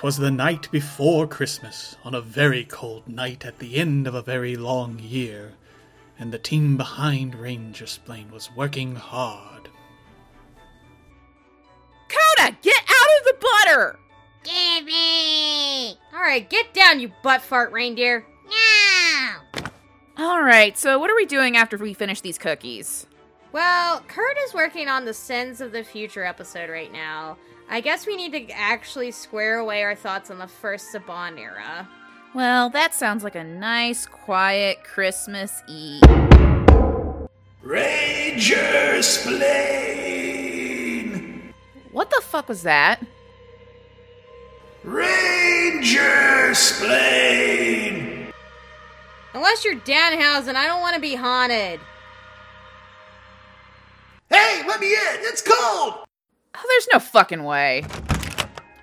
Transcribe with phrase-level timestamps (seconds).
[0.00, 4.22] 'Twas the night before Christmas, on a very cold night at the end of a
[4.22, 5.52] very long year,
[6.18, 9.68] and the team behind Ranger Splain was working hard.
[12.08, 13.98] Coda, get out of the butter!
[14.42, 15.98] Give me!
[16.14, 18.24] Alright, get down, you butt fart reindeer.
[18.46, 19.64] No!
[20.16, 23.06] All right, so what are we doing after we finish these cookies?
[23.52, 27.36] Well, Kurt is working on the Sins of the Future episode right now.
[27.72, 31.88] I guess we need to actually square away our thoughts on the first Saban era.
[32.34, 36.02] Well, that sounds like a nice, quiet Christmas Eve.
[37.62, 39.94] Ranger Splain!
[41.92, 43.06] What the fuck was that?
[44.82, 48.32] Ranger Splain!
[49.32, 51.78] Unless you're Danhausen, I don't want to be haunted.
[54.28, 55.20] Hey, let me in!
[55.20, 56.04] It's cold!
[56.54, 57.84] Oh, there's no fucking way.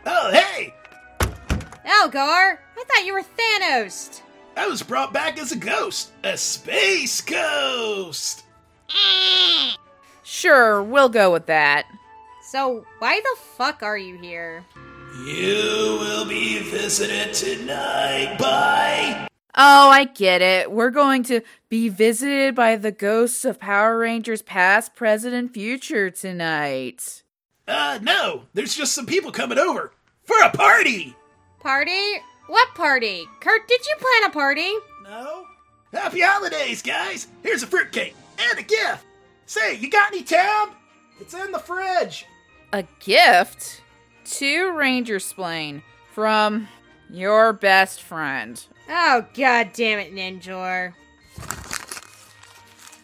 [0.06, 0.74] Oh, hey!
[1.86, 4.22] Elgar, I thought you were Thanos.
[4.56, 6.12] I was brought back as a ghost.
[6.24, 8.44] A space ghost!
[10.24, 11.86] Sure, we'll go with that.
[12.44, 14.66] So, why the fuck are you here?
[15.26, 19.28] You will be visited tonight by.
[19.56, 20.72] Oh, I get it.
[20.72, 26.10] We're going to be visited by the ghosts of Power Rangers past, present, and future
[26.10, 27.24] tonight.
[27.68, 29.92] Uh, no, there's just some people coming over
[30.24, 31.16] for a party!
[31.60, 32.22] Party?
[32.48, 33.26] What party?
[33.42, 34.72] Kurt, did you plan a party?
[35.04, 35.46] No?
[35.92, 37.28] Happy holidays, guys!
[37.44, 38.16] Here's a fruitcake
[38.50, 39.04] and a gift!
[39.46, 40.70] Say, you got any tab?
[41.20, 42.26] It's in the fridge.
[42.74, 43.82] A gift
[44.26, 45.82] to Ranger Splain
[46.14, 46.68] from
[47.10, 48.64] your best friend.
[48.90, 50.94] Oh, god damn it, Ninjor.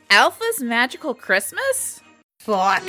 [0.09, 2.02] Alpha's Magical Christmas?
[2.44, 2.83] Fuck.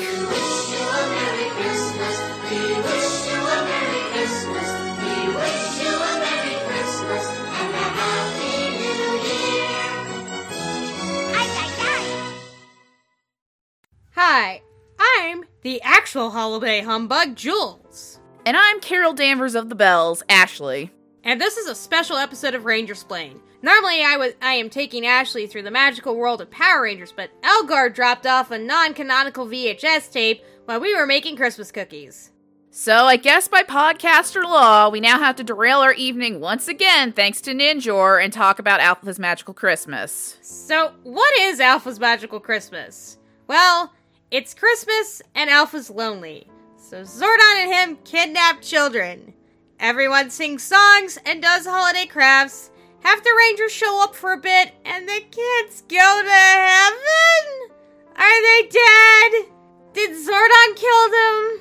[14.17, 14.61] Hi,
[14.99, 18.19] I'm the actual holiday humbug, Jules.
[18.45, 20.91] And I'm Carol Danvers of the Bells, Ashley.
[21.23, 23.41] And this is a special episode of Ranger Splain.
[23.65, 27.31] Normally I was I am taking Ashley through the magical world of Power Rangers, but
[27.43, 32.31] Elgar dropped off a non-canonical VHS tape while we were making Christmas cookies.
[32.71, 37.13] So I guess by podcaster law, we now have to derail our evening once again
[37.13, 40.37] thanks to Ninjor and talk about Alpha's Magical Christmas.
[40.43, 43.17] So, what is Alpha's Magical Christmas?
[43.47, 43.95] Well,
[44.31, 46.51] it's Christmas and Alpha's lonely.
[46.77, 49.33] So Zordon and him kidnap children.
[49.81, 52.71] Everyone sings songs and does holiday crafts.
[53.05, 57.71] Have the Rangers show up for a bit and the kids go to heaven?
[58.17, 59.51] Are they dead?
[59.93, 61.61] Did Zordon kill them?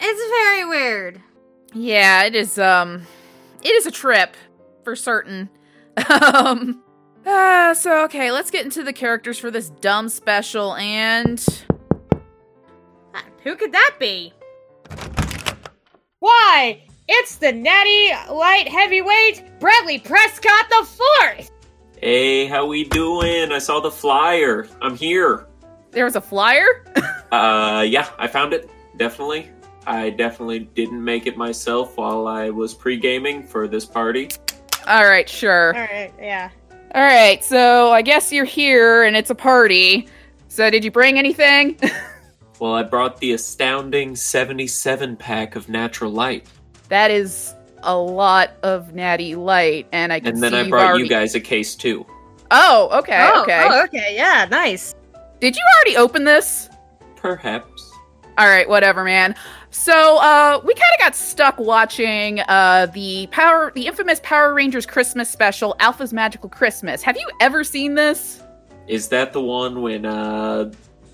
[0.00, 1.20] It's very weird.
[1.74, 3.06] Yeah, it is um
[3.62, 4.36] it is a trip
[4.82, 5.50] for certain.
[6.10, 6.82] um
[7.26, 11.46] uh, so okay, let's get into the characters for this dumb special and
[13.44, 14.32] Who could that be?
[16.18, 16.82] Why?
[17.08, 21.50] It's the natty light heavyweight Bradley Prescott the Fourth.
[22.00, 23.50] Hey, how we doing?
[23.50, 24.68] I saw the flyer.
[24.82, 25.46] I'm here.
[25.90, 26.84] there was a flyer?
[27.30, 28.70] Uh, yeah, I found it.
[28.96, 29.50] Definitely.
[29.86, 34.30] I definitely didn't make it myself while I was pre-gaming for this party.
[34.86, 35.74] All right, sure.
[35.76, 36.48] All right, yeah.
[36.94, 40.08] All right, so I guess you're here and it's a party.
[40.48, 41.78] So did you bring anything?
[42.60, 46.44] Well, I brought the astounding 77 pack of natural light.
[46.88, 50.70] That is a lot of natty light and I can And then see I you've
[50.70, 51.04] brought already...
[51.04, 52.06] you guys a case too.
[52.50, 53.66] Oh, okay, oh, okay.
[53.70, 54.94] oh, okay, yeah, nice.
[55.40, 56.68] Did you already open this?
[57.16, 57.92] Perhaps.
[58.38, 59.34] All right, whatever, man.
[59.70, 64.86] So, uh, we kind of got stuck watching uh the Power, the infamous Power Rangers
[64.86, 67.02] Christmas special, Alpha's Magical Christmas.
[67.02, 68.42] Have you ever seen this?
[68.86, 70.72] Is that the one when uh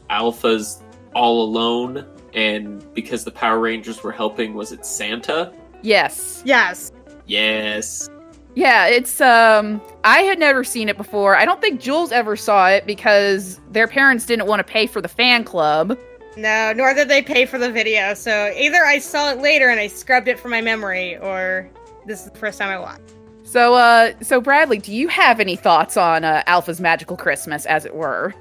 [0.08, 0.82] Alpha's
[1.14, 5.52] all alone and because the Power Rangers were helping was it Santa?
[5.84, 6.42] Yes.
[6.46, 6.90] Yes.
[7.26, 8.08] Yes.
[8.54, 11.36] Yeah, it's um I had never seen it before.
[11.36, 15.00] I don't think Jules ever saw it because their parents didn't want to pay for
[15.00, 15.98] the fan club.
[16.36, 18.14] No, nor did they pay for the video.
[18.14, 21.68] So either I saw it later and I scrubbed it from my memory, or
[22.06, 23.12] this is the first time I watched.
[23.42, 27.84] So uh so Bradley, do you have any thoughts on uh, Alpha's Magical Christmas as
[27.84, 28.32] it were?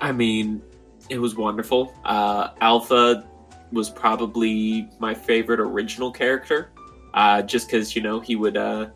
[0.00, 0.62] I mean,
[1.08, 1.94] it was wonderful.
[2.04, 3.26] Uh, Alpha
[3.72, 6.70] was probably my favorite original character,
[7.14, 8.86] uh, just because you know he would uh,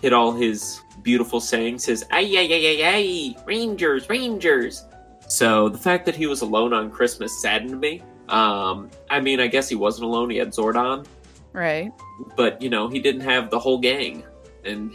[0.00, 4.84] hit all his beautiful sayings, his "ay ay ay ay ay, Rangers, Rangers."
[5.28, 8.02] So the fact that he was alone on Christmas saddened me.
[8.28, 10.30] Um, I mean, I guess he wasn't alone.
[10.30, 11.06] He had Zordon,
[11.52, 11.92] Right.
[12.36, 14.24] but you know he didn't have the whole gang
[14.64, 14.92] and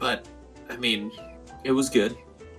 [0.00, 0.26] but
[0.68, 1.10] i mean
[1.64, 2.16] it was good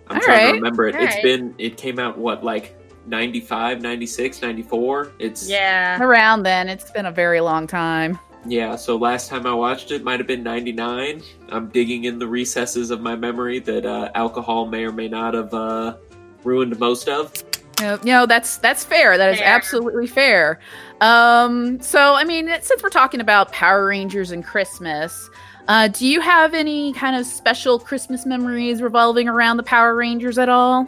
[0.08, 1.24] i'm All trying right, to remember it all It's right.
[1.24, 2.76] been it came out what like
[3.06, 6.02] 95 96 94 it's Yeah.
[6.02, 8.18] Around then, it's been a very long time.
[8.46, 12.28] Yeah so last time i watched it might have been 99 i'm digging in the
[12.28, 15.96] recesses of my memory that uh, alcohol may or may not have uh,
[16.44, 17.32] ruined most of
[17.80, 19.18] No, no, that's that's fair.
[19.18, 19.48] That is Fair.
[19.48, 20.60] absolutely fair.
[21.02, 25.30] Um, so I mean, since we're talking about Power Rangers and Christmas,
[25.68, 30.38] uh, do you have any kind of special Christmas memories revolving around the Power Rangers
[30.38, 30.88] at all?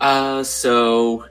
[0.00, 1.24] Uh, so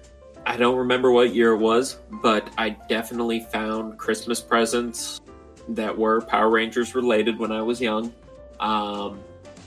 [0.45, 5.22] I don't remember what year it was, but I definitely found Christmas presents
[5.69, 8.13] that were Power Rangers related when I was young.
[8.59, 9.19] Um,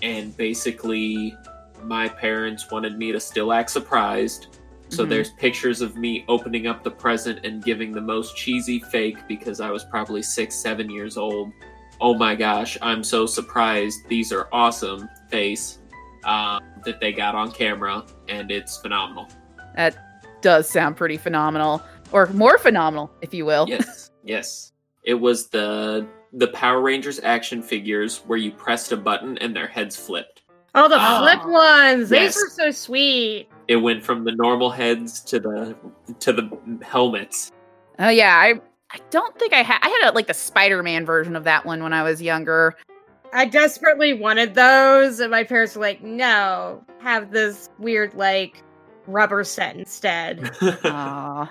[0.02, 1.36] and basically,
[1.82, 4.46] my parents wanted me to still act surprised.
[4.90, 5.08] So Mhm.
[5.10, 9.60] there's pictures of me opening up the present and giving the most cheesy fake because
[9.60, 11.52] I was probably six, seven years old.
[12.00, 13.98] Oh my gosh, I'm so surprised.
[14.08, 15.78] These are awesome face
[16.24, 19.28] um, that they got on camera, and it's phenomenal.
[19.76, 19.96] That
[20.40, 23.66] does sound pretty phenomenal, or more phenomenal, if you will.
[23.68, 24.72] Yes, yes.
[25.08, 29.66] It was the the Power Rangers action figures where you pressed a button and their
[29.66, 30.42] heads flipped.
[30.74, 31.20] Oh, the Ah.
[31.22, 32.10] flip ones.
[32.10, 32.34] Yes.
[32.34, 33.48] These were so sweet.
[33.68, 35.74] It went from the normal heads to the
[36.20, 36.50] to the
[36.82, 37.50] helmets.
[37.98, 38.60] Oh yeah, I
[38.90, 41.82] I don't think I had I had a, like the Spider-Man version of that one
[41.82, 42.74] when I was younger.
[43.32, 48.62] I desperately wanted those, and my parents were like, no, have this weird, like,
[49.06, 50.50] rubber set instead.
[50.84, 51.50] Aw.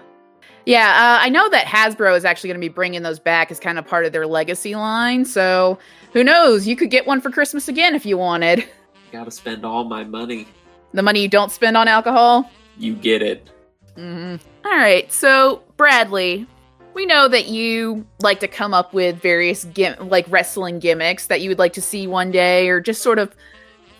[0.67, 3.57] Yeah, uh, I know that Hasbro is actually going to be bringing those back as
[3.57, 5.23] kind of part of their legacy line.
[5.23, 5.79] So
[6.11, 6.67] who knows?
[6.67, 8.67] You could get one for Christmas again if you wanted.
[9.13, 10.45] Gotta spend all my money.
[10.91, 12.51] The money you don't spend on alcohol.
[12.77, 13.49] You get it.
[13.95, 14.35] hmm
[14.65, 16.45] All right, so Bradley,
[16.93, 21.39] we know that you like to come up with various gim- like wrestling gimmicks that
[21.39, 23.33] you would like to see one day, or just sort of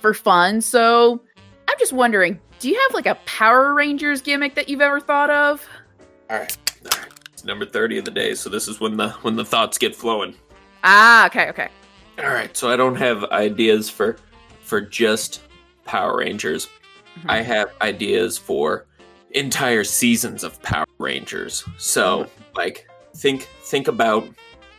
[0.01, 0.59] for fun.
[0.59, 1.21] So
[1.69, 5.29] I'm just wondering, do you have like a Power Rangers gimmick that you've ever thought
[5.29, 5.65] of?
[6.29, 6.57] All right.
[6.93, 7.11] All right.
[7.33, 9.95] It's number 30 of the day, so this is when the when the thoughts get
[9.95, 10.35] flowing.
[10.83, 11.69] Ah, okay, okay.
[12.19, 14.17] All right, so I don't have ideas for
[14.61, 15.41] for just
[15.85, 16.67] Power Rangers.
[17.19, 17.29] Mhm.
[17.29, 18.85] I have ideas for
[19.31, 21.63] entire seasons of Power Rangers.
[21.77, 24.27] So, like think think about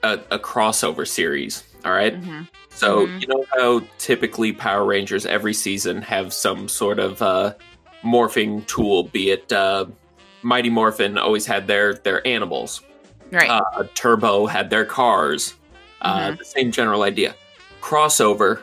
[0.02, 2.20] a, a crossover series, all right?
[2.20, 2.48] Mhm.
[2.70, 3.20] So, Mhm.
[3.20, 7.54] you know how typically Power Rangers every season have some sort of uh
[8.04, 9.86] morphing tool, be it uh
[10.42, 12.82] Mighty Morphin always had their their animals
[13.30, 13.50] Right.
[13.50, 15.54] uh, Turbo had their cars.
[16.00, 17.34] Uh, The same general idea.
[17.80, 18.60] Crossover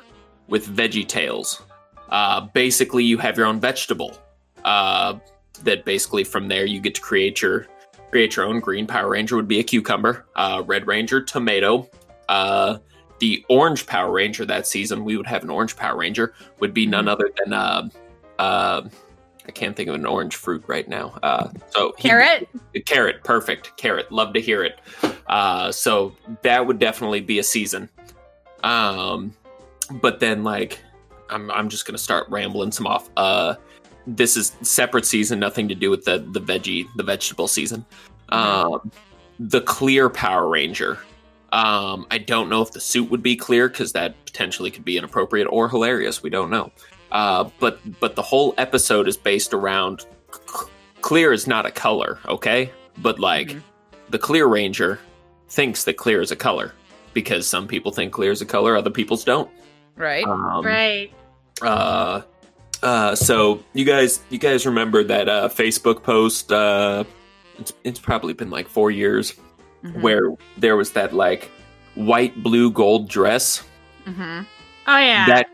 [0.47, 1.61] with Veggie Tales.
[2.09, 4.15] Uh, basically, you have your own vegetable.
[4.63, 5.15] Uh,
[5.63, 7.67] that basically from there you get to create your
[8.09, 8.59] create your own.
[8.59, 10.25] Green Power Ranger would be a cucumber.
[10.35, 11.89] Uh, Red Ranger, tomato.
[12.29, 12.77] Uh,
[13.19, 16.85] the Orange Power Ranger that season, we would have an Orange Power Ranger, would be
[16.85, 17.09] none Mhm.
[17.11, 17.87] other than uh,
[18.39, 18.81] uh,
[19.47, 21.17] I can't think of an orange fruit right now.
[21.21, 22.49] Uh, so he- Carrot?
[22.85, 24.79] carrot perfect carrot love to hear it.
[25.27, 27.89] Uh so that would definitely be a season.
[28.63, 29.33] Um
[30.01, 30.79] but then like
[31.29, 33.09] i'm i'm just gonna start rambling some off.
[33.17, 33.55] Uh
[34.07, 37.85] this is separate season nothing to do with the the veggie the vegetable season.
[38.29, 38.91] Um
[39.39, 40.97] the clear power ranger.
[41.53, 44.97] Um i don't know if the suit would be clear because that potentially could be
[44.97, 46.21] inappropriate or hilarious.
[46.21, 46.71] We don't know
[47.11, 50.01] uh but but the whole episode is based around
[50.33, 50.65] c-
[51.01, 52.71] clear is not a color, okay?
[52.97, 53.61] But like Mhm.
[54.09, 54.99] the clear ranger
[55.49, 56.73] thinks that clear is a color
[57.13, 59.49] because some people think clear is a color, other people's don't.
[59.95, 60.25] right.
[60.25, 61.11] Um, right.
[61.61, 62.21] Uh,
[62.83, 66.51] uh, so you guys, you guys remember that uh, Facebook post?
[66.51, 67.03] Uh,
[67.57, 69.33] it's it's probably been like four years
[69.85, 70.01] Mhm.
[70.01, 71.49] where there was that like
[71.95, 73.63] white, blue, gold dress.
[74.05, 74.45] Mhm.
[74.87, 75.25] Oh, yeah.
[75.27, 75.47] That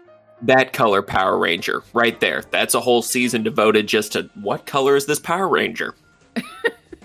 [0.43, 2.43] that color Power Ranger right there.
[2.51, 5.95] That's a whole season devoted just to what color is this Power Ranger?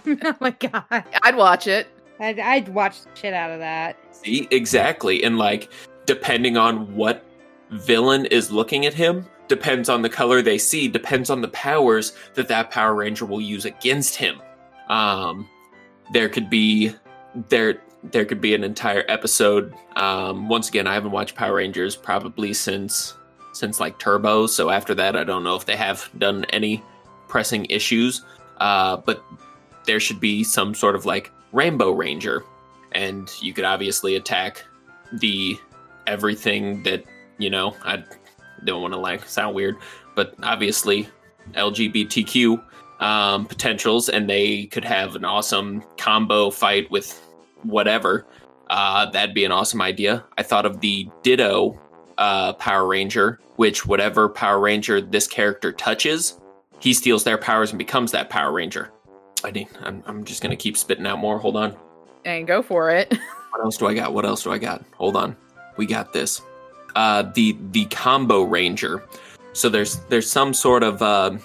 [0.06, 1.04] oh, my God.
[1.22, 1.88] I'd watch it.
[2.18, 3.96] I'd, I'd watch the shit out of that.
[4.10, 5.22] See, exactly.
[5.22, 5.70] And like,
[6.06, 7.24] depending on what
[7.70, 12.12] villain is looking at him, depends on the color they see, depends on the powers
[12.34, 14.40] that that Power Ranger will use against him.
[14.88, 15.48] Um,
[16.12, 16.94] there could be
[17.48, 19.74] there there could be an entire episode.
[19.96, 23.14] Um, once again, I haven't watched Power Rangers probably since
[23.56, 24.46] since like Turbo.
[24.46, 26.82] So after that, I don't know if they have done any
[27.28, 28.22] pressing issues.
[28.58, 29.22] Uh, but
[29.86, 32.44] there should be some sort of like Rainbow Ranger
[32.92, 34.64] and you could obviously attack
[35.12, 35.56] the
[36.06, 37.04] everything that
[37.38, 38.02] you know i
[38.64, 39.76] don't want to like sound weird
[40.14, 41.08] but obviously
[41.52, 42.62] lgbtq
[43.00, 47.20] um, potentials and they could have an awesome combo fight with
[47.62, 48.26] whatever
[48.68, 50.24] Uh, that'd be an awesome idea.
[50.36, 51.78] I thought of the Ditto
[52.18, 56.38] uh, Power Ranger, which whatever Power Ranger this character touches,
[56.80, 58.90] he steals their powers and becomes that Power Ranger.
[59.44, 61.38] I need, I'm, I'm just gonna keep spitting out more.
[61.38, 61.76] Hold on.
[62.24, 63.16] And go for it.
[63.52, 64.12] What else do I got?
[64.12, 64.84] What else do I got?
[64.96, 65.34] Hold on.
[65.78, 66.42] We got this.
[66.94, 69.02] Uh, the the combo ranger.
[69.54, 71.38] So there's there's some sort of uh,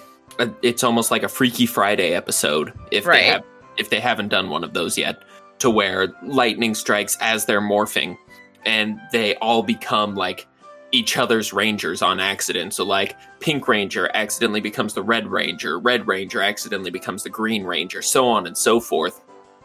[0.60, 3.16] it's almost like a Freaky Friday episode if Right.
[3.20, 3.44] they have
[3.78, 5.22] if they haven't done one of those yet,
[5.60, 8.18] to where lightning strikes as they're morphing,
[8.66, 10.46] and they all become like
[10.92, 12.74] each other's rangers on accident.
[12.74, 17.64] So like Pink Ranger accidentally becomes the Red Ranger, Red Ranger accidentally becomes the Green
[17.64, 19.20] Ranger, so on and so forth.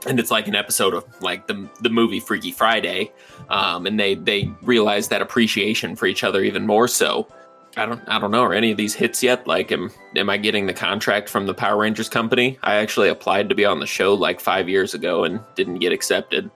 [0.05, 3.11] And it's like an episode of like the the movie Freaky Friday,
[3.49, 7.27] um, and they they realize that appreciation for each other even more so.
[7.75, 9.47] I don't I don't know are any of these hits yet?
[9.47, 12.59] Like am am I getting the contract from the Power Rangers company?
[12.61, 15.91] I actually applied to be on the show like five years ago and didn't get
[15.91, 16.51] accepted.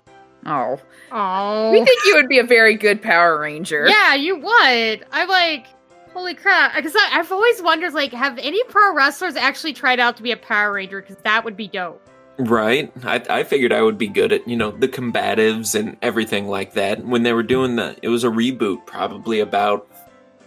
[0.46, 0.80] Oh.
[1.12, 1.72] Oh.
[1.72, 3.88] We think you would be a very good Power Ranger.
[3.88, 5.06] Yeah, you would.
[5.12, 5.68] I'm like,
[6.14, 6.76] holy crap.
[6.76, 10.38] Because I've always wondered, like, have any pro wrestlers actually tried out to be a
[10.38, 11.02] Power Ranger?
[11.02, 12.02] Because that would be dope.
[12.40, 12.92] Right.
[13.04, 16.74] I, I figured I would be good at, you know, the combatives and everything like
[16.74, 17.06] that.
[17.06, 19.88] When they were doing the, it was a reboot probably about,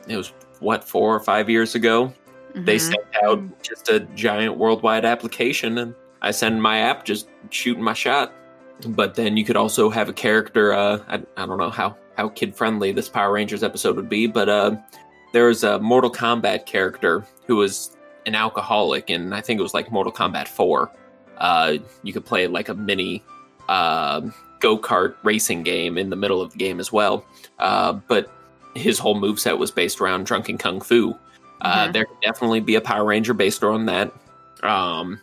[0.08, 2.12] it was what, four or five years ago.
[2.54, 2.80] They Mhm.
[2.80, 7.92] sent out just a giant worldwide application and I send my app just shooting my
[7.94, 8.32] shot.
[8.88, 12.28] But then you could also have a character, uh, I, I don't know how, how
[12.28, 14.76] kid friendly this Power Rangers episode would be, but uh,
[15.32, 19.74] there was a Mortal Kombat character who was an alcoholic, and I think it was
[19.74, 20.90] like Mortal Kombat 4
[21.38, 23.22] uh, you could play like a mini
[23.68, 24.20] uh,
[24.60, 27.24] go kart racing game in the middle of the game as well.
[27.58, 28.30] Uh, but
[28.74, 31.14] his whole moveset was based around drunken kung fu.
[31.60, 31.92] Uh, Mhm.
[31.92, 34.12] There could definitely be a Power Ranger based on that.
[34.62, 35.20] Um,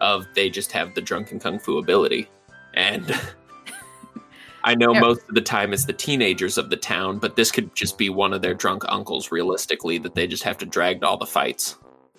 [0.00, 2.28] of they just have the drunken kung fu ability,
[2.76, 3.18] and
[4.64, 5.00] I know Yeah.
[5.00, 8.08] most of the time it's the teenagers of the town, but this could just be
[8.10, 9.30] one of their drunk uncles.
[9.30, 11.76] Realistically, that they just have to drag to all the fights.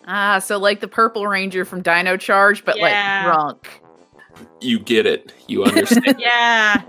[0.08, 3.24] Ah, so like the Purple Ranger from Dino Charge, but Yeah.
[3.26, 3.82] like drunk.
[4.62, 5.34] You get it.
[5.48, 6.16] You understand.
[6.20, 6.82] Yeah.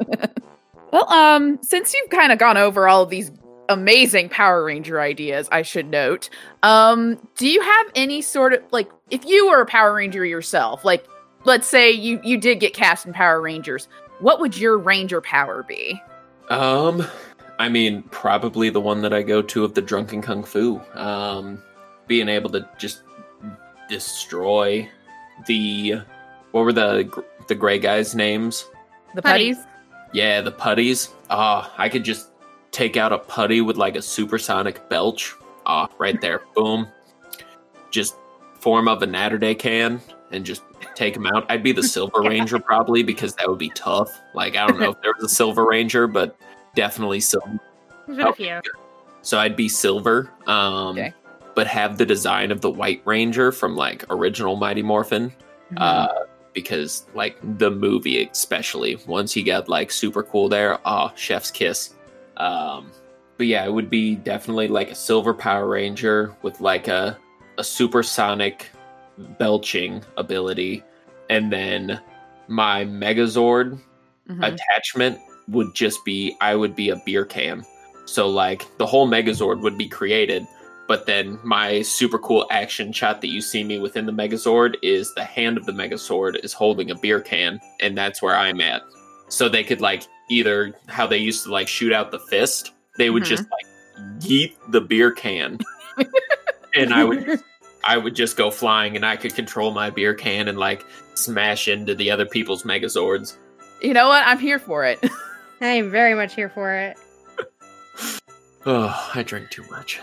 [0.93, 3.31] Well, um, since you've kind of gone over all of these
[3.69, 6.31] amazing Power Ranger ideas, I should note,
[6.63, 10.85] um, do you have any sort of like if you were a Power Ranger yourself,
[10.85, 11.05] like
[11.49, 13.89] let's say you you did get cast in Power Rangers,
[14.21, 16.01] what would your Ranger power be?
[16.51, 17.05] Um,
[17.59, 20.81] I mean, probably the one that I go to of the drunken kung fu.
[20.95, 21.61] Um,
[22.07, 23.03] being able to just
[23.89, 24.89] destroy
[25.47, 25.95] the
[26.53, 28.67] what were the the gray guys' names?
[29.15, 29.57] The Putties.
[29.57, 29.67] putties?
[30.13, 31.09] Yeah, the putties.
[31.31, 32.29] Ah, I could just
[32.71, 35.35] take out a putty with like a supersonic belch.
[35.67, 36.87] Ah, right there, boom.
[37.91, 38.17] Just
[38.61, 40.01] form of a Natty Daddy can
[40.33, 40.63] and just
[40.95, 41.47] take him out.
[41.51, 44.21] I'd be the Silver Ranger probably because that would be tough.
[44.35, 46.37] Like I don't know if there was a Silver Ranger, but
[46.75, 47.59] definitely silver.
[48.07, 48.61] There's been a few.
[49.23, 51.13] So I'd be silver, um, Okay.
[51.55, 55.31] but have the design of the White Ranger from like original Mighty Morphin,
[55.71, 55.77] Mm-hmm.
[55.79, 56.09] uh,
[56.55, 61.95] because like the movie especially once he got like super cool there, oh chef's kiss.
[62.39, 62.91] Um,
[63.37, 67.19] but yeah, it would be definitely like a silver Power Ranger with like a
[67.59, 68.71] a supersonic
[69.39, 70.83] belching ability,
[71.31, 72.01] and then
[72.49, 73.79] my Megazord
[74.29, 74.53] Mhm.
[74.53, 77.65] attachment would just be I would be a beer can.
[78.07, 80.47] So like the whole Megazord would be created,
[80.87, 85.13] but then my super cool action shot that you see me within the Megazord is
[85.15, 88.83] the hand of the Megazord is holding a beer can, and that's where I'm at.
[89.29, 93.11] So they could like either how they used to like shoot out the fist, they
[93.11, 93.27] would Mhm.
[93.27, 93.67] just like
[94.21, 95.59] yeet the beer can,
[96.75, 97.43] and I would
[97.89, 101.69] I would just go flying, and I could control my beer can and like smash
[101.69, 103.39] into the other people's Megazords.
[103.81, 104.27] You know what?
[104.27, 105.03] I'm here for it.
[105.63, 106.97] I'm very much here for it.
[108.67, 109.99] Oh, I drink too much.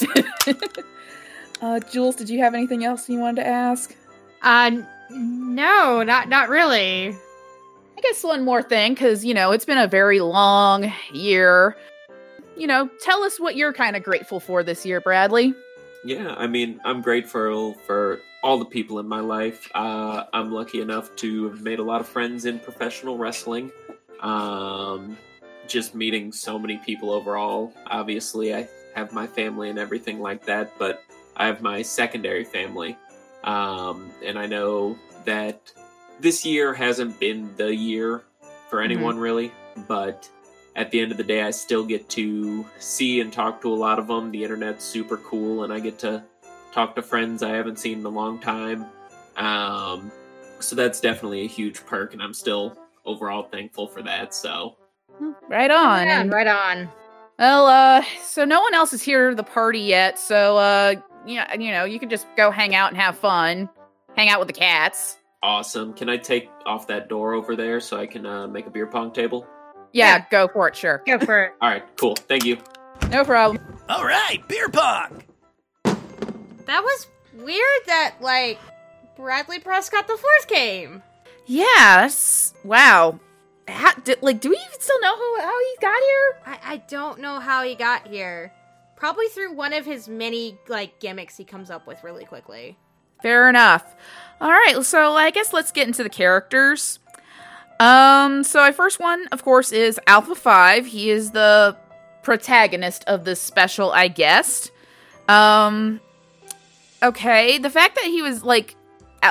[1.60, 3.94] uh, Jules, did you have anything else you wanted to ask?
[4.40, 4.70] Uh,
[5.10, 7.08] no, not not really.
[7.08, 11.76] I guess one more thing, because, you know, it's been a very long year.
[12.56, 15.54] You know, tell us what you're kind of grateful for this year, Bradley.
[16.06, 19.68] Yeah, I mean, I'm grateful for all the people in my life.
[19.74, 23.72] Uh, I'm lucky enough to have made a lot of friends in professional wrestling.
[24.20, 25.18] Um,
[25.66, 27.72] just meeting so many people overall.
[27.88, 31.02] Obviously, I have my family and everything like that, but
[31.36, 32.96] I have my secondary family.
[33.42, 35.72] Um, and I know that
[36.20, 38.22] this year hasn't been the year
[38.70, 39.50] for anyone really,
[39.88, 40.30] but
[40.76, 43.74] at the end of the day, I still get to see and talk to a
[43.74, 44.30] lot of them.
[44.30, 46.22] The internet's super cool, and I get to
[46.70, 48.84] talk to friends I haven't seen in a long time.
[49.36, 50.12] Um,
[50.60, 54.34] so that's definitely a huge perk, and I'm still overall thankful for that.
[54.34, 54.76] So,
[55.48, 56.06] Right on.
[56.06, 56.90] Yeah, right on.
[57.38, 60.94] Well, uh, so no one else is here to the party yet, so uh,
[61.26, 63.70] yeah, you know, you can just go hang out and have fun,
[64.14, 65.16] hang out with the cats.
[65.42, 65.94] Awesome.
[65.94, 68.86] Can I take off that door over there so I can uh, make a beer
[68.86, 69.46] pong table?
[69.96, 70.24] Yeah, Yeah.
[70.30, 71.52] go for it, sure, Go for it.
[71.62, 72.14] All right, cool.
[72.16, 72.58] Thank you.
[73.10, 73.58] no problem.
[73.88, 75.22] All right, beer pong.
[75.84, 78.58] That was weird that, like,
[79.16, 81.02] Bradley Prescott the Fourth came.
[81.46, 82.54] Yes.
[82.64, 83.20] Wow.
[83.68, 86.36] How, did, like, do we even still know who how he got here?
[86.46, 88.52] I, I don't know how he got here.
[88.96, 92.76] Probably through one of his many, like, gimmicks he comes up with really quickly.
[93.22, 93.94] Fair enough.
[94.40, 96.98] All right, so I guess let's get into the characters.
[97.78, 100.86] Um, so our first one, of course, is Alpha Five.
[100.86, 101.76] He is the
[102.22, 104.72] protagonist of this special, I guessed.
[105.28, 106.00] Um,
[107.02, 108.76] okay, the fact that he was like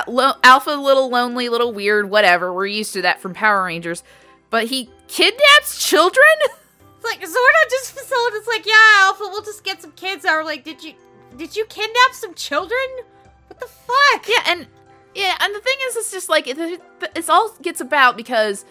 [0.06, 2.52] lo- Alpha, little lonely, little weird, whatever.
[2.52, 4.02] We're used to that from Power Rangers,
[4.50, 6.24] but he kidnaps children.
[6.98, 10.24] It's like Zordon just facilitates like, yeah, Alpha, we'll just get some kids.
[10.24, 10.94] Are like, did you
[11.36, 12.78] did you kidnap some children?
[13.48, 14.26] What the fuck?
[14.26, 14.66] Yeah, and
[15.16, 16.80] yeah, and the thing is, it's just like it,
[17.14, 18.64] it's all gets about because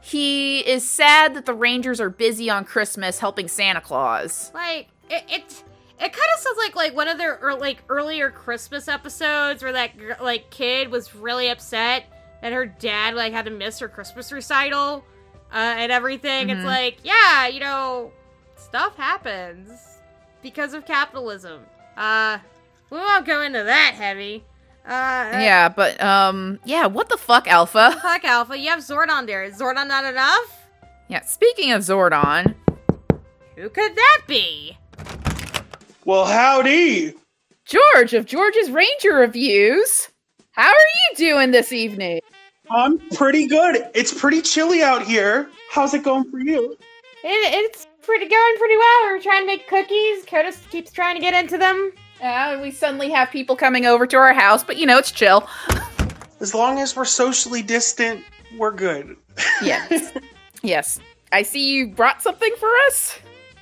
[0.00, 4.50] he is sad that the Rangers are busy on Christmas helping Santa Claus.
[4.54, 5.64] Like it it,
[5.98, 9.72] it kind of sounds like like one of their ear like earlier Christmas episodes where
[9.72, 12.04] that like kid was really upset
[12.42, 15.04] that her dad like had to miss her Christmas recital
[15.52, 16.50] uh, and everything.
[16.50, 16.64] It's Mhm.
[16.64, 18.12] like yeah, you know,
[18.56, 19.70] stuff happens
[20.42, 21.62] because of capitalism.
[21.96, 22.38] Uh,
[22.90, 24.44] we won't go into that heavy.
[24.86, 27.96] Uh, Yeah, but um, yeah, what the fuck, Alpha?
[28.02, 29.42] Fuck Alpha, you have Zordon there.
[29.44, 30.66] Is Zordon not enough?
[31.08, 32.54] Yeah, speaking of Zordon,
[33.56, 34.76] Who could that be?
[36.04, 37.14] Well, howdy.
[37.64, 40.08] George of George's Ranger Reviews.
[40.52, 40.74] How are
[41.10, 42.20] you doing this evening?
[42.70, 43.88] I'm pretty good.
[43.94, 45.48] It's pretty chilly out here.
[45.70, 46.76] How's it going for you?
[47.24, 49.02] It, it's pretty going pretty well.
[49.06, 50.24] We're trying to make cookies.
[50.26, 51.92] Curtis keeps trying to get into them.
[52.22, 55.48] Uh, we suddenly have people coming over to our house, but you know it's chill.
[56.40, 58.24] As long as we're socially distant,
[58.56, 59.16] we're good.
[59.62, 60.12] Yes,
[60.62, 61.00] yes.
[61.32, 63.18] I see you brought something for us.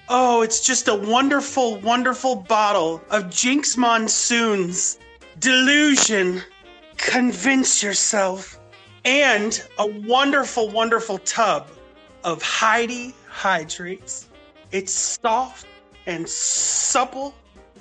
[0.09, 4.99] Oh, it's just a wonderful, wonderful bottle of Jinkx Monsoon's
[5.39, 6.43] Delusion.
[6.99, 8.61] Convince yourself.
[9.07, 11.69] And a wonderful, wonderful tub
[12.23, 14.29] of Heidi Hydrates.
[14.73, 15.67] It's soft
[16.07, 17.35] and supple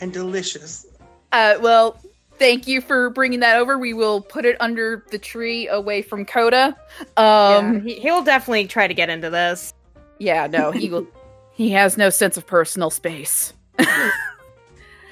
[0.04, 0.86] and delicious.
[1.32, 1.98] Uh, well,
[2.38, 3.80] thank you for bringing that over.
[3.80, 6.78] We will put it under the tree away from Coda.
[7.18, 9.74] Um, he, he'll definitely try to get into this.
[10.20, 11.08] yeah, no, he will.
[11.56, 13.54] He has no sense of personal space.
[13.78, 14.12] I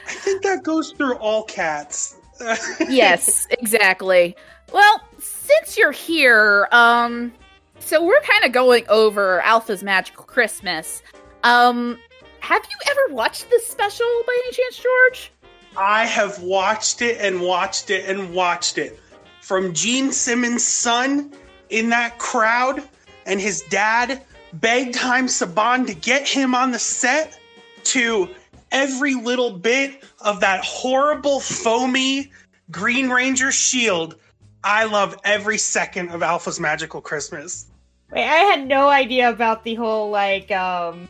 [0.08, 2.18] think that goes through all cats.
[2.90, 4.36] yes, exactly.
[4.74, 7.32] Well, since you're here, um,
[7.78, 11.04] so we're kind of going over Alpha's Magical Christmas.
[11.44, 12.00] Um,
[12.42, 15.32] have you ever watched this special by any chance, George?
[15.78, 19.00] I have watched it and watched it and watched it.
[19.42, 21.32] From Gene Simmons' son
[21.70, 22.84] in that crowd
[23.26, 24.22] and his dad
[24.54, 27.40] begged Haim Saban to get him on the set
[27.86, 28.30] to
[28.72, 32.32] every little bit of that horrible foamy
[32.70, 34.16] Green Ranger shield.
[34.64, 37.68] I love every second of Alpha's Magical Christmas.
[38.12, 41.08] Wait, I had no idea about the whole like um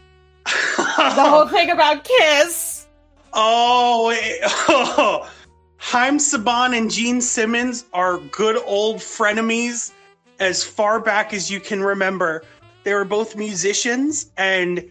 [0.77, 2.87] the whole thing about Kiss.
[3.33, 5.29] Oh, it- oh.
[5.77, 9.91] Haim Saban and Gene Simmons are good old frenemies
[10.39, 12.43] as far back as you can remember.
[12.83, 14.87] They were both musicians and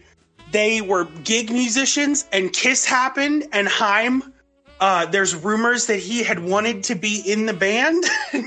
[0.51, 4.33] they were gig musicians, and Kiss happened, and Haim.
[4.81, 8.03] Uh, there's rumors that he had wanted to be in the band.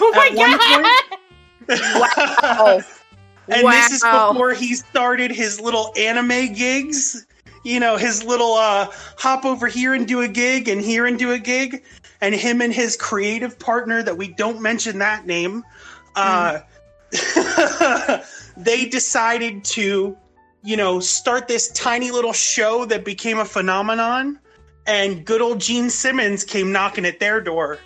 [0.00, 1.78] Oh my At one god!
[2.42, 2.82] Oh,
[3.48, 7.26] and this is before he started his little anime gigs.
[7.64, 11.18] You know, his little uh, hop over here and do a gig and here and
[11.18, 11.82] do a gig.
[12.20, 15.64] And him and his creative partner, that we don't mention that name,
[16.14, 16.60] uh,
[18.56, 20.16] they decided to,
[20.62, 24.38] you know, start this tiny little show that became a phenomenon.
[24.86, 27.78] And good old Gene Simmons came knocking at their door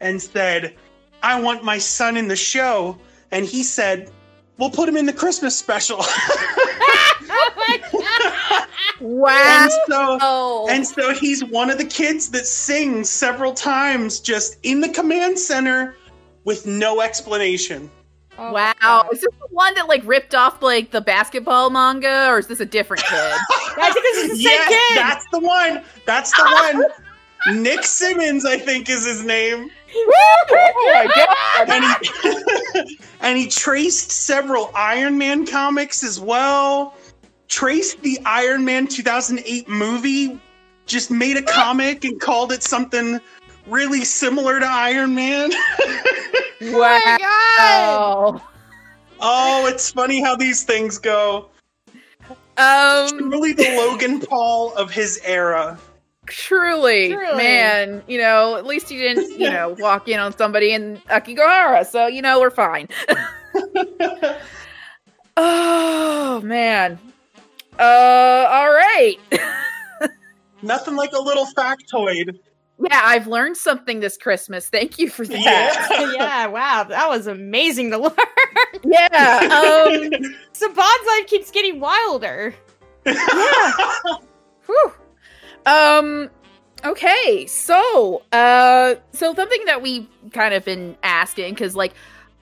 [0.00, 0.74] and said,
[1.22, 2.98] I want my son in the show.
[3.30, 4.10] And he said,
[4.58, 5.98] We'll put him in the Christmas special.
[6.00, 8.68] oh my god!
[9.00, 9.62] wow.
[9.62, 14.58] and so Oh, and so he's one of the kids that sings several times just
[14.64, 15.96] in the command center
[16.44, 17.90] with no explanation.
[18.36, 18.72] Oh wow.
[18.80, 19.12] God.
[19.12, 22.60] Is this the one that like ripped off like the basketball manga, or is this
[22.60, 23.16] a different kid?
[23.76, 24.98] I think this is the same yes, kid.
[24.98, 25.84] that's the one.
[26.06, 26.82] That's the
[27.46, 27.62] one.
[27.62, 29.70] Nick Simmons, I think, is his name.
[29.94, 31.68] Oh my god!
[31.68, 36.94] and he and he traced several Iron Man comics as well.
[37.48, 40.38] Traced the Iron Man 2008 movie,
[40.86, 43.20] just made a comic and called it something
[43.66, 45.50] really similar to Iron Man.
[46.60, 48.42] Wow.
[49.20, 51.50] oh, it's funny how these things go.
[52.56, 55.78] Um, Really, the Logan Paul of his era.
[56.28, 57.36] Truly, Truly.
[57.36, 58.02] man.
[58.06, 62.06] You know, at least you didn't, you know, walk in on somebody in Aokigahara, so
[62.06, 62.88] you know we're fine.
[65.36, 66.98] oh man.
[67.78, 69.16] Uh, all right.
[70.62, 72.36] Nothing like a little factoid.
[72.80, 74.68] yeah, I've learned something this Christmas.
[74.68, 75.88] Thank you for that.
[75.90, 76.12] Yeah.
[76.12, 78.12] yeah, wow, that was amazing to learn.
[78.82, 79.06] Yeah.
[79.44, 80.10] Um,
[80.52, 82.52] Saban's life keeps getting wilder.
[83.06, 83.72] Yeah.
[84.66, 84.92] Whew.
[85.68, 86.30] Um
[86.84, 91.92] okay, so uh so something that we kind of been asking cuz like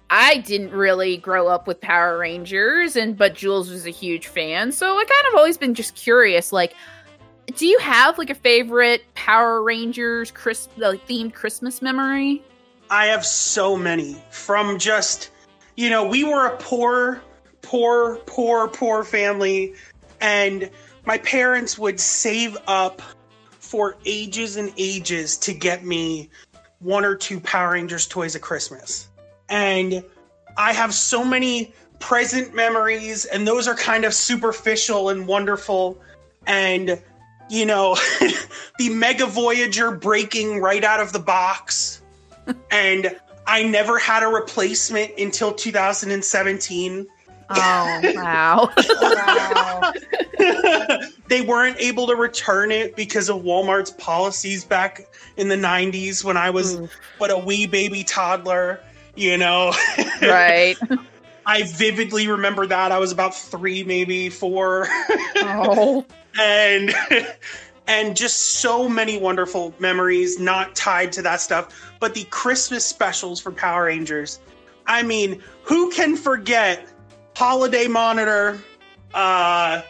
[0.08, 4.70] I didn't really grow up with Power Rangers and but Jules was a huge fan.
[4.70, 6.72] So I kind of always been just curious like
[7.56, 12.42] do you have like a favorite Power Rangers Chris like themed Christmas memory?
[12.90, 15.30] I have so many from just,
[15.76, 17.20] you know, we were a poor,
[17.62, 19.74] poor, poor, poor family,
[20.20, 20.70] and
[21.04, 23.02] my parents would save up
[23.66, 26.30] for ages and ages to get me
[26.78, 29.08] one or two Power Rangers toys at Christmas.
[29.48, 30.04] And
[30.56, 36.00] I have so many present memories, and those are kind of superficial and wonderful.
[36.46, 37.00] And,
[37.50, 37.96] you know,
[38.78, 42.02] the Mega Voyager breaking right out of the box
[42.70, 47.06] and I never had a replacement until 2017.
[47.50, 48.70] Oh, wow.
[49.00, 49.92] Wow.
[51.28, 55.06] they weren't able to return it because of Walmart's policies back
[55.36, 56.90] in the 90s when I was Oof.
[57.18, 58.80] but a wee baby toddler,
[59.14, 59.72] you know.
[60.22, 60.76] right.
[61.46, 62.90] I vividly remember that.
[62.90, 64.86] I was about 3 maybe 4
[65.36, 66.04] Oh.
[66.40, 66.94] and
[67.86, 73.40] and just so many wonderful memories not tied to that stuff but the christmas specials
[73.40, 74.40] for power rangers
[74.86, 76.86] i mean who can forget
[77.36, 78.58] holiday monitor
[79.12, 79.82] uh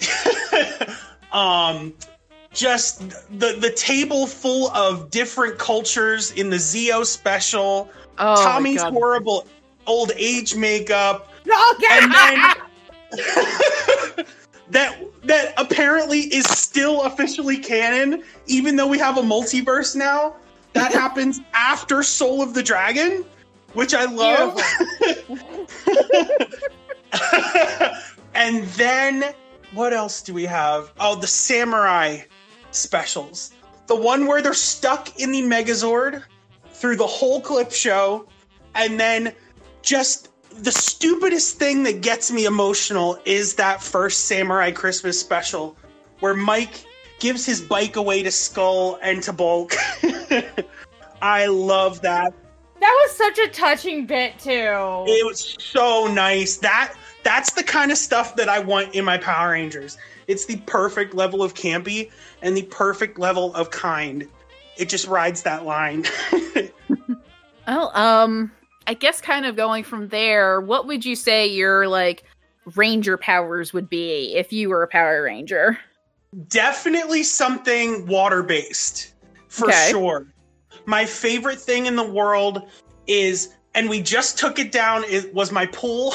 [1.32, 1.94] um
[2.52, 3.08] just
[3.38, 7.88] the the table full of different cultures in the zeo special.
[8.18, 9.46] Oh, tommy's horrible
[9.86, 11.30] old age makeup.
[11.50, 12.36] Oh, and then
[14.70, 20.36] that that apparently is still officially canon, even though we have a multiverse now.
[20.74, 23.24] That happens after Soul of the Dragon,
[23.72, 24.60] which I love.
[28.34, 29.34] and then
[29.72, 30.92] what else do we have?
[30.98, 32.20] Oh, the samurai
[32.70, 33.52] specials.
[33.86, 36.22] The one where they're stuck in the Megazord
[36.72, 38.26] through the whole clip show,
[38.74, 39.34] and then
[39.82, 45.76] just the stupidest thing that gets me emotional is that first Samurai Christmas special
[46.20, 46.84] where Mike
[47.20, 49.74] gives his bike away to Skull and to Bulk.
[51.22, 52.32] I love that.
[52.80, 55.04] That was such a touching bit too.
[55.06, 56.56] It was so nice.
[56.58, 59.98] That that's the kind of stuff that I want in my Power Rangers.
[60.26, 62.10] It's the perfect level of campy
[62.42, 64.28] and the perfect level of kind.
[64.76, 66.04] It just rides that line.
[67.68, 68.50] Well, um,
[68.86, 72.24] I guess kind of going from there, what would you say your like
[72.76, 75.78] ranger powers would be if you were a Power Ranger?
[76.48, 79.12] Definitely something water based
[79.48, 79.88] for Okay.
[79.90, 80.26] sure.
[80.88, 82.62] My favorite thing in the world
[83.06, 85.04] is, and we just took it down.
[85.04, 86.14] It was my pool.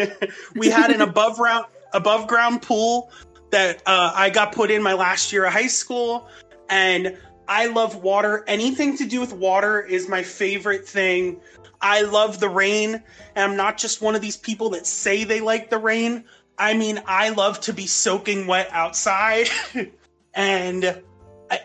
[0.54, 3.10] we had an above ground above ground pool
[3.50, 6.28] that uh, I got put in my last year of high school,
[6.70, 8.44] and I love water.
[8.46, 11.40] Anything to do with water is my favorite thing.
[11.80, 13.02] I love the rain,
[13.34, 16.26] and I'm not just one of these people that say they like the rain.
[16.56, 19.48] I mean, I love to be soaking wet outside
[20.32, 21.02] and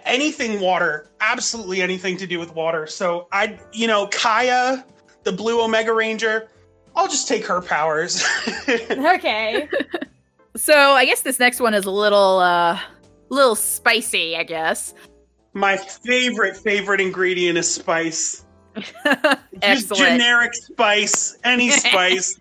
[0.05, 2.87] anything water, absolutely anything to do with water.
[2.87, 4.85] So I, you know, Kaya,
[5.23, 6.49] the blue Omega Ranger,
[6.95, 8.25] I'll just take her powers.
[8.69, 9.69] okay.
[10.55, 12.79] So I guess this next one is a little uh
[13.29, 14.93] little spicy, I guess.
[15.53, 18.43] My favorite, favorite ingredient is spice.
[19.61, 22.39] Just generic spice, any spice.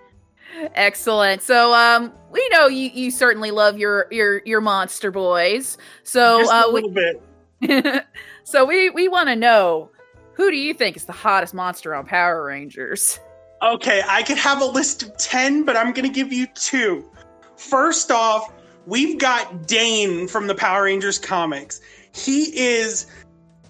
[0.75, 1.43] Excellent.
[1.43, 5.77] So um we know you you certainly love your your your monster boys.
[6.03, 7.23] So just a uh little bit.
[8.45, 9.91] So we we want to know
[10.35, 13.19] who do you think is the hottest monster on Power Rangers?
[13.61, 17.05] Okay, I could have a list of 10, but I'm going to give you two.
[17.57, 18.53] First off,
[18.87, 21.81] we've got Dane from the Power Rangers comics.
[22.13, 23.07] He is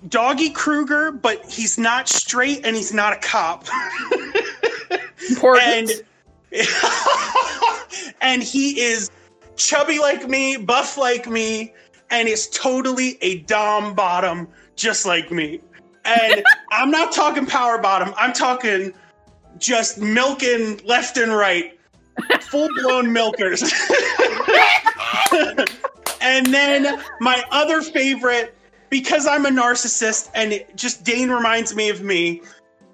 [0.08, 3.64] Doggie Cruger, but he's not straight and he's not a cop.
[5.30, 5.90] Important.
[6.52, 6.66] and
[8.20, 9.10] and he is
[9.56, 11.72] chubby like me, buff like me,
[12.10, 15.60] and is totally a dom bottom just like me.
[16.04, 16.42] And
[16.72, 18.14] I'm not talking power bottom.
[18.16, 18.92] I'm talking
[19.58, 21.78] just milking left and right,
[22.42, 23.62] full blown milkers.
[26.20, 28.54] and then my other favorite,
[28.90, 32.42] because I'm a narcissist and it just Dane reminds me of me.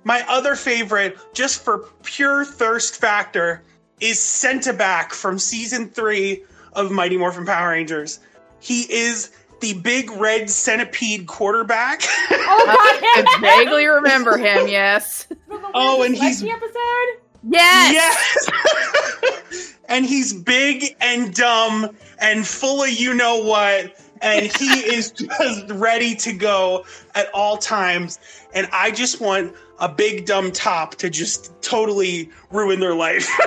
[0.04, 3.62] My other favorite, just for pure thirst factor,
[4.00, 8.18] is Centiback from season three of Mighty Morphin Power Rangers.
[8.62, 12.02] He is the big red centipede quarterback.
[12.30, 14.68] Oh, I vaguely remember him.
[14.68, 15.26] Yes.
[15.74, 17.20] oh, and he's episode.
[17.42, 17.92] Yes.
[17.92, 19.74] Yes.
[19.88, 23.96] and he's big and dumb and full of you know what.
[24.20, 26.84] And he is just ready to go
[27.16, 28.20] at all times.
[28.54, 33.28] And I just want a big dumb top to just totally ruin their life.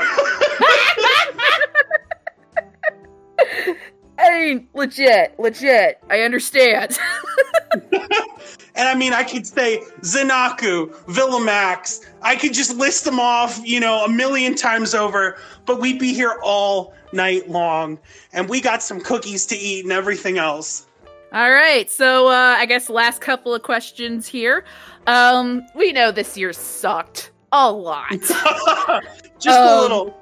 [4.17, 5.99] I mean, legit, legit.
[6.10, 6.97] I understand.
[8.78, 12.06] And I mean, I could say Zen-Aku, Villamax.
[12.21, 16.13] I could just list them off, you know, a million times over, but we'd be
[16.13, 17.97] here all night long.
[18.34, 20.88] And we got some cookies to eat and everything else.
[21.32, 24.65] All right, so uh, I guess last couple of questions here.
[25.08, 28.10] Um, we know this year sucked a lot.
[29.39, 30.17] just a Um, little.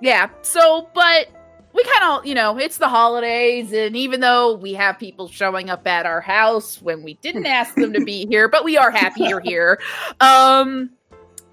[0.00, 0.30] yeah.
[0.40, 1.28] So, but
[1.72, 5.70] we kind of, you know, it's the holidays, and even though we have people showing
[5.70, 8.90] up at our house when we didn't ask them to be here, but we are
[8.90, 9.80] happy you're here.
[10.20, 10.90] Um,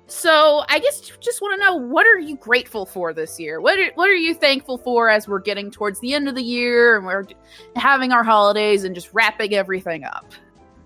[0.08, 3.60] so I guess just want to know what are you grateful for this year?
[3.60, 6.44] What are, what are you thankful for as we're getting towards the end of the
[6.44, 7.26] year and we're
[7.76, 10.32] having our holidays and just wrapping everything up?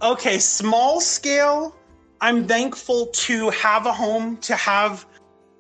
[0.02, 1.76] Okay, small scale.
[2.20, 5.06] I'm thankful to have a home, to have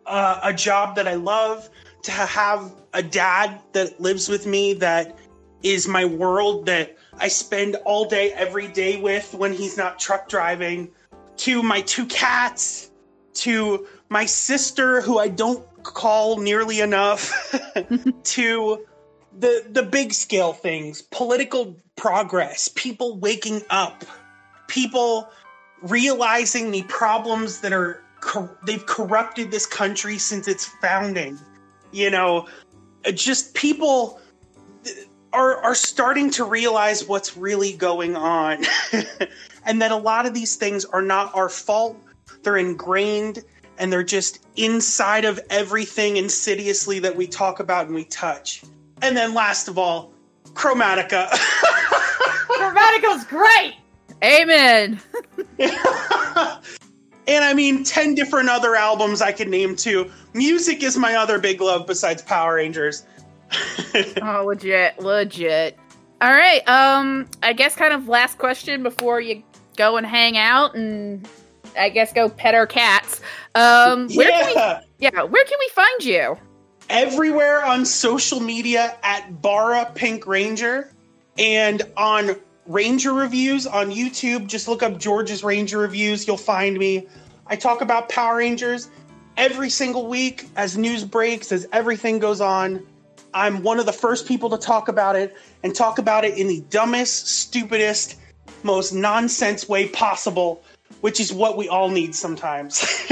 [0.07, 1.69] uh, a job that I love,
[2.03, 5.17] to have a dad that lives with me that
[5.63, 10.27] is my world that I spend all day, every day with when he's not truck
[10.27, 10.89] driving,
[11.37, 12.91] to my two cats,
[13.35, 17.55] to my sister who I don't call nearly enough,
[18.23, 18.85] to
[19.39, 24.03] the the big scale things, political progress, people waking up,
[24.67, 25.29] people
[25.81, 28.03] realizing the problems that are
[28.65, 31.39] they've corrupted this country since its founding.
[31.91, 32.47] You know,
[33.13, 34.19] just people
[35.33, 38.63] are are starting to realize what's really going on,
[39.65, 41.97] and that a lot of these things are not our fault.
[42.43, 43.43] They're ingrained
[43.81, 48.63] and they're just inside of everything insidiously that we talk about and we touch.
[49.01, 50.13] And then last of all,
[50.53, 51.27] Chromatica.
[52.49, 53.75] Chromatica's great.
[54.23, 54.99] Amen.
[55.59, 60.11] and I mean, 10 different other albums I could name too.
[60.33, 63.05] Music is my other big love besides Power Rangers.
[64.21, 65.77] oh, legit, legit.
[66.21, 66.67] All right.
[66.67, 69.43] Um, I guess kind of last question before you
[69.75, 71.27] go and hang out and
[71.77, 73.21] I guess go pet our cats.
[73.55, 74.81] Um, where can we, yeah.
[74.99, 76.37] yeah, where can we find you?
[76.89, 80.93] Everywhere on social media at Bara Pink Ranger
[81.37, 82.35] and on
[82.67, 84.47] Ranger Reviews on YouTube.
[84.47, 86.27] Just look up George's Ranger Reviews.
[86.27, 87.07] You'll find me.
[87.47, 88.89] I talk about Power Rangers
[89.37, 92.85] every single week as news breaks, as everything goes on.
[93.33, 96.47] I'm one of the first people to talk about it and talk about it in
[96.47, 98.17] the dumbest, stupidest,
[98.63, 100.63] most nonsense way possible,
[101.01, 102.85] which is what we all need sometimes.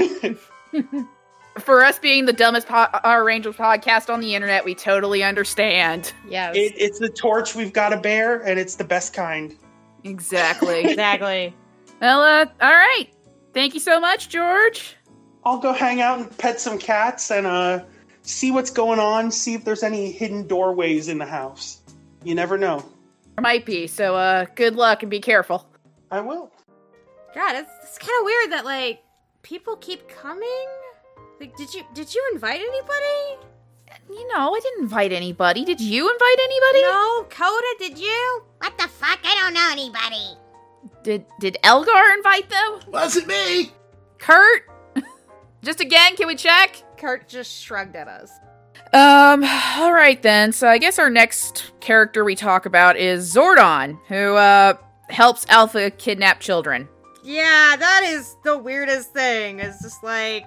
[1.60, 6.13] For us being the dumbest po- Power Rangers podcast on the internet, we totally understand.
[6.27, 6.55] Yes.
[6.55, 9.55] it, it's the torch we've got to bear, and it's the best kind.
[10.03, 10.82] Exactly.
[10.86, 11.53] exactly.
[12.01, 13.08] well, uh, all right.
[13.53, 14.95] Thank you so much, George.
[15.49, 17.83] I'll go hang out and pet some cats and uh,
[18.21, 21.81] see what's going on, see if there's any hidden doorways in the house.
[22.23, 22.85] You never know.
[23.35, 25.67] There might be, so uh, good luck and be careful.
[26.12, 26.51] I will.
[27.33, 29.01] God, it's, it's kind of weird that like
[29.41, 30.67] people keep coming.
[31.39, 33.47] Like, did you did you invite anybody?
[34.07, 35.65] You know, I didn't invite anybody.
[35.65, 36.81] Did you invite anybody?
[36.83, 38.43] No, Coda, did you?
[38.59, 39.17] What the fuck?
[39.23, 40.38] I don't know anybody.
[41.01, 42.91] Did Did Elgar invite them?
[42.91, 43.71] Wasn't me.
[44.19, 44.68] Kurt?
[45.62, 46.82] Just again, can we check?
[46.98, 48.32] Kurt just shrugged at us.
[48.93, 49.43] Um,
[49.78, 50.52] all right then.
[50.52, 54.76] So I guess our next character we talk about is Zordon, who uh
[55.10, 56.88] helps Alpha kidnap children.
[57.24, 59.60] Yeah, that is the weirdest thing.
[59.60, 60.45] It's just like,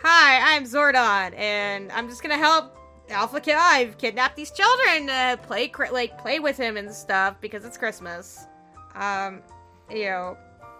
[0.00, 2.76] hi, I'm Zordon, and I'm just gonna help
[3.10, 3.56] Alpha Kid.
[3.58, 7.76] I've kidnapped these children to play, cri- like, play with him and stuff because it's
[7.76, 8.46] Christmas.
[8.94, 9.42] Um,
[9.90, 10.36] you know,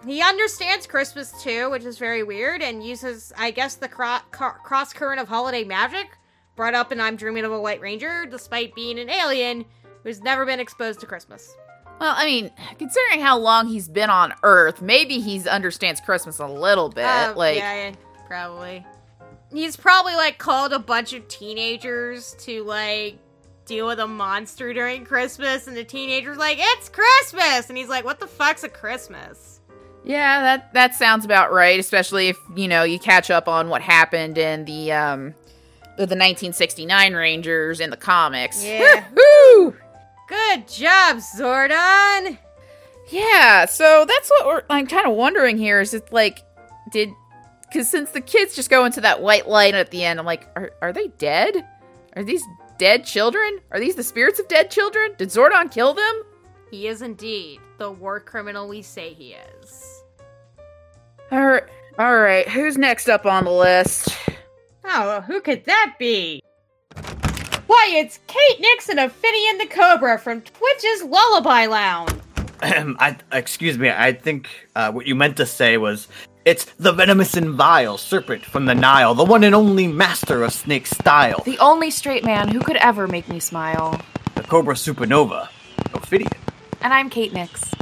[0.07, 4.57] He understands Christmas too, which is very weird, and uses, I guess, the cro- cro-
[4.62, 6.19] cross current of holiday magic
[6.57, 9.64] brought up in I'm Dreaming of a White Ranger, despite being an alien
[10.03, 11.57] who's never been exposed to Christmas.
[12.01, 16.47] Well, I mean, considering how long he's been on Earth, maybe he understands Christmas a
[16.47, 17.05] little bit.
[17.05, 17.95] Uh, like, yeah, yeah,
[18.27, 18.85] probably.
[19.53, 23.19] He's probably like called a bunch of teenagers to like
[23.64, 28.05] deal with a monster during Christmas, and the teenagers like, "It's Christmas," and he's like,
[28.05, 29.54] "What the fuck's a Christmas?"
[30.05, 31.79] Yeah, that that sounds about right.
[31.81, 35.35] Especially if you know you catch up on what happened in the um
[35.97, 38.64] the, the 1969 Rangers in the comics.
[38.64, 39.05] Yeah.
[39.14, 39.77] Woo!
[40.29, 42.38] Good job, Zordon.
[43.11, 45.81] Yeah, so that's what we're, I'm kind of wondering here.
[45.81, 46.43] Is it like,
[46.90, 47.11] did
[47.67, 50.49] because since the kids just go into that white light at the end, I'm like,
[50.57, 51.67] are are they dead?
[52.17, 52.43] Are these
[52.79, 53.59] dead children?
[53.71, 55.14] Are these the spirits of dead children?
[55.19, 56.23] Did Zordon kill them?
[56.71, 59.84] He is indeed the war criminal we say he is.
[61.35, 61.64] All right,
[61.99, 62.49] all right.
[62.49, 64.16] Who's next up on the list?
[64.85, 66.40] Oh, who could that be?
[67.66, 72.12] Why, it's Kate Nix and Ophidian the Cobra from Twitch's Lullaby Lounge.
[72.62, 76.07] I, excuse me, I think uh, what you meant to say was
[76.44, 80.53] it's the venomous and vile serpent from the Nile, the one and only master of
[80.53, 84.01] snake style, The only straight man who could ever make me smile.
[84.37, 85.49] the Cobra Supernova,
[85.94, 86.31] Ophidian.
[86.81, 87.73] And I'm Kate Nix.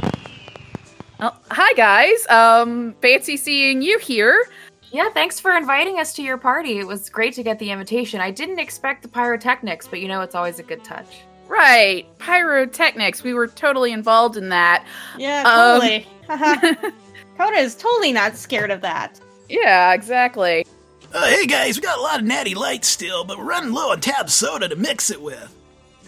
[1.19, 2.27] Oh, hi guys.
[2.27, 4.47] Um, fancy seeing you here.
[4.91, 6.79] Yeah, thanks for inviting us to your party.
[6.79, 8.19] It was great to get the invitation.
[8.21, 11.21] I didn't expect the pyrotechnics, but you know it's always a good touch.
[11.47, 13.23] Right, pyrotechnics.
[13.23, 14.85] We were totally involved in that.
[15.17, 16.07] Yeah, Um, totally.
[16.27, 16.91] Haha.
[17.37, 19.19] Coda is totally not scared of that.
[19.49, 20.65] Yeah, exactly.
[21.13, 23.91] Uh, hey guys, we got a lot of natty lights still, but we're running low
[23.91, 25.53] on tab soda to mix it with.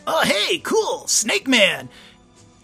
[0.07, 1.89] Oh hey, cool, Snake Man.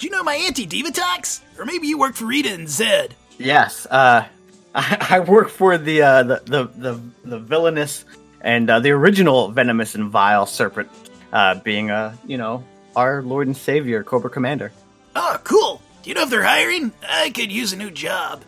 [0.02, 1.42] Do you know my Auntie Divatox?
[1.60, 3.12] Or maybe you work for Rita and Zedd.
[3.38, 4.26] Yes, uh,
[4.74, 8.04] I, I work for the, uh, the, the, the, the villainous
[8.42, 10.90] and uh, the original venomous and vile serpent,
[11.32, 12.64] uh, being, uh, you know,
[12.96, 14.72] our Lord and Savior, Cobra Commander.
[15.16, 15.84] Oh, cool.
[16.02, 16.92] Do you know if they're hiring?
[17.08, 18.42] I could use a new job.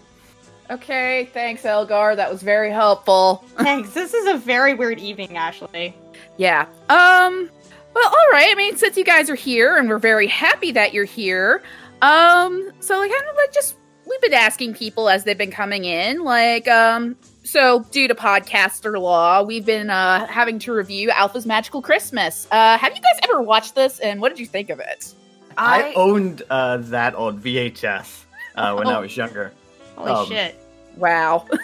[0.72, 2.16] Okay, thanks, Elgar.
[2.16, 3.46] That was very helpful.
[3.58, 3.94] Thanks.
[3.94, 5.96] This is a very weird evening, Ashley.
[6.36, 6.66] Yeah.
[6.90, 7.52] Um.
[7.94, 8.50] Well, all right.
[8.52, 11.62] I mean, since you guys are here, and we're very happy that you're here.
[12.02, 12.72] Um.
[12.80, 13.76] So, like, kind of like just
[14.10, 17.16] we've been asking people as they've been coming in, like, um.
[17.46, 22.48] So, due to podcaster law, we've been uh having to review Alpha's Magical Christmas.
[22.52, 25.14] Uh, have you guys ever watched this, and what did you think of it?
[25.58, 28.24] I, I, owned uh, that on VHS
[28.56, 29.02] uh, when I Oh.
[29.02, 29.54] was younger.
[29.96, 30.56] Holy Um, shit.
[30.98, 31.48] Wow.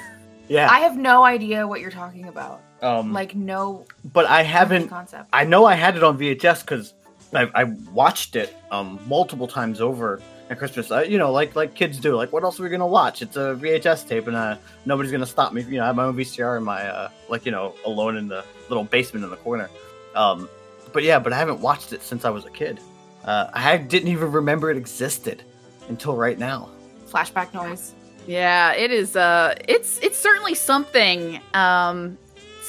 [0.47, 2.61] Yeah, I have no idea what you're talking about.
[2.81, 4.87] Um, Like, no but I haven't.
[4.89, 5.29] concept.
[5.33, 6.93] I know I had it on VHS because
[7.33, 7.63] I, I
[7.93, 10.89] watched it um, multiple times over at Christmas.
[10.91, 12.15] Uh, you know, like like kids do.
[12.15, 13.21] Like, what else are we gonna watch?
[13.21, 15.61] It's a VHS tape, and uh, nobody's gonna stop me.
[15.63, 18.27] You know, I have my own VCR in my uh, like you know alone in
[18.27, 19.69] the little basement in the corner.
[20.15, 20.49] Um,
[20.91, 22.79] but yeah, but I haven't watched it since I was a kid.
[23.23, 25.43] Uh, I didn't even remember it existed
[25.89, 26.69] until right now.
[27.07, 27.93] Flashback noise.
[28.25, 29.15] Yeah, it is.
[29.15, 31.39] Uh, it's it's certainly something.
[31.53, 32.17] Um,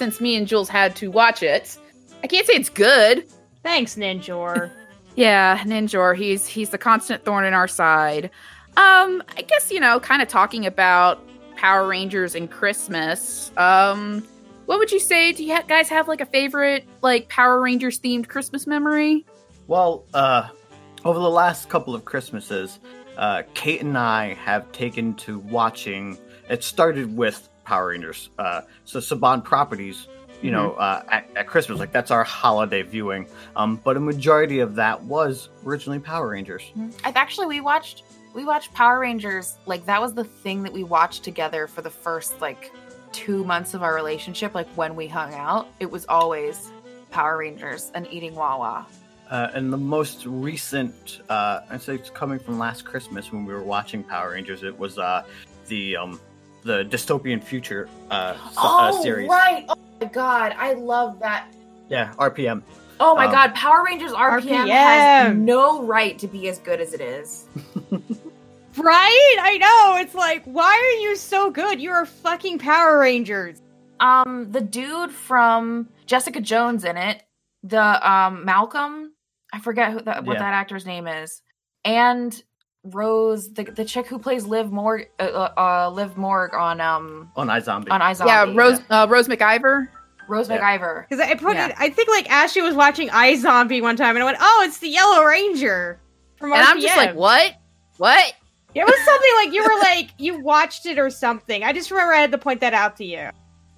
[0.00, 1.76] since me and Jules had to watch it,
[2.24, 3.26] I can't say it's good.
[3.62, 4.72] Thanks, Ninjor.
[5.16, 8.26] Yeah, Ninjor, he's he's the constant thorn in our side.
[8.76, 11.20] Um, I guess you know, kind of talking about
[11.56, 13.50] Power Rangers and Christmas.
[13.56, 14.26] Um,
[14.66, 15.32] what would you say?
[15.32, 19.26] Do you ha- guys have like a favorite like Power Rangers themed Christmas memory?
[19.66, 20.48] Well, uh,
[21.04, 22.78] over the last couple of Christmases,
[23.18, 26.16] uh, Kate and I have taken to watching.
[26.48, 30.08] It started with Power Rangers, uh, so Saban Properties.
[30.42, 33.26] You know, uh, at, at Christmas, like that's our holiday viewing.
[33.54, 36.62] Um, but a majority of that was originally Power Rangers.
[37.04, 39.58] I've actually, we watched, we watched Power Rangers.
[39.66, 42.72] Like, that was the thing that we watched together for the first, like,
[43.12, 44.54] two months of our relationship.
[44.54, 46.72] Like, when we hung out, it was always
[47.10, 48.86] Power Rangers and eating Wawa.
[49.30, 53.52] Uh, and the most recent, uh, I'd say it's coming from last Christmas when we
[53.52, 54.62] were watching Power Rangers.
[54.62, 55.22] It was uh,
[55.66, 56.18] the um,
[56.62, 59.28] the dystopian future uh, s- uh, series.
[59.30, 59.64] Oh, right.
[59.68, 61.48] Oh my god, I love that.
[61.88, 62.62] Yeah, RPM.
[63.00, 66.92] Oh my Um, god, Power Rangers RPM, has no right to be as good as
[66.92, 67.46] it is.
[68.76, 69.36] right?
[69.40, 69.96] I know.
[70.00, 71.80] It's like, why are you so good?
[71.80, 73.60] You're fucking Power Rangers.
[73.98, 77.22] Um, the dude from Jessica Jones in it,
[77.62, 79.12] the um Malcolm,
[79.52, 80.40] I forget who that, what Yeah.
[80.40, 81.42] that actor's name is,
[81.84, 82.42] and
[82.84, 87.30] Rose, the the chick who plays Liv Morg, uh, uh, uh, Liv Morg on um
[87.36, 87.90] on iZombie.
[87.90, 88.26] on iZombie.
[88.26, 89.88] yeah, Rose uh, Rose McIver.
[90.28, 90.58] Rose Yeah.
[90.58, 91.08] McIver.
[91.08, 91.68] Because I put Yeah.
[91.68, 94.78] it, I think like Ashley was watching iZombie one time and I went, oh, it's
[94.78, 96.00] the Yellow Ranger
[96.36, 97.54] from And I'm just like, what?
[97.98, 98.32] What?
[98.72, 101.64] It was something like you were like you watched it or something.
[101.64, 103.28] I just remember I had to point that out to you.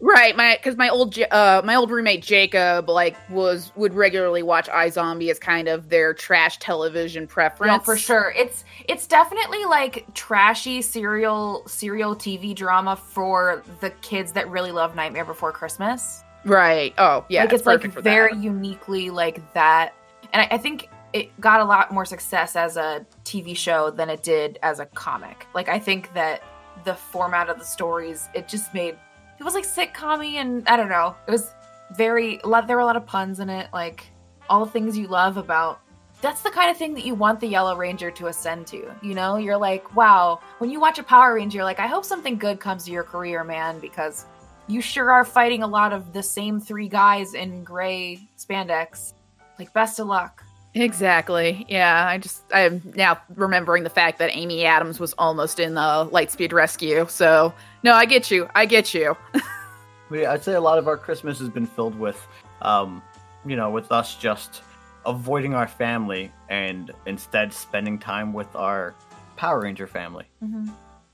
[0.05, 4.67] Right, my because my old uh my old roommate Jacob like was would regularly watch
[4.69, 7.71] iZombie as kind of their trash television preference.
[7.71, 8.35] No, for sure.
[8.37, 14.97] It's it's definitely like trashy serial serial TV drama for the kids that really love
[14.97, 16.25] Nightmare Before Christmas.
[16.45, 16.93] Right.
[16.99, 19.95] Oh yeah, like it's like for very uniquely like that,
[20.33, 24.11] and I, I think it got a lot more success as a TV show than
[24.11, 25.47] it did as a comic.
[25.55, 26.43] Like I think that
[26.83, 28.97] the format of the stories it just made
[29.43, 31.17] it was like sitcom and I don't know.
[31.27, 31.51] It was
[31.97, 32.39] very.
[32.45, 34.07] There were a lot of puns in it, like
[34.49, 35.81] all the things you love about.
[36.21, 38.95] That's the kind of thing that you want the Yellow Ranger to ascend to.
[39.03, 40.39] You know, you're like, wow.
[40.59, 43.03] When you watch a Power Ranger, you're like, I hope something good comes to your
[43.03, 44.27] career, man, because
[44.69, 49.15] you sure are fighting a lot of the same three guys in gray spandex.
[49.59, 50.45] Like, best of luck.
[50.75, 51.67] Exactly.
[51.69, 55.81] Yeah, I just I'm now remembering the fact that Amy Adams was almost in the
[55.81, 57.07] Lightspeed Rescue.
[57.09, 57.53] So
[57.83, 58.49] no, I get you.
[58.55, 59.17] I get you.
[60.13, 62.27] I'd say a lot of our Christmas has been filled with,
[62.61, 63.03] um,
[63.47, 64.63] you know, with us just
[65.07, 68.95] avoiding our family and instead spending time with our
[69.37, 70.27] Power Ranger family.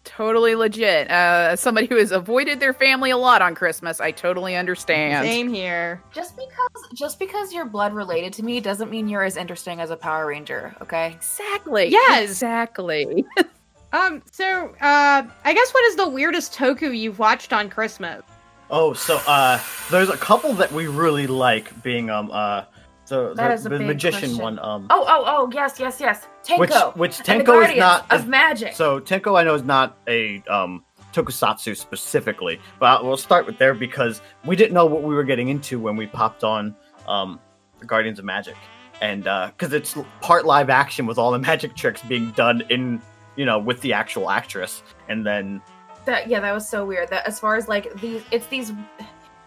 [0.08, 1.10] Totally legit.
[1.10, 5.26] Uh, somebody who has avoided their family a lot on Christmas, I totally understand.
[5.26, 6.02] Same here.
[6.12, 9.90] Just because just because you're blood related to me doesn't mean you're as interesting as
[9.90, 11.12] a Power Ranger, okay?
[11.12, 11.88] Exactly.
[11.88, 12.30] Yes.
[12.30, 13.24] Exactly.
[13.90, 14.22] Um.
[14.30, 18.22] So, uh, I guess what is the weirdest Toku you've watched on Christmas?
[18.70, 19.58] Oh, so uh,
[19.90, 22.64] there's a couple that we really like being um uh,
[23.08, 24.38] so That the, is a the big magician question.
[24.38, 24.86] one um.
[24.90, 26.28] Oh, oh, oh, yes, yes, yes.
[26.44, 26.58] Tenko.
[26.58, 28.74] Which which the Tenko is not of magic.
[28.74, 30.84] So Tenko I know is not a um
[31.14, 35.48] tokusatsu specifically, but we'll start with there because we didn't know what we were getting
[35.48, 37.40] into when we popped on um
[37.78, 38.56] the Guardians of Magic,
[39.00, 43.00] and because it's part live action with all the magic tricks being done in
[43.36, 45.62] you know with the actual actress, and then
[46.04, 47.08] that yeah, that was so weird.
[47.08, 48.72] That as far as like these, it's these.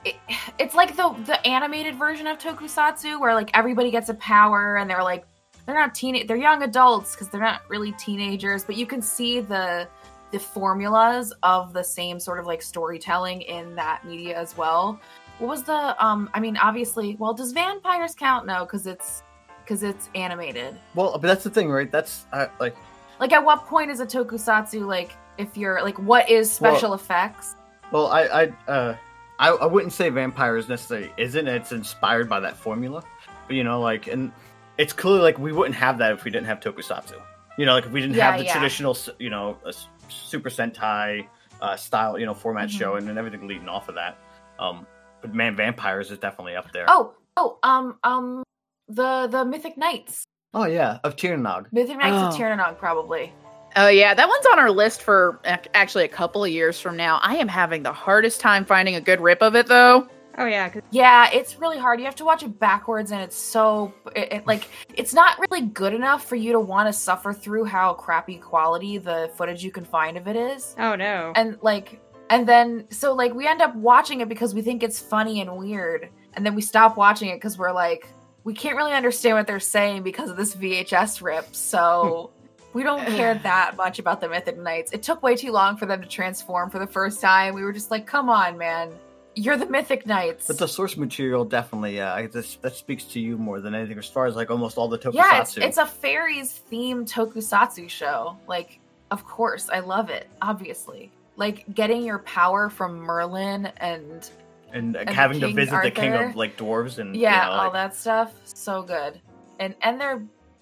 [0.03, 0.15] It,
[0.57, 4.89] it's like the the animated version of tokusatsu where like everybody gets a power and
[4.89, 5.25] they're like
[5.65, 9.41] they're not teen they're young adults because they're not really teenagers but you can see
[9.41, 9.87] the
[10.31, 14.99] the formulas of the same sort of like storytelling in that media as well.
[15.39, 18.45] What was the um i mean obviously well does vampires count?
[18.45, 19.23] No because it's
[19.63, 20.75] because it's animated.
[20.95, 21.91] Well, but that's the thing, right?
[21.91, 22.75] That's uh, like
[23.19, 26.99] like at what point is a tokusatsu like if you're like what is special Well-
[26.99, 27.55] effects?
[27.91, 28.95] Well, I, I, uh,
[29.41, 31.47] I, I wouldn't say vampires necessarily isn't.
[31.47, 33.03] It's inspired by that formula,
[33.47, 34.31] but you know, like, and
[34.77, 37.19] it's clearly like we wouldn't have that if we didn't have Tokusatsu.
[37.57, 38.53] You know, like if we didn't Yeah, have the yeah.
[38.53, 39.73] traditional, you know, uh,
[40.07, 41.27] Super Sentai
[41.61, 42.77] uh, style, you know, format Mhm.
[42.79, 44.17] show, and, then everything leading off of that.
[44.59, 44.85] Um,
[45.21, 46.85] but man, vampires is definitely up there.
[46.87, 48.43] Oh, oh, um, um,
[48.87, 50.23] the the Mystic Knights,
[50.53, 51.65] oh yeah, of Tirnanog.
[51.71, 52.37] Mystic Knights of Oh.
[52.37, 53.33] Tir Na Nog, probably.
[53.75, 57.19] Oh yeah, that one's on our list for actually a couple of years from now.
[57.21, 60.07] I am having the hardest time finding a good rip of it though.
[60.37, 60.73] Oh yeah.
[60.91, 61.99] Yeah, it's really hard.
[61.99, 65.65] You have to watch it backwards, and it's so it, it, like it's not really
[65.67, 69.71] good enough for you to want to suffer through how crappy quality the footage you
[69.71, 70.75] can find of it is.
[70.77, 71.33] oh no.
[71.35, 74.99] And like, and then so like we end up watching it because we think it's
[74.99, 78.07] funny and weird, and then we stop watching it because we're like,
[78.43, 81.55] we can't really understand what they're saying because of this VHS rip.
[81.55, 82.31] So.
[82.73, 84.91] We don't care that much about the Mystic Knights.
[84.91, 87.53] It took way too long for them to transform for the first time.
[87.53, 88.91] We were just like, come on, man.
[89.35, 90.47] You're the Mystic Knights.
[90.47, 93.97] But the source material definitely, yeah, this, that speaks to you more than anything.
[93.97, 95.13] As far as like almost all the Tokusatsu.
[95.13, 98.37] yeah, it's, it's a fairies themed tokusatsu show.
[98.47, 100.27] Like, of course, I love it.
[100.41, 104.29] Obviously, like getting your power from Merlin and
[104.73, 107.45] and, uh, and the having to King visit the king of like dwarves and yeah,
[107.45, 108.33] you know, all like- that stuff.
[108.43, 109.19] So good.
[109.59, 110.21] And and their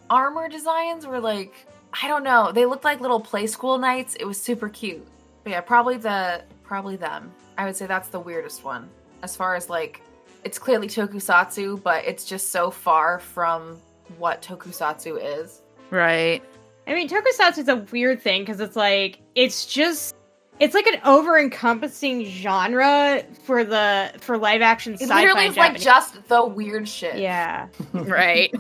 [0.10, 1.54] armor designs were like,
[2.02, 4.16] I don't know, they looked like little play school knights.
[4.16, 5.06] It was super cute.
[5.44, 7.32] But yeah, probably the probably them.
[7.58, 8.90] I would say that's the weirdest one.
[9.24, 10.02] As far as like,
[10.44, 13.78] it's clearly tokusatsu, but it's just so far from
[14.18, 15.62] what tokusatsu is.
[15.90, 16.42] Right.
[16.88, 20.16] I mean, tokusatsu is a weird thing because it's like it's just
[20.60, 25.22] it's like an over-encompassing genre for the for live action It sci-fi.
[25.22, 27.18] literally is like just the weird shit.
[27.18, 28.54] yeah, Right.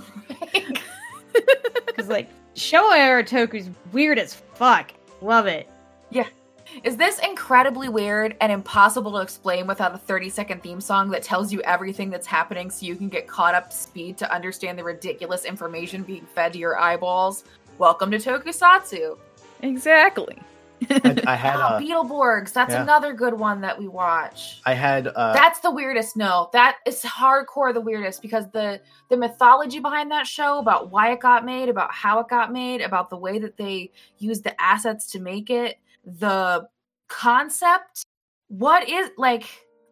[1.85, 4.91] because like Showa era Toku's weird as fuck.
[5.21, 5.69] Love it.
[6.09, 6.27] Yeah.
[6.83, 11.23] Is this incredibly weird and impossible to explain without a 30 second theme song that
[11.23, 14.77] tells you everything that's happening so you can get caught up to speed to understand
[14.77, 17.45] the ridiculous information being fed to your eyeballs?
[17.77, 19.17] Welcome to Tokusatsu.
[19.61, 20.37] Exactly.
[20.89, 22.53] I, I had Oh, uh, Beetleborgs.
[22.53, 22.83] That's yeah.
[22.83, 24.61] another good one that we watch.
[24.65, 26.15] I had uh, That's the weirdest.
[26.15, 31.11] No, that is hardcore the weirdest because the the mythology behind that show about why
[31.11, 34.59] it got made, about how it got made, about the way that they used the
[34.61, 36.67] assets to make it, the
[37.07, 38.05] concept.
[38.47, 39.45] What is like?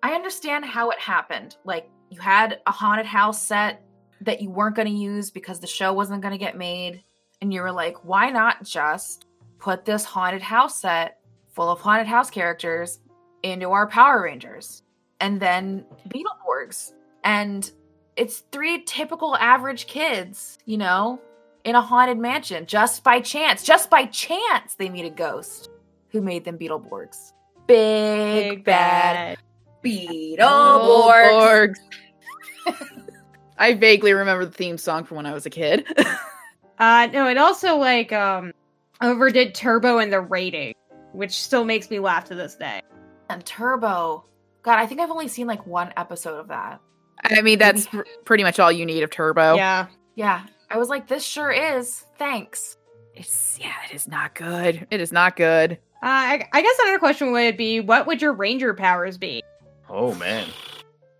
[0.03, 1.57] I understand how it happened.
[1.63, 3.83] Like you had a haunted house set
[4.21, 7.03] that you weren't going to use because the show wasn't going to get made,
[7.41, 9.26] and you were like, why not just
[9.59, 12.99] put this haunted house set full of haunted house characters
[13.43, 14.83] into our Power Rangers
[15.19, 16.93] and then Beetleborgs.
[17.23, 17.69] And
[18.15, 21.19] it's three typical average kids, you know,
[21.63, 23.63] in a haunted mansion just by chance.
[23.63, 25.69] Just by chance, they meet a ghost
[26.09, 27.33] who made them Beetleborgs.
[27.67, 29.37] Big, Big bad, bad.
[29.83, 31.75] Beetleborgs.
[33.57, 35.85] I vaguely remember the theme song from when I was a kid.
[36.79, 38.53] Uh, no, it also like um
[39.01, 40.73] overdid Turbo in the rating,
[41.13, 42.81] which still makes me laugh to this day.
[43.29, 44.25] And Turbo.
[44.63, 46.81] God, I think I've only seen like one episode of that.
[47.23, 49.55] I mean, that's pr- pretty much all you need of Turbo.
[49.55, 49.87] Yeah.
[50.15, 50.43] Yeah.
[50.69, 52.05] I was like, this sure is.
[52.17, 52.77] Thanks.
[53.17, 54.85] It's yeah, it is not good.
[54.91, 55.71] It is not good.
[55.71, 59.43] Uh, I, I guess another question would be, what would your ranger powers be?
[59.89, 60.47] Oh man,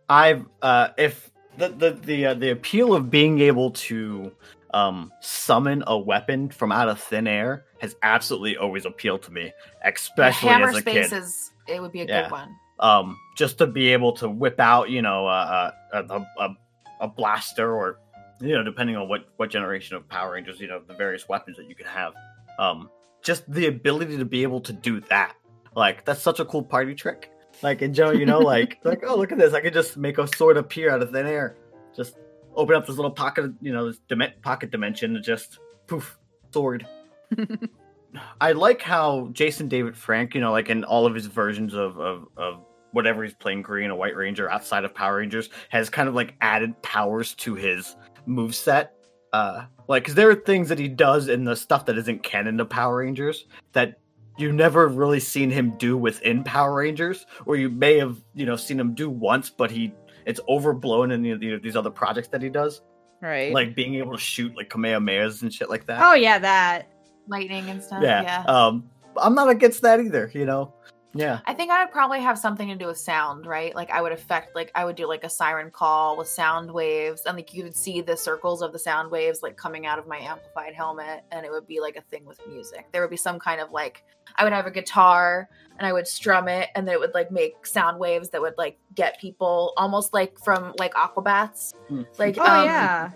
[0.07, 4.32] I've uh, if the the the uh, the appeal of being able to
[4.74, 9.51] um summon a weapon from out of thin air has absolutely always appealed to me,
[9.84, 11.18] especially Hammer as a Space kid.
[11.18, 12.24] is it would be a Yeah.
[12.24, 12.49] good one.
[12.80, 16.55] Um, just to be able to whip out, you know, uh, a, a, a
[17.01, 17.99] a blaster or
[18.39, 21.57] you know, depending on what what generation of Power Rangers, you know, the various weapons
[21.57, 22.13] that you can have.
[22.59, 22.89] Um,
[23.24, 25.34] just the ability to be able to do that,
[25.76, 27.32] like that's such a cool party trick.
[27.63, 30.18] Like in Joe, you know, like like oh look at this, I could just make
[30.20, 31.55] a sword appear out of thin air.
[31.95, 32.15] Just
[32.58, 36.18] open up this little pocket, you know, this dim- pocket dimension and just poof,
[36.51, 36.86] sword.
[38.41, 41.97] I like how Jason David Frank, you know, like in all of his versions of
[41.99, 46.10] of, of whatever he's playing Green or White Ranger outside of Power Rangers, has kind
[46.10, 47.95] of like added powers to his
[48.26, 48.93] move set.
[49.34, 52.58] Uh, like, because there are things that he does in the stuff that isn't canon
[52.58, 53.99] to Power Rangers that
[54.38, 58.55] you never really seen him do within Power Rangers, or you may have, you know,
[58.55, 59.93] seen him do once, but he
[60.28, 62.82] it's overblown in you know, these other projects that he does,
[63.21, 63.51] Right.
[63.51, 66.01] like being able to shoot like Kamehamehas and shit like that.
[66.03, 66.88] Oh yeah, that.
[67.28, 68.03] Lightning and stuff.
[68.03, 68.21] yeah.
[68.21, 68.43] yeah.
[68.43, 70.30] Um, I'm not against that either.
[70.34, 70.73] You know.
[71.13, 71.39] Yeah.
[71.47, 73.73] I think I would probably have something to do with sound, right?
[73.73, 77.23] Like I would affect, like I would do like a siren call with sound waves,
[77.25, 80.05] and like you would see the circles of the sound waves like coming out of
[80.07, 82.86] my amplified helmet, and it would be like a thing with music.
[82.91, 84.03] There would be some kind of like
[84.38, 87.31] I would have a guitar and I would strum it, and then it would like
[87.31, 92.01] make sound waves that would like get people almost like from like Aquabats, Hmm.
[92.17, 93.11] like Oh um, yeah.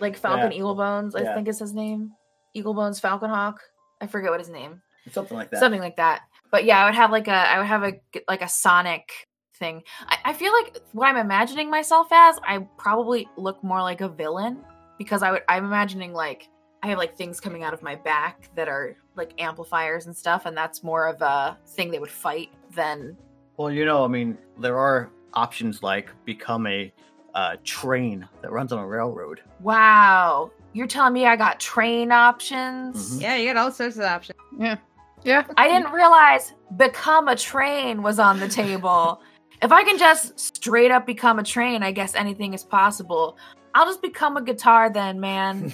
[0.00, 0.58] like Falcon Yeah.
[0.58, 1.14] Eagle Bones.
[1.16, 1.34] I Yeah.
[1.34, 2.12] think is his name.
[2.54, 3.60] Eagle Bones Falcon Hawk.
[4.00, 5.60] I forget what his name Something like that.
[5.60, 7.92] something like that but yeah i would have like a i would have a
[8.28, 13.28] like a sonic thing I, I feel like what i'm imagining myself as i probably
[13.36, 14.58] look more like a villain
[14.98, 16.48] because i would i'm imagining like
[16.82, 20.46] i have like things coming out of my back that are like amplifiers and stuff
[20.46, 23.16] and that's more of a thing they would fight than
[23.56, 26.92] Well, you know, I mean, there are options like become a
[27.34, 29.40] uh, train that runs on a railroad.
[29.60, 33.22] wow you're telling me i got train options Mhm.
[33.22, 34.38] Yeah, you got all sorts of options.
[34.58, 34.76] Yeah,
[35.24, 35.44] yeah.
[35.56, 39.20] I didn't realize become a train was on the table.
[39.62, 43.36] if I can just straight up become a train, I guess anything is possible.
[43.76, 45.70] I'll just become a guitar then, man.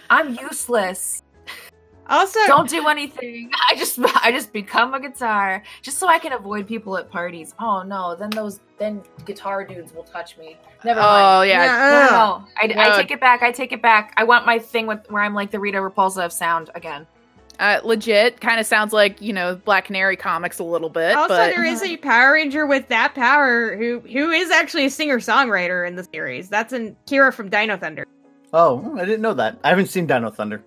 [0.10, 1.22] I'm useless.
[2.06, 3.50] Also, Don't do anything.
[3.70, 7.54] I just I just become a guitar just so I can avoid people at parties.
[7.60, 10.56] Oh no, then those then guitar dudes will touch me.
[10.82, 11.26] Never oh, mind.
[11.26, 11.66] Oh yeah.
[11.66, 12.46] No, no, no.
[12.56, 12.94] I, No.
[12.94, 13.42] I take it back.
[13.42, 14.14] I take it back.
[14.16, 17.06] I want my thing with where I'm like the Rita Repulsa of sound again.
[17.60, 21.14] Uh, legit kind of sounds like you know Black Canary comics a little bit.
[21.14, 24.90] also but there is a Power Ranger with that power who who is actually a
[24.90, 26.48] singer songwriter in the series.
[26.48, 28.06] That's an Kira from Dino Thunder.
[28.54, 29.58] Oh, I didn't know that.
[29.62, 30.64] I haven't seen Dino Thunder.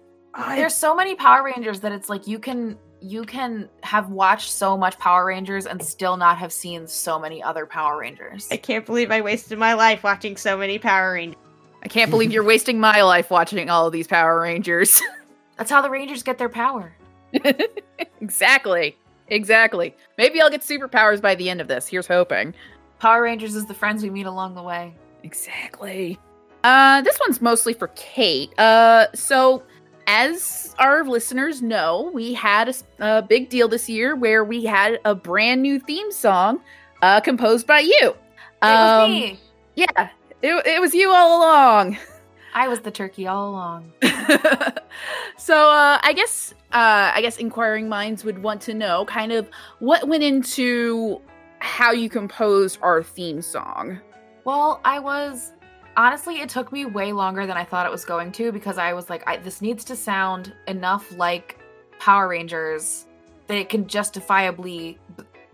[0.50, 4.78] There's so many Power Rangers that it's like you can you can have watched so
[4.78, 8.48] much Power Rangers and still not have seen so many other Power Rangers.
[8.52, 11.40] I can't believe I wasted my life watching so many Power Rangers.
[11.84, 15.02] I can't believe you're wasting my life watching all of these Power Rangers.
[15.64, 16.94] That's how the Rangers get their power.
[18.20, 18.98] exactly.
[19.30, 19.96] Exactly.
[20.18, 21.88] Maybe I'll get superpowers by the end of this.
[21.88, 22.54] Here's hoping.
[23.00, 24.94] Power Rangers is the friends we meet along the way.
[25.24, 26.20] Exactly.
[26.66, 28.52] Uh, this one's mostly for Kate.
[28.60, 29.64] Uh, so
[30.06, 35.16] as our listeners know, we had a big deal this year where we had a
[35.16, 36.60] brand new theme song,
[37.02, 38.10] uh, composed by you.
[38.10, 38.16] It
[38.64, 39.40] was Um, me.
[39.76, 40.10] Yeah,
[40.42, 41.98] it, it was you all along.
[42.54, 43.92] I was the turkey all along.
[45.38, 49.50] so uh, I guess uh, I guess inquiring minds would want to know kind of
[49.80, 51.20] what went into
[51.60, 54.00] how you composed our theme song.
[54.46, 55.54] Well, I was
[55.96, 58.94] honestly, it took me way longer than I thought it was going to because I
[58.94, 61.60] was like, I, this needs to sound enough like
[62.00, 63.06] Power Rangers
[63.48, 64.98] that it can justifiably,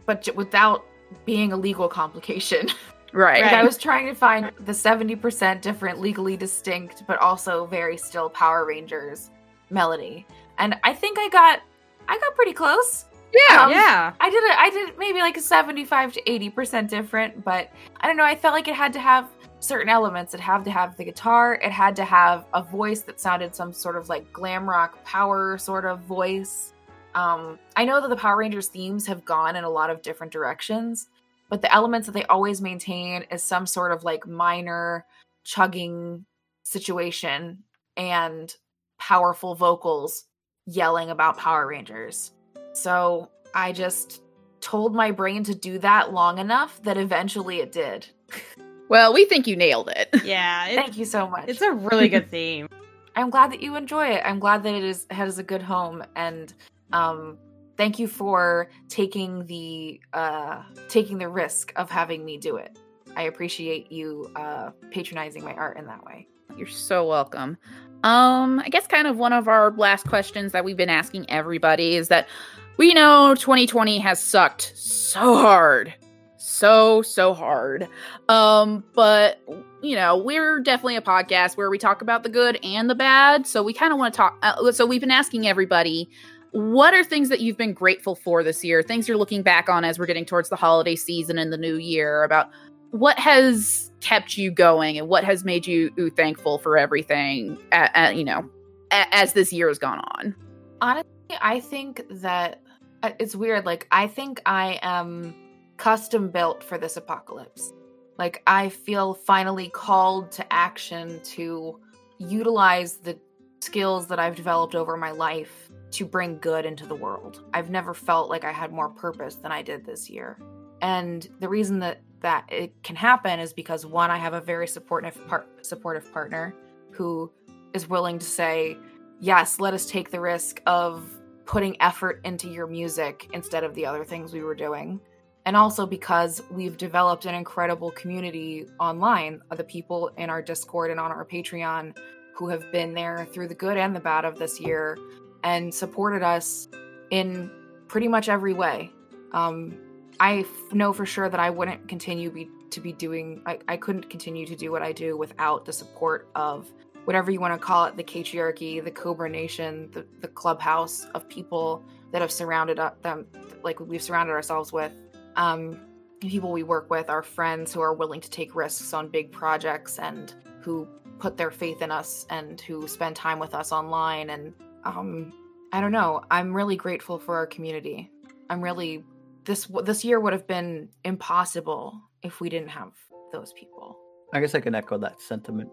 [0.06, 0.84] but without
[1.26, 2.68] being a legal complication.
[3.14, 3.41] Right.
[3.41, 8.30] Like I was trying to find the 70% different, legally distinct, but also very still
[8.30, 9.32] Power Rangers
[9.70, 10.26] melody.
[10.57, 11.62] And I think I got
[12.07, 13.05] I got pretty close.
[13.49, 13.64] Yeah.
[13.64, 14.14] Um, yeah.
[14.20, 17.70] I did a, I did maybe like a 75 to 80% different, but
[18.01, 19.30] I don't know, I felt like it had to have
[19.60, 20.34] certain elements.
[20.34, 23.72] It had to have the guitar, it had to have a voice that sounded some
[23.72, 26.74] sort of like glam rock power sort of voice.
[27.14, 30.32] Um, I know that the Power Rangers themes have gone in a lot of different
[30.32, 31.10] directions,
[31.50, 35.06] but the elements that they always maintain is some sort of like minor
[35.43, 36.26] chugging
[36.64, 37.64] situation
[37.97, 38.56] and
[39.00, 40.26] powerful vocals
[40.66, 42.32] yelling about Power Rangers.
[42.74, 44.22] So I just
[44.62, 48.08] told my brain to do that long enough that eventually it did.
[48.89, 50.10] Well, we think you nailed it.
[50.24, 50.66] Yeah.
[50.68, 51.45] It, Thank you so much.
[51.47, 52.68] it's a really good theme.
[53.16, 54.24] I'm glad that you enjoy it.
[54.26, 56.52] I'm glad that it is has a good home and
[56.91, 57.38] um
[57.80, 62.78] thank you for taking the uh taking the risk of having me do it.
[63.16, 66.28] I appreciate you uh patronizing my art in that way.
[66.58, 67.58] You're so welcome.
[68.04, 71.96] Um, I guess kind of one of our last questions that we've been asking everybody
[71.96, 72.28] is that
[72.76, 75.94] we know 2020 has sucked so hard.
[76.38, 77.88] So, so hard.
[78.28, 79.42] Um, but
[79.82, 83.48] you know, we're definitely a podcast where we talk about the good and the bad.
[83.48, 84.38] So we kind of want to talk.
[84.42, 86.10] Uh, so we've been asking everybody,
[86.52, 88.82] what are things that you've been grateful for this year?
[88.82, 91.76] Things you're looking back on as we're getting towards the holiday season and the new
[91.76, 92.50] year about
[92.91, 98.16] what has kept you going and what has made you thankful for everything at, at,
[98.16, 98.50] you know
[98.91, 100.36] as this year has gone on
[100.82, 101.10] Honestly,
[101.41, 102.62] I think that
[103.04, 103.66] uh, it's weird.
[103.66, 105.36] Like, I think I am
[105.78, 107.74] custom built for this apocalypse.
[108.18, 111.80] Like, I feel finally called to action to
[112.18, 113.18] utilize the
[113.62, 117.44] skills that I've developed over my life to bring good into the world.
[117.54, 120.40] I've never felt like I had more purpose than I did this year.
[120.82, 124.68] And the reason that that it can happen is because one, I have a very
[124.68, 126.54] supportive par- supportive partner
[126.92, 127.32] who
[127.74, 128.78] is willing to say,
[129.20, 131.10] yes, let us take the risk of
[131.46, 135.00] putting effort into your music instead of the other things we were doing.
[135.46, 140.92] And also because we've developed an incredible community online of the people in our Discord
[140.92, 141.98] and on our Patreon
[142.36, 144.98] who have been there through the good and the bad of this year
[145.44, 146.68] and supported us
[147.12, 147.52] in
[147.88, 148.92] pretty much every way.
[149.32, 149.78] Um,
[150.20, 153.78] I f- know for sure that I wouldn't continue be, to be doing, I, I
[153.78, 156.72] couldn't continue to do what I do without the support of
[157.06, 161.28] whatever you want to call it the Catriarchy the cobra nation the, the clubhouse of
[161.28, 163.26] people that have surrounded u- them
[163.64, 164.92] like we've surrounded ourselves with
[165.36, 165.80] um
[166.20, 169.98] people we work with our friends who are willing to take risks on big projects
[169.98, 170.88] and who
[171.18, 174.54] put their faith in us and who spend time with us online and
[174.86, 175.34] um
[175.74, 178.10] i don't know i'm really grateful for our community
[178.50, 179.04] i'm really
[179.46, 182.92] this this year would have been impossible if we didn't have
[183.32, 183.98] those people
[184.32, 185.72] I guess I can echo that sentiment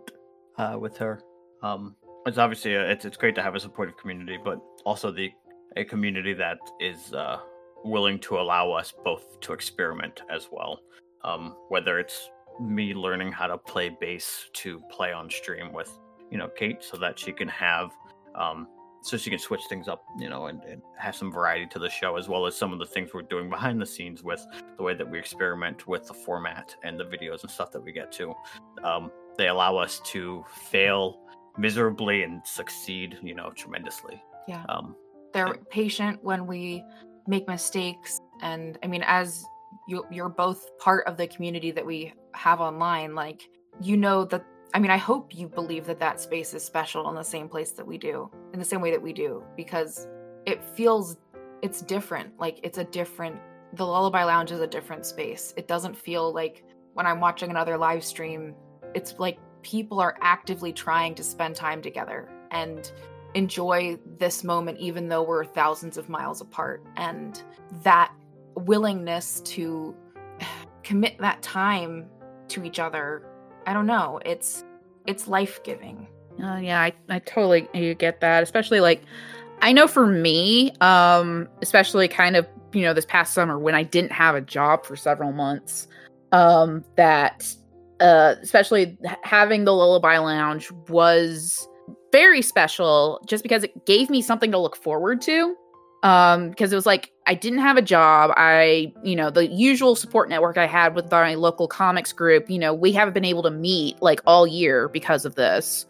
[0.57, 1.21] uh, with her.
[1.63, 1.95] Um,
[2.27, 5.31] it's obviously a, it's it's great to have a supportive community, but also the
[5.77, 7.39] a community that is uh,
[7.85, 10.81] willing to allow us both to experiment as well.
[11.23, 12.31] Um, whether it's
[12.61, 15.91] me learning how to play bass to play on stream with
[16.31, 17.91] you know Kate, so that she can have
[18.35, 18.67] um,
[19.07, 21.89] so she can switch things up, you know, and, and have some variety to the
[21.89, 24.45] show, as well as some of the things we're doing behind the scenes with
[24.77, 27.93] the way that we experiment with the format and the videos and stuff that we
[27.93, 28.35] get to.
[28.83, 31.21] Um, they allow us to fail
[31.57, 34.23] miserably and succeed, you know, tremendously.
[34.49, 34.65] Yeah.
[34.69, 34.97] Um,
[35.33, 36.83] they're patient when we
[37.27, 39.45] make mistakes and i mean as
[39.89, 43.49] you you're both part of the community that we have online like
[43.83, 44.45] you know that
[44.75, 47.73] i mean i hope you believe that that space is special in the same place
[47.73, 50.09] that we do in the same way that we do because
[50.45, 51.17] it feels
[51.62, 53.37] it's different like it's a different
[53.75, 55.53] the lullaby lounge is a different space.
[55.57, 56.64] It doesn't feel like
[56.95, 58.55] when i'm watching another live stream
[58.95, 62.93] it's like people are actively trying to spend time together and
[63.35, 66.83] enjoy this moment even though we're thousands of miles apart.
[66.97, 67.43] And
[67.83, 68.12] that
[68.55, 69.95] willingness to
[70.83, 72.09] commit that time
[72.49, 73.27] to each other
[73.67, 74.64] i don't know it's
[75.07, 76.07] it's life-giving
[76.43, 78.43] Uh, yeah, I, I totally you get that.
[78.43, 79.03] Especially like,
[79.62, 83.85] I know for me, um, especially kind of you know this past summer when I
[83.85, 85.89] didn't have a job for several months,
[86.33, 87.55] um, that
[88.01, 91.67] uh, especially having the Lullaby Lounge was
[92.12, 95.57] very special just because it gave me something to look forward to.
[96.07, 98.31] Um, because it was like I didn't have a job.
[98.37, 102.61] I, you know, the usual support network I had with my local comics group, you
[102.61, 105.85] know, we haven't been able to meet like all year because of this.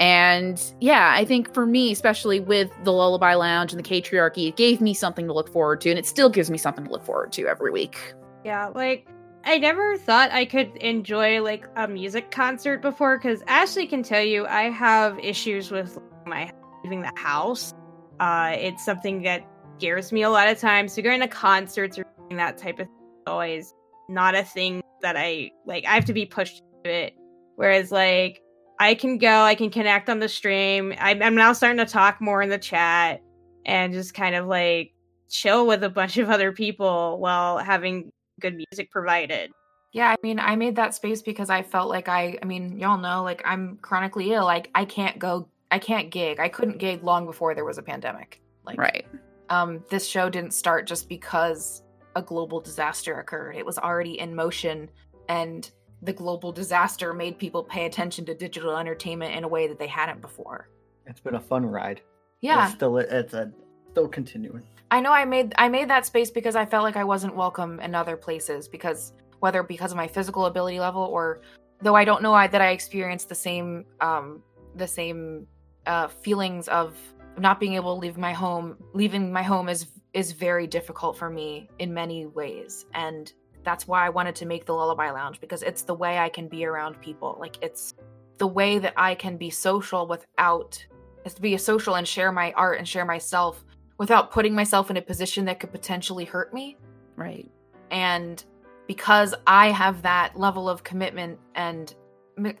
[0.00, 4.56] And yeah, I think for me, especially with the Lullaby Lounge and the Catriarchy, it
[4.56, 7.04] gave me something to look forward to, and it still gives me something to look
[7.04, 8.12] forward to every week.
[8.44, 9.06] Yeah, like
[9.44, 14.24] I never thought I could enjoy like a music concert before because Ashley can tell
[14.24, 15.96] you I have issues with
[16.26, 16.50] my
[16.82, 17.72] leaving the house.
[18.20, 19.44] Uh, it's something that
[19.78, 20.92] scares me a lot of times.
[20.92, 23.74] So going to concerts or that type of thing is always
[24.08, 25.84] not a thing that I like.
[25.84, 27.14] I have to be pushed to it.
[27.56, 28.42] Whereas like
[28.80, 30.94] I can go, I can connect on the stream.
[30.98, 33.20] I'm, I'm now starting to talk more in the chat
[33.66, 34.92] and just kind of like
[35.28, 38.10] chill with a bunch of other people while having
[38.40, 39.50] good music provided.
[39.92, 42.98] Yeah, I mean, I made that space because I felt like I, I mean, y'all
[42.98, 44.44] know, like I'm chronically ill.
[44.44, 46.38] Like I can't go, I can't gig.
[46.38, 48.40] I couldn't gig long before there was a pandemic.
[48.64, 49.04] Like, Right.
[49.50, 51.82] um, this show didn't start just because
[52.14, 53.56] a global disaster occurred.
[53.56, 54.88] It was already in motion,
[55.28, 55.68] and
[56.00, 59.88] the global disaster made people pay attention to digital entertainment in a way that they
[59.88, 60.68] hadn't before.
[61.06, 62.00] It's been a fun ride.
[62.40, 63.50] Yeah, It's still it's a
[63.90, 64.62] still continuing.
[64.92, 67.80] I know I made I made that space because I felt like I wasn't welcome
[67.80, 71.40] in other places because whether because of my physical ability level or
[71.82, 74.40] though I don't know I, that I experienced the same um
[74.76, 75.46] the same
[75.86, 76.96] uh feelings of
[77.38, 81.28] not being able to leave my home leaving my home is is very difficult for
[81.30, 83.32] me in many ways and
[83.64, 86.48] that's why I wanted to make the lullaby lounge because it's the way I can
[86.48, 87.94] be around people like it's
[88.38, 90.84] the way that I can be social without
[91.24, 93.64] is to be a social and share my art and share myself
[93.98, 96.76] without putting myself in a position that could potentially hurt me.
[97.16, 97.50] Right.
[97.90, 98.42] And
[98.86, 101.94] because I have that level of commitment and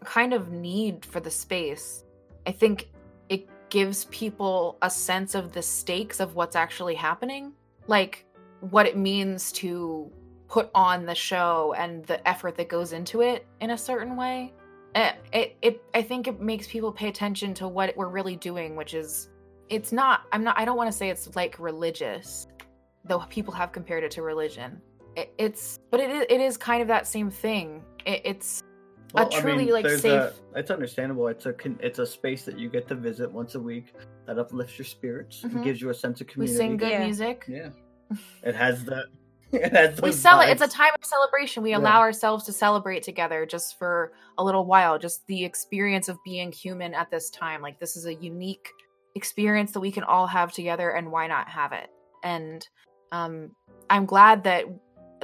[0.04, 2.04] kind of need for the space,
[2.46, 2.88] I think
[3.74, 7.52] gives people a sense of the stakes of what's actually happening,
[7.88, 8.24] like
[8.60, 10.08] what it means to
[10.46, 14.52] put on the show and the effort that goes into it in a certain way.
[14.94, 18.76] It, it, it I think it makes people pay attention to what we're really doing,
[18.76, 19.28] which is
[19.70, 22.46] it's not i'm not i don't want to say it's like religious
[23.06, 24.78] though people have compared it to religion
[25.16, 28.62] it, it's but it is, it is kind of that same thing it, it's
[29.14, 31.28] a truly like safe a- it's understandable.
[31.28, 33.94] It's a con- it's a space that you get to visit once a week
[34.26, 35.42] that uplifts your spirits.
[35.42, 35.60] Mhm.
[35.60, 36.54] It gives you a sense of community.
[36.54, 36.78] we community.
[36.82, 37.04] sing good Yeah.
[37.04, 37.70] music Yeah,
[38.42, 39.04] it has the.
[39.52, 41.78] It has we those sell it it's a time of celebration we Yeah.
[41.78, 46.50] allow ourselves to celebrate together just for a little while just the experience of being
[46.50, 48.68] human at this time like this is a unique
[49.14, 51.88] experience that we can all have together and why not have it
[52.24, 52.66] and
[53.12, 53.54] um
[53.90, 54.64] i'm glad that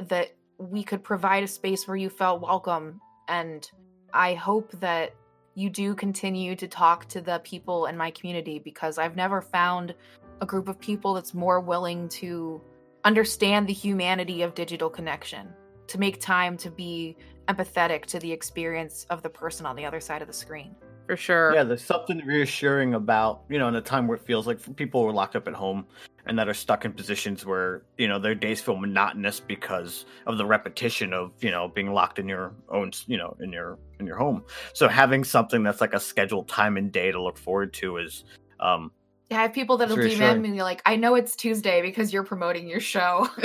[0.07, 0.29] that
[0.59, 3.71] we could provide a space where you felt welcome and
[4.13, 5.13] i hope that
[5.55, 9.93] you do continue to talk to the people in my community because i've never found
[10.41, 12.61] a group of people that's more willing to
[13.03, 15.47] understand the humanity of digital connection
[15.87, 17.17] to make time to be
[17.47, 20.75] empathetic to the experience of the person on the other side of the screen
[21.07, 21.53] For sure.
[21.53, 25.03] Yeah, there's something reassuring about you know in a time where it feels like people
[25.03, 25.85] were locked up at home
[26.25, 30.37] and that are stuck in positions where you know their days feel monotonous because of
[30.37, 34.05] the repetition of you know being locked in your own you know in your in
[34.05, 34.43] your home.
[34.73, 38.23] So having something that's like a scheduled time and day to look forward to is
[38.59, 38.91] um
[39.29, 40.41] Yeah, I have people that'll It's DM reassuring.
[40.41, 43.27] me and you're like, I know it's Tuesday because you're promoting your show.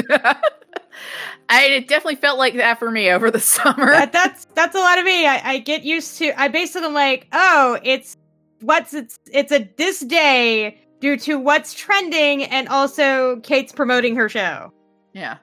[1.48, 3.90] I it definitely felt like that for me over the summer.
[3.92, 5.26] that, that's that's a lot of me.
[5.26, 6.38] I, I get used to.
[6.40, 8.16] I basically am like, oh, it's
[8.60, 14.28] what's it's it's a this day due to what's trending, and also Kate's promoting her
[14.28, 14.72] show.
[15.12, 15.36] yeah.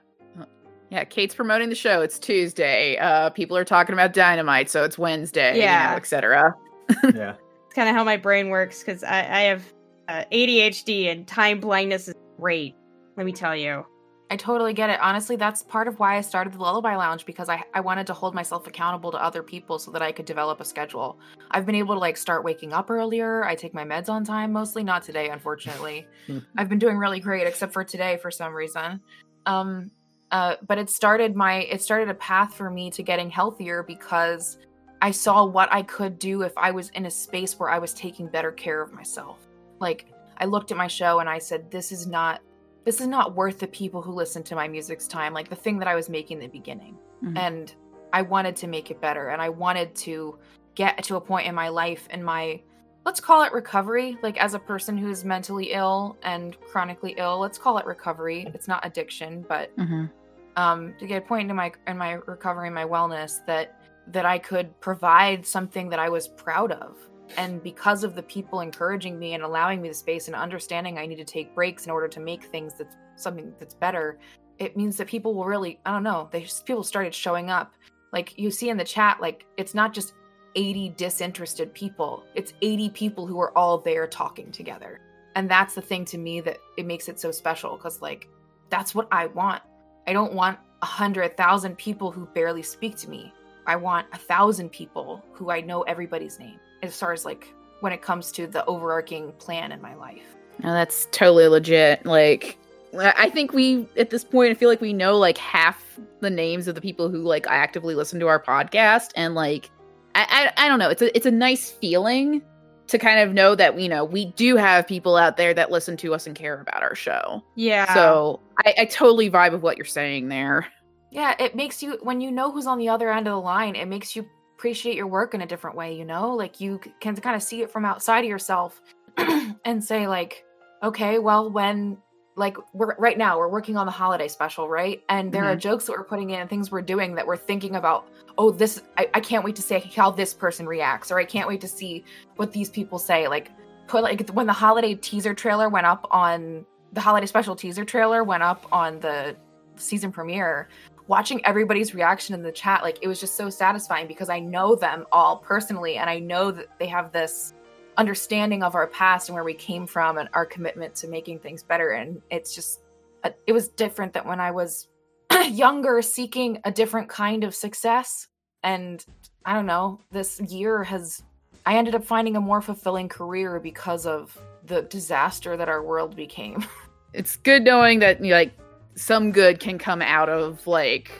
[0.91, 2.01] Yeah, Kate's promoting the show.
[2.01, 2.97] It's Tuesday.
[2.97, 5.85] Uh people are talking about dynamite, so it's Wednesday, Yeah.
[5.85, 6.53] you know, etc.
[7.15, 7.35] yeah.
[7.65, 9.63] It's kind of how my brain works because I, I have
[10.07, 12.75] uh, ADHD and time blindness is great.
[13.17, 13.85] Let me tell you.
[14.33, 14.99] I totally get it.
[14.99, 18.15] Honestly, that's part of why I started the Lullaby Lounge because I, I wanted to
[18.15, 21.19] hold myself accountable to other people so that I could develop a schedule.
[21.51, 23.45] I've been able to like start waking up earlier.
[23.45, 26.07] I take my meds on time mostly, not today, unfortunately.
[26.57, 29.01] I've been doing really great except for today for some reason.
[29.45, 29.91] Um
[30.31, 34.57] uh but it started my it started a path for me to getting healthier because
[34.99, 37.93] I saw what I could do if I was in a space where I was
[37.93, 39.45] taking better care of myself.
[39.79, 40.07] Like
[40.37, 42.41] I looked at my show and I said this is not
[42.85, 45.79] this is not worth the people who listen to my music's time like the thing
[45.79, 46.97] that I was making in the beginning.
[47.23, 47.37] Mhm.
[47.37, 47.75] And
[48.11, 50.37] I wanted to make it better and I wanted to
[50.75, 52.61] get to a point in my life in my
[53.05, 57.57] let's call it recovery like as a person who's mentally ill and chronically ill let's
[57.57, 60.09] call it recovery it's not addiction but Mhm.
[60.55, 64.25] um to get a point in my in my recovery and my wellness that that
[64.25, 66.97] I could provide something that I was proud of.
[67.37, 71.05] And because of the people encouraging me and allowing me the space and understanding I
[71.05, 74.19] need to take breaks in order to make things that's something that's better,
[74.59, 77.73] it means that people will really, I don't know, they just, people started showing up.
[78.11, 80.13] Like you see in the chat, like it's not just
[80.55, 84.99] 80 disinterested people, it's 80 people who are all there talking together.
[85.35, 88.29] And that's the thing to me that it makes it so special because, like,
[88.69, 89.63] that's what I want.
[90.05, 93.33] I don't want a hundred thousand people who barely speak to me.
[93.65, 97.91] I want a thousand people who I know everybody's name as far as like when
[97.91, 100.23] it comes to the overarching plan in my life.
[100.59, 102.05] No, that's totally legit.
[102.05, 102.57] Like,
[102.97, 106.29] I I think we at this point, I feel like we know like half the
[106.29, 109.71] names of the people who like actively listen to our podcast, and like,
[110.15, 110.89] I I, I don't know.
[110.89, 112.41] It's a it's a nice feeling
[112.87, 115.97] to kind of know that you know we do have people out there that listen
[115.97, 117.43] to us and care about our show.
[117.55, 117.91] Yeah.
[117.93, 120.67] So I, I totally vibe with what you're saying there.
[121.11, 123.75] Yeah, it makes you when you know who's on the other end of the line,
[123.75, 126.33] it makes you appreciate your work in a different way, you know?
[126.35, 128.81] Like you can kind of see it from outside of yourself
[129.65, 130.45] and say like,
[130.81, 131.97] okay, well when
[132.35, 135.03] like we're right now we're working on the holiday special, right?
[135.09, 135.59] And there are mm-hmm.
[135.59, 138.81] jokes that we're putting in and things we're doing that we're thinking about, oh, this
[138.97, 141.67] I, I can't wait to see how this person reacts, or I can't wait to
[141.67, 142.03] see
[142.37, 143.27] what these people say.
[143.27, 143.51] Like
[143.87, 148.23] put like when the holiday teaser trailer went up on the holiday special teaser trailer
[148.23, 149.35] went up on the
[149.75, 150.69] season premiere
[151.07, 154.75] watching everybody's reaction in the chat like it was just so satisfying because i know
[154.75, 157.53] them all personally and i know that they have this
[157.97, 161.63] understanding of our past and where we came from and our commitment to making things
[161.63, 161.91] better.
[161.91, 162.81] And it's just
[163.23, 164.87] uh, it was different than when i was
[165.47, 168.27] younger seeking a different kind of success.
[168.63, 169.03] And
[169.45, 171.21] i don't know this year has
[171.65, 176.15] i ended up finding a more fulfilling career because of the disaster that our world
[176.15, 176.65] became.
[177.15, 178.57] It's good knowing that like
[178.95, 181.11] some good can come out of like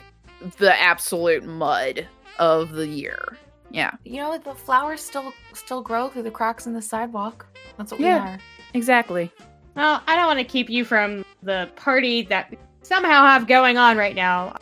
[0.58, 2.06] the absolute mud
[2.38, 3.36] of the year.
[3.70, 7.46] Yeah, you know the flowers still still grow through the cracks in the sidewalk
[7.76, 8.24] that's what Yeah.
[8.24, 8.38] we are
[8.74, 9.32] exactly.
[9.74, 13.76] Well, I don't want to keep you from the party that we somehow have going
[13.78, 14.56] on right now.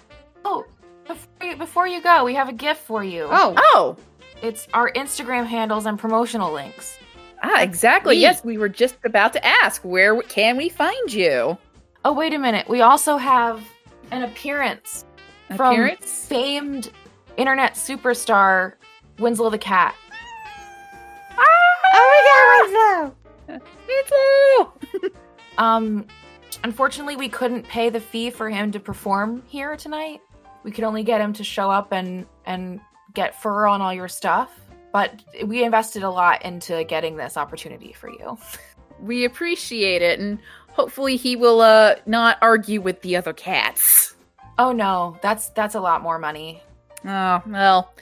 [0.46, 0.64] oh
[1.06, 3.96] before you, before you go we have a gift for you Oh, Oh,
[4.40, 6.96] it's our instagram handles and promotional links
[7.42, 8.14] ah, exactly.
[8.14, 8.22] neat.
[8.22, 11.58] Yes, we were just about to ask where can we find you?
[12.04, 13.62] Oh wait a minute we also have
[14.10, 15.04] an appearance
[15.56, 16.26] from Appearance?
[16.26, 16.90] famed
[17.36, 18.74] internet superstar
[19.18, 19.94] winslow the cat
[21.92, 23.14] oh my god,
[23.48, 23.66] Winslow.
[23.88, 25.12] It's
[25.58, 26.06] Um,
[26.64, 30.20] unfortunately, we couldn't pay the fee for him to perform here tonight.
[30.64, 32.80] We could only get him to show up and and
[33.14, 34.50] get fur on all your stuff.
[34.92, 38.38] But we invested a lot into getting this opportunity for you.
[39.00, 40.38] we appreciate it, and
[40.72, 44.14] hopefully he will uh not argue with the other cats.
[44.58, 46.62] Oh no, that's that's a lot more money.
[47.04, 47.92] Oh well,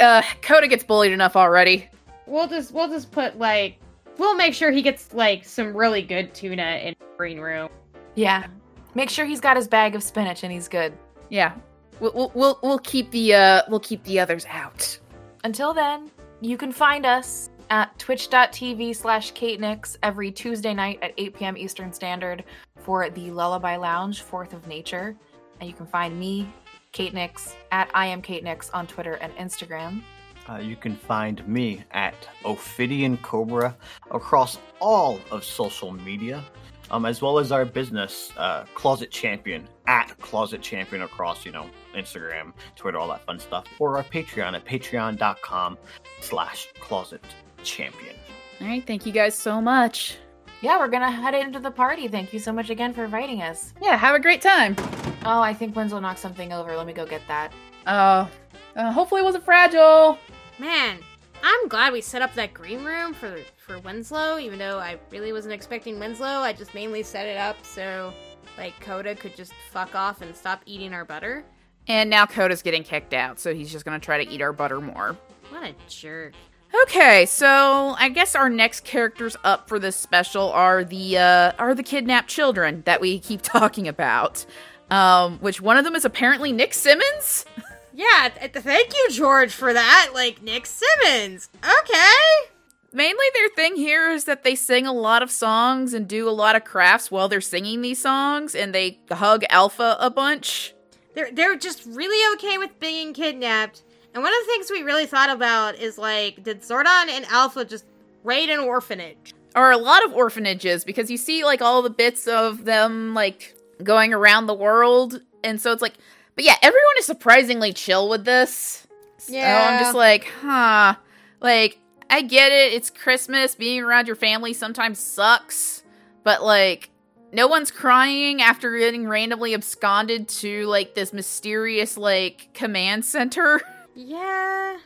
[0.00, 1.88] uh, Coda gets bullied enough already.
[2.26, 3.78] We'll just we'll just put like
[4.18, 7.68] we'll make sure he gets like some really good tuna in the green room.
[8.14, 8.46] Yeah.
[8.94, 10.92] Make sure he's got his bag of spinach and he's good.
[11.30, 11.54] Yeah,
[11.98, 14.98] we'll we'll we'll, we'll keep the uh we'll keep the others out.
[15.44, 16.10] Until then,
[16.42, 21.56] you can find us at twitch.tv slash Kate Nix every Tuesday night at 8 p.m.
[21.56, 22.44] Eastern Standard
[22.76, 25.16] for the Lullaby Lounge, Fourth of Nature.
[25.58, 26.52] And you can find me,
[26.92, 30.02] Kate Nix, at I am Kate Nix on Twitter and Instagram.
[30.46, 32.14] Uh, you can find me at
[32.44, 33.74] Ophidian Cobra
[34.10, 36.44] across all of social media,
[36.90, 41.70] um, as well as our business, uh, Closet Champion, at Closet Champion across, you know,
[41.96, 45.78] Instagram, Twitter, all that fun stuff, or our Patreon at patreon.com
[46.20, 47.24] slash Closet
[47.64, 48.16] Champion.
[48.60, 50.18] All right, thank you guys so much.
[50.60, 52.06] Yeah, we're gonna head into the party.
[52.06, 53.74] Thank you so much again for inviting us.
[53.82, 54.76] Yeah, have a great time.
[55.24, 56.76] Oh, I think Winslow knocked something over.
[56.76, 57.52] Let me go get that.
[57.84, 58.28] Uh,
[58.76, 60.18] uh hopefully it wasn't fragile.
[60.60, 60.98] Man,
[61.42, 65.32] I'm glad we set up that green room for for Winslow, even though I really
[65.32, 66.26] wasn't expecting Winslow.
[66.26, 68.12] I just mainly set it up so
[68.56, 71.44] like Coda could just fuck off and stop eating our butter.
[71.88, 74.80] And now Coda's getting kicked out, so he's just gonna try to eat our butter
[74.80, 75.16] more.
[75.50, 76.34] What a jerk.
[76.82, 81.74] Okay, so I guess our next characters up for this special are the uh are
[81.74, 84.46] the kidnapped children that we keep talking about.
[84.90, 87.44] Um, which one of them is apparently Nick Simmons?
[87.94, 90.12] Yeah, th- th- thank you, George, for that.
[90.14, 91.50] Like Nick Simmons.
[91.62, 92.48] Okay.
[92.90, 96.30] Mainly their thing here is that they sing a lot of songs and do a
[96.30, 100.72] lot of crafts while they're singing these songs, and they hug Alpha a bunch.
[101.14, 103.82] They're they're just really okay with being kidnapped.
[104.14, 107.64] And one of the things we really thought about is like, did Zordon and Alpha
[107.64, 107.84] just
[108.24, 109.34] raid an orphanage?
[109.54, 113.54] Or a lot of orphanages because you see like all the bits of them like
[113.82, 115.94] going around the world, and so it's like,
[116.34, 118.86] but yeah, everyone is surprisingly chill with this.
[119.18, 120.96] So I'm just like, huh.
[121.40, 121.78] Like,
[122.10, 122.72] I get it.
[122.72, 123.54] It's Christmas.
[123.54, 125.82] Being around your family sometimes sucks.
[126.24, 126.90] But, like,
[127.32, 133.60] no one's crying after getting randomly absconded to, like, this mysterious, like, command center.
[133.94, 134.78] yeah.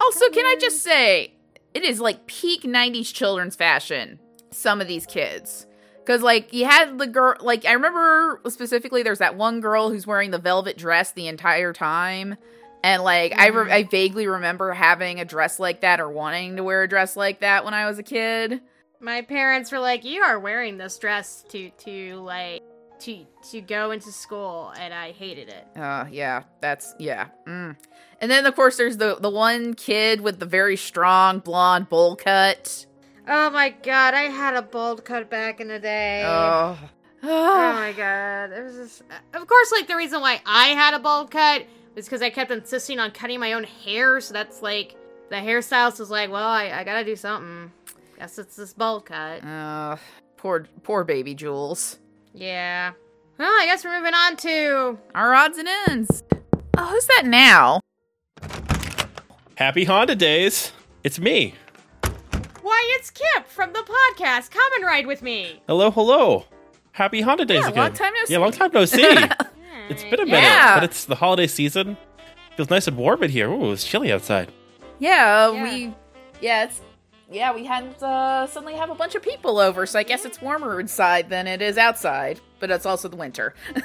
[0.00, 1.34] Also, can I just say,
[1.74, 4.18] it is like peak 90s children's fashion,
[4.50, 5.66] some of these kids.
[5.98, 10.06] Because, like, you had the girl, like, I remember specifically there's that one girl who's
[10.06, 12.36] wearing the velvet dress the entire time.
[12.82, 13.72] And, like, I, re- mm-hmm.
[13.72, 17.40] I vaguely remember having a dress like that or wanting to wear a dress like
[17.40, 18.60] that when I was a kid.
[18.98, 22.62] My parents were like, "You are wearing this dress to to like
[23.00, 25.66] to to go into school," and I hated it.
[25.76, 27.28] Uh, yeah, that's, yeah.
[27.46, 27.76] Mm.
[28.20, 32.16] And then, of course, there's the, the one kid with the very strong blonde bowl
[32.16, 32.86] cut.
[33.26, 36.24] Oh my god, I had a bold cut back in the day.
[36.26, 36.78] Oh.
[37.22, 38.50] Oh my god.
[38.52, 39.02] It was just
[39.34, 42.50] Of course like the reason why I had a bold cut was because I kept
[42.50, 44.96] insisting on cutting my own hair, so that's like
[45.28, 47.70] the hairstylist was like, Well, I, I gotta do something.
[48.18, 49.44] Guess it's this bold cut.
[49.44, 49.96] Uh,
[50.36, 51.99] poor, poor baby Jules.
[52.34, 52.92] Yeah.
[53.38, 56.22] Well, I guess we're moving on to Our odds and ends.
[56.76, 57.80] Oh, who's that now?
[59.56, 60.72] Happy Honda days.
[61.04, 61.54] It's me.
[62.62, 64.50] Why it's Kip from the podcast.
[64.50, 65.62] Come and ride with me.
[65.66, 66.44] Hello, hello.
[66.92, 67.82] Happy Honda days Yeah, again.
[67.84, 69.02] long time no Yeah, long time no see.
[69.88, 70.74] it's been a minute, Yeah.
[70.76, 71.96] but it's the holiday season.
[72.56, 73.50] Feels nice and warm in here.
[73.50, 74.52] Ooh, it's chilly outside.
[74.98, 75.62] Yeah, Yeah.
[75.62, 75.94] we.
[76.40, 76.80] Yeah, it's.
[77.30, 80.40] Yeah, we hadn't uh, suddenly have a bunch of people over, so I guess it's
[80.42, 82.40] warmer inside than it is outside.
[82.58, 83.54] But it's also the winter.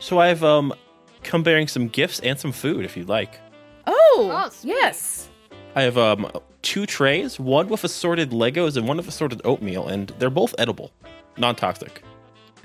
[0.00, 0.74] So I've um
[1.22, 3.40] come bearing some gifts and some food if you'd like.
[3.86, 5.30] Oh, Oh, yes.
[5.74, 6.30] I have um
[6.60, 10.90] two trays, one with assorted Legos and one with assorted oatmeal, and they're both edible,
[11.38, 12.02] non-toxic.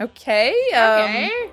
[0.01, 0.49] Okay.
[0.75, 1.49] Um, Okay.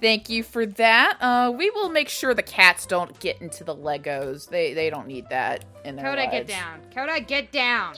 [0.00, 1.18] Thank you for that.
[1.20, 4.48] Uh, we will make sure the cats don't get into the Legos.
[4.48, 6.80] They they don't need that in their Coda, get down.
[6.94, 7.94] Coda, get down.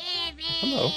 [0.61, 0.91] Hello.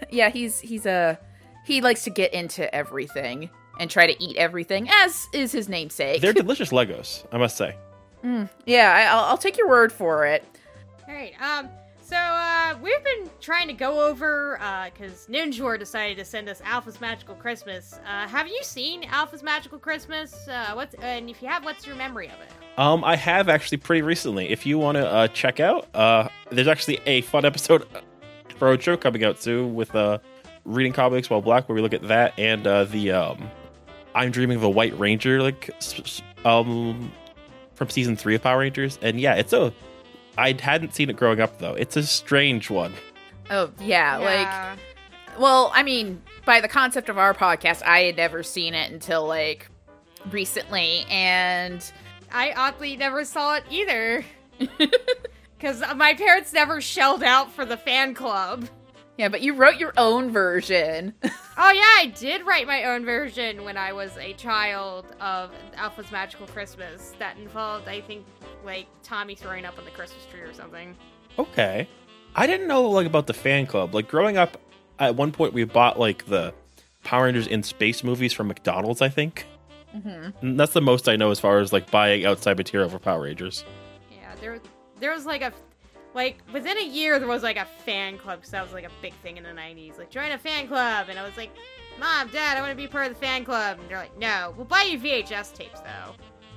[0.10, 1.18] yeah, he's he's a
[1.64, 3.48] he likes to get into everything
[3.80, 6.20] and try to eat everything, as is his namesake.
[6.20, 7.76] They're delicious Legos, I must say.
[8.22, 10.44] Mm, yeah, I, I'll, I'll take your word for it.
[11.08, 11.32] All right.
[11.40, 11.68] Um.
[12.04, 14.60] So uh, we've been trying to go over
[14.92, 17.98] because Ninjor decided to send us Alpha's Magical Christmas.
[18.06, 20.46] Uh, have you seen Alpha's Magical Christmas?
[20.46, 22.78] Uh, what's and if you have, what's your memory of it?
[22.78, 24.50] Um, I have actually pretty recently.
[24.50, 27.86] If you want to uh, check out, uh, there's actually a fun episode
[28.58, 30.18] for Ocho coming out soon with uh,
[30.66, 33.50] reading comics while black, where we look at that and uh, the um,
[34.14, 35.70] I'm dreaming of a White Ranger like
[36.44, 37.10] um
[37.74, 39.72] from season three of Power Rangers, and yeah, it's a
[40.36, 41.74] I hadn't seen it growing up though.
[41.74, 42.92] It's a strange one.
[43.50, 44.78] Oh yeah, like
[45.38, 49.26] well, I mean, by the concept of our podcast, I had never seen it until
[49.26, 49.68] like
[50.30, 51.84] recently, and
[52.32, 54.24] I oddly never saw it either.
[55.64, 58.68] Because my parents never shelled out for the fan club.
[59.16, 61.14] Yeah, but you wrote your own version.
[61.56, 66.10] Oh yeah, I did write my own version when I was a child of Alpha's
[66.10, 67.14] Magical Christmas.
[67.20, 68.26] That involved, I think,
[68.64, 70.96] like Tommy throwing up on the Christmas tree or something.
[71.38, 71.86] Okay.
[72.34, 73.94] I didn't know like about the fan club.
[73.94, 74.60] Like growing up,
[74.98, 76.52] at one point we bought like the
[77.04, 79.00] Power Rangers in space movies from McDonald's.
[79.00, 79.46] I think
[79.92, 82.98] hmm And that's the most I know as far as like buying outside material for
[82.98, 83.64] Power Rangers.
[84.10, 84.58] Yeah, there,
[84.98, 85.52] there was like a,
[86.14, 88.90] like within a year there was like a fan club because that was like a
[89.02, 89.98] big thing in the '90s.
[89.98, 91.50] Like join a fan club, and I was like,
[91.98, 93.78] Mom, Dad, I want to be part of the fan club.
[93.80, 96.14] And they're like, No, we'll buy you VHS tapes though.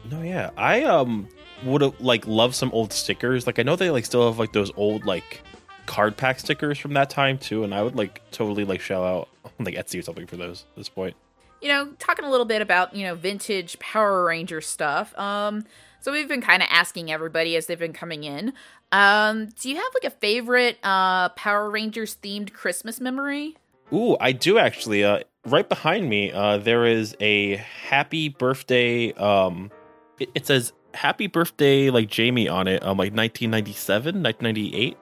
[0.09, 1.27] No, yeah, I um
[1.63, 3.45] would have like loved some old stickers.
[3.47, 5.41] Like I know they like still have like those old like
[5.85, 9.29] card pack stickers from that time too, and I would like totally like shell out
[9.43, 11.15] on, like Etsy or something for those at this point.
[11.61, 15.17] you know, talking a little bit about, you know, vintage Power Ranger stuff.
[15.17, 15.65] Um,
[15.99, 18.53] so we've been kind of asking everybody as they've been coming in.
[18.91, 23.55] Um, do you have like a favorite uh Power Rangers themed Christmas memory?
[23.93, 25.03] Ooh, I do actually.
[25.03, 29.13] Uh, right behind me, uh, there is a happy birthday.
[29.13, 29.71] Um,
[30.19, 32.81] it, it says happy birthday like Jamie on it.
[32.83, 34.97] Um, like 1997, 1998,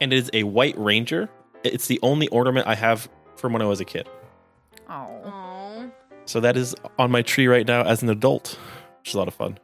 [0.00, 1.28] and it is a white ranger.
[1.64, 4.08] It's the only ornament I have from when I was a kid.
[4.88, 5.90] Oh, Oh,
[6.26, 8.58] So that is on my tree right now as an adult,
[9.00, 9.58] which is a lot of fun.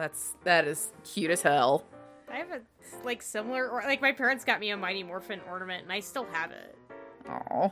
[0.00, 1.84] That's that is cute as hell.
[2.32, 2.60] I have a
[3.04, 6.24] like similar, or like my parents got me a Mighty Morphin ornament, and I still
[6.32, 6.74] have it.
[7.28, 7.70] Oh,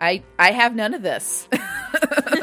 [0.00, 1.48] I I have none of this.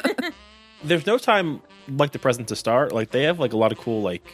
[0.85, 2.93] There's no time like the present to start.
[2.93, 4.25] Like they have like a lot of cool like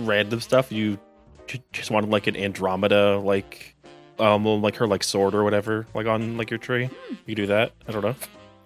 [0.00, 0.72] random stuff.
[0.72, 0.98] You
[1.46, 3.76] j- just wanted like an Astronema like
[4.18, 6.90] um like her like sword or whatever like on like your tree.
[7.24, 7.70] You do that.
[7.86, 8.16] I don't know.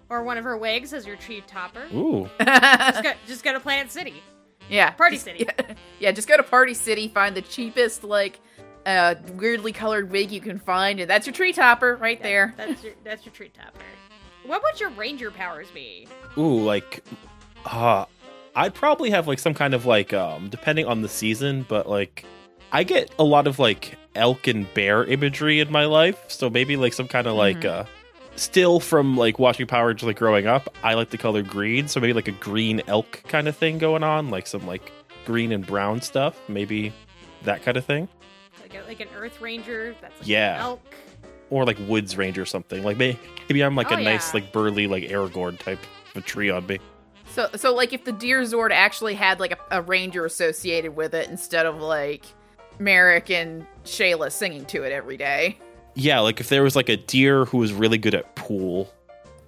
[0.08, 1.84] Or one of her wigs as your tree topper.
[1.92, 2.30] Ooh.
[2.40, 4.22] Just go, just go to Planet City.
[4.68, 4.90] Yeah.
[4.90, 5.46] Party just- City.
[5.58, 8.40] Yeah, yeah, just go to Party City, find the cheapest, like,
[8.86, 12.52] uh, weirdly colored wig you can find, and that's your tree topper right there.
[12.56, 13.78] That's your that's your tree topper.
[14.44, 16.06] What would your ranger powers be?
[16.36, 17.02] Ooh, like,
[17.64, 18.04] uh,
[18.54, 22.26] I'd probably have like some kind of like, um, depending on the season, but like,
[22.72, 26.76] I get a lot of like elk and bear imagery in my life, so maybe
[26.76, 27.70] like some kind of like, Mhm.
[27.70, 27.84] uh,
[28.36, 30.74] still from like watching Power Rangers like growing up.
[30.82, 34.02] I like the color green, so maybe like a green elk kind of thing going
[34.02, 34.92] on, like some like
[35.24, 36.92] green and brown stuff, maybe
[37.42, 38.08] that kind of thing,
[38.60, 40.54] Like a, like an earth ranger that's like Yeah.
[40.56, 40.94] an elk.
[41.50, 42.82] or like woods ranger or something.
[42.82, 43.18] Like maybe,
[43.48, 45.78] maybe I'm like Oh, a nice like burly like Aragorn type
[46.14, 46.78] of a tree on me.
[47.30, 51.14] So, so like, if the Deer Zord actually had like a, a ranger associated with
[51.14, 52.24] it instead of like
[52.78, 55.58] Merrick and Shayla singing to it every day.
[55.94, 58.92] Yeah, like if there was like a deer who was really good at pool,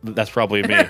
[0.03, 0.77] that's probably me.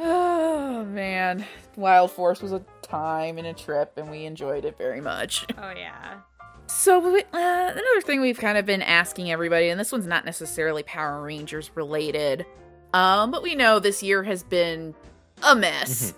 [0.00, 1.44] Oh man,
[1.76, 5.46] Wild Force was a time and a trip, and we enjoyed it very much.
[5.58, 6.18] Oh yeah.
[6.66, 10.24] So we- uh, another thing we've kind of been asking everybody, and this one's not
[10.24, 12.44] necessarily Power Rangers related,
[12.92, 14.94] um, but we know this year has been
[15.42, 16.14] a mess,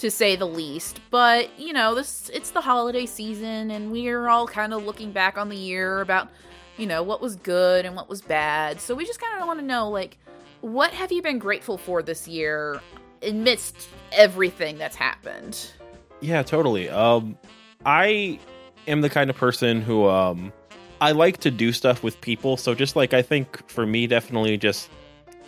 [0.00, 1.00] to say the least.
[1.10, 5.38] But you know, this it's the holiday season, and we're all kind of looking back
[5.38, 6.28] on the year about
[6.76, 8.80] you know what was good and what was bad.
[8.80, 10.18] So we just kind of want to know, like,
[10.60, 12.80] what have you been grateful for this year
[13.22, 15.72] amidst everything that's happened?
[16.20, 16.88] yeah, totally.
[16.88, 17.36] Um,
[17.84, 18.38] I
[18.86, 20.52] am the kind of person who um,
[21.00, 22.56] I like to do stuff with people.
[22.56, 24.90] So just like I think for me, definitely just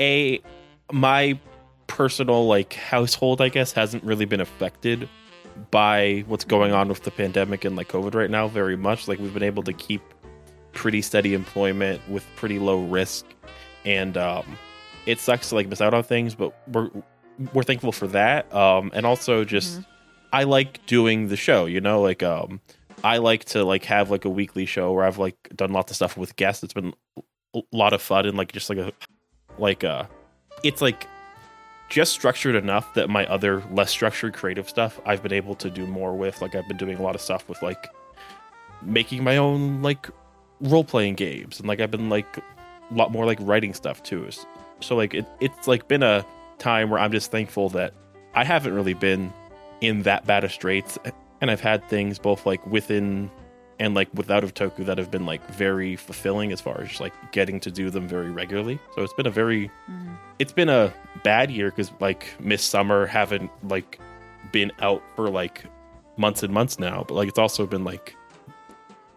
[0.01, 0.41] a
[0.91, 1.39] my
[1.87, 5.09] personal like household, I guess, hasn't really been affected
[5.71, 9.09] by what's going on with the pandemic and like COVID right now very much.
[9.09, 10.03] Like we've been able to keep
[10.73, 13.27] pretty steady employment with pretty low risk,
[13.85, 14.57] and um,
[15.07, 16.91] it sucks to like miss out on things, but we're
[17.53, 18.53] we're thankful for that.
[18.55, 19.81] Um, and also just
[20.33, 21.67] I like doing the show.
[21.67, 22.61] You know, like um,
[23.05, 25.97] I like to like have like a weekly show where I've like done lots of
[25.97, 26.63] stuff with guests.
[26.63, 26.95] It's been
[27.55, 28.93] a lot of fun and like just like a
[29.59, 30.05] like uh,
[30.63, 31.07] it's like
[31.93, 35.87] just structured enough that my other less structured creative stuff I've been able to do
[35.87, 36.41] more with.
[36.41, 37.87] Like I've been doing a lot of stuff with like
[38.81, 40.09] making my own like
[40.63, 44.27] role playing games and like I've been like a lot more like writing stuff too.
[44.81, 46.25] So like it, it's like been a
[46.59, 47.93] time where I'm just thankful that
[48.35, 49.31] I haven't really been
[49.83, 50.99] in that bad of straits
[51.43, 53.31] and I've had things both like within
[53.83, 57.13] and like without of Toku that have been like very fulfilling as far as like
[57.33, 58.79] getting to do them very regularly.
[58.95, 59.73] So it's been a very
[60.39, 63.99] it's been a bad year because like Miss Summer haven't like
[64.53, 65.65] been out for like
[66.17, 68.15] months and months now, but like it's also been like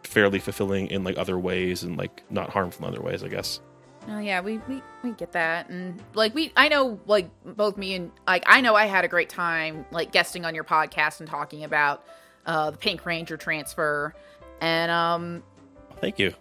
[0.01, 3.61] fairly fulfilling in like other ways and like not harmful in other ways, I guess.
[4.09, 7.93] Oh yeah, we, we we get that, and like we, I know, like both me
[7.93, 11.29] and like I know I had a great time like guesting on your podcast and
[11.29, 12.03] talking about
[12.45, 14.15] uh the Pink Ranger transfer,
[14.61, 15.43] and um
[16.01, 16.33] Thank you.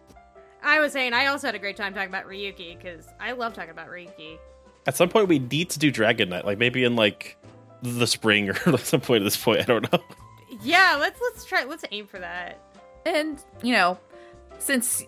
[0.62, 3.54] I was saying I also had a great time talking about Ryuki because I love
[3.54, 4.38] talking about Ryuki.
[4.86, 7.36] At some point we need to do Dragon Knight, like maybe in like
[7.82, 9.98] the spring or at some point at this point, I don't know.
[10.62, 12.58] Yeah, let's let's try let's aim for that.
[13.06, 13.98] and you know
[14.58, 15.04] since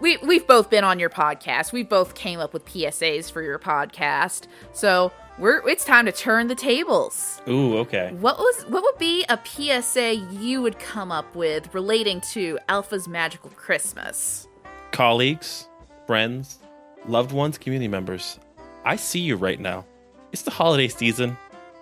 [0.00, 3.58] we we've both been on your podcast, we both came up with PSAs for your
[3.58, 7.40] podcast, so we're it's time to turn the tables.
[7.48, 8.12] Ooh, okay.
[8.20, 13.08] What was what would be a PSA you would come up with relating to Alpha's
[13.08, 14.46] Magical Christmas?
[14.92, 15.68] colleagues,
[16.06, 16.58] friends,
[17.06, 18.38] loved ones, community members,
[18.84, 19.86] I see you right now.
[20.32, 21.36] It's the holiday season,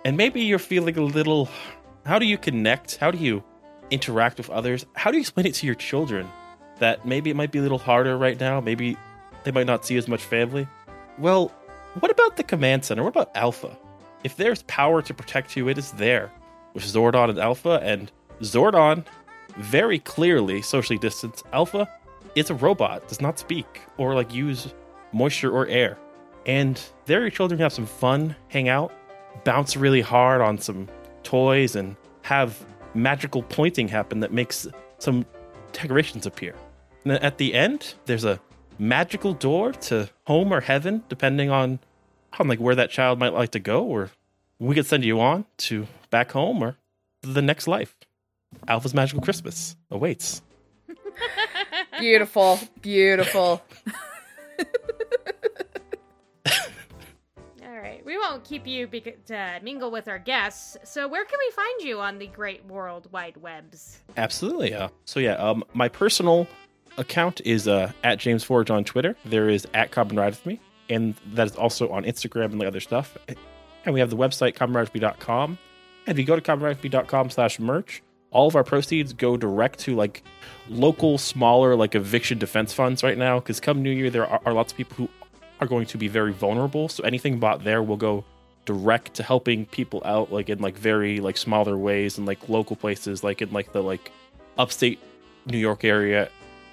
[0.05, 1.49] and maybe you're feeling a little.
[2.05, 2.95] How do you connect?
[2.95, 3.43] How do you
[3.91, 4.85] interact with others?
[4.95, 6.29] How do you explain it to your children
[6.79, 8.59] that maybe it might be a little harder right now?
[8.61, 8.97] Maybe
[9.43, 10.67] they might not see as much family?
[11.17, 11.51] Well,
[11.99, 13.03] what about the command center?
[13.03, 13.77] What about Alpha?
[14.23, 16.31] If there's power to protect you, it is there
[16.73, 18.11] with Zordon and Alpha, and
[18.41, 19.05] Zordon
[19.57, 21.45] very clearly socially distanced.
[21.53, 21.89] Alpha
[22.35, 24.73] is a robot, does not speak or like use
[25.11, 25.97] moisture or air.
[26.45, 28.93] And there your children can have some fun, hang out,
[29.43, 30.87] bounce really hard on some
[31.23, 34.67] toys, and have magical pointing happen that makes
[34.99, 35.25] some
[35.73, 36.55] decorations appear.
[37.03, 38.39] And at the end, there's a
[38.79, 41.79] magical door to home or heaven, depending on
[42.39, 44.09] on like where that child might like to go, or
[44.59, 46.77] we could send you on to back home or
[47.21, 47.95] the next life.
[48.67, 50.41] Alpha's Magical Christmas awaits.
[51.99, 53.61] Beautiful, beautiful.
[57.63, 60.77] All right, we won't keep you bec- to mingle with our guests.
[60.83, 63.99] So where can we find you on the great world wide webs?
[64.17, 64.71] Absolutely.
[64.71, 64.89] Yeah.
[65.05, 66.47] So yeah, um, my personal
[66.97, 69.15] account is uh, at James Forge on Twitter.
[69.25, 70.59] There is at Carbon Ride with me,
[70.89, 73.17] and that is also on Instagram and the other stuff.
[73.27, 73.37] And
[73.85, 75.57] and we have the website comraderfb.com.
[76.05, 78.01] And if you go to comraderfb.com slash merch,
[78.31, 80.23] all of our proceeds go direct to like
[80.67, 83.39] local, smaller, like eviction defense funds right now.
[83.39, 85.09] Because come New Year, there are, are lots of people who
[85.59, 86.89] are going to be very vulnerable.
[86.89, 88.23] So anything bought there will go
[88.65, 92.75] direct to helping people out, like in like very like smaller ways and like local
[92.75, 94.11] places, like in like the like
[94.57, 94.99] upstate
[95.45, 96.29] New York area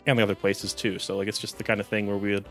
[0.07, 0.99] and the other places too.
[0.99, 2.47] So like it's just the kind of thing where we would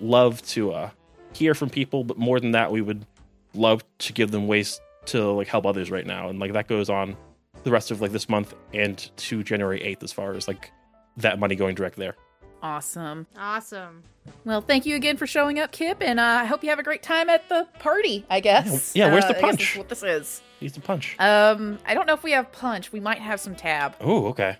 [0.00, 0.90] love to uh
[1.32, 3.06] hear from people, but more than that, we would
[3.54, 6.28] love to give them ways to like help others right now.
[6.28, 7.16] And like that goes on
[7.62, 10.70] the rest of like this month and to January 8th as far as like
[11.18, 12.16] that money going direct there.
[12.62, 13.26] Awesome.
[13.38, 14.02] Awesome.
[14.44, 16.82] Well, thank you again for showing up, Kip, and uh, I hope you have a
[16.82, 18.26] great time at the party.
[18.28, 18.94] I guess.
[18.94, 19.76] Yeah, where's Uh, the I guess punch?
[19.78, 20.42] what this is.
[20.60, 21.16] Use the punch.
[21.18, 22.92] Um, I don't know if we have punch.
[22.92, 23.96] We might have some tab.
[24.00, 24.58] Oh, okay.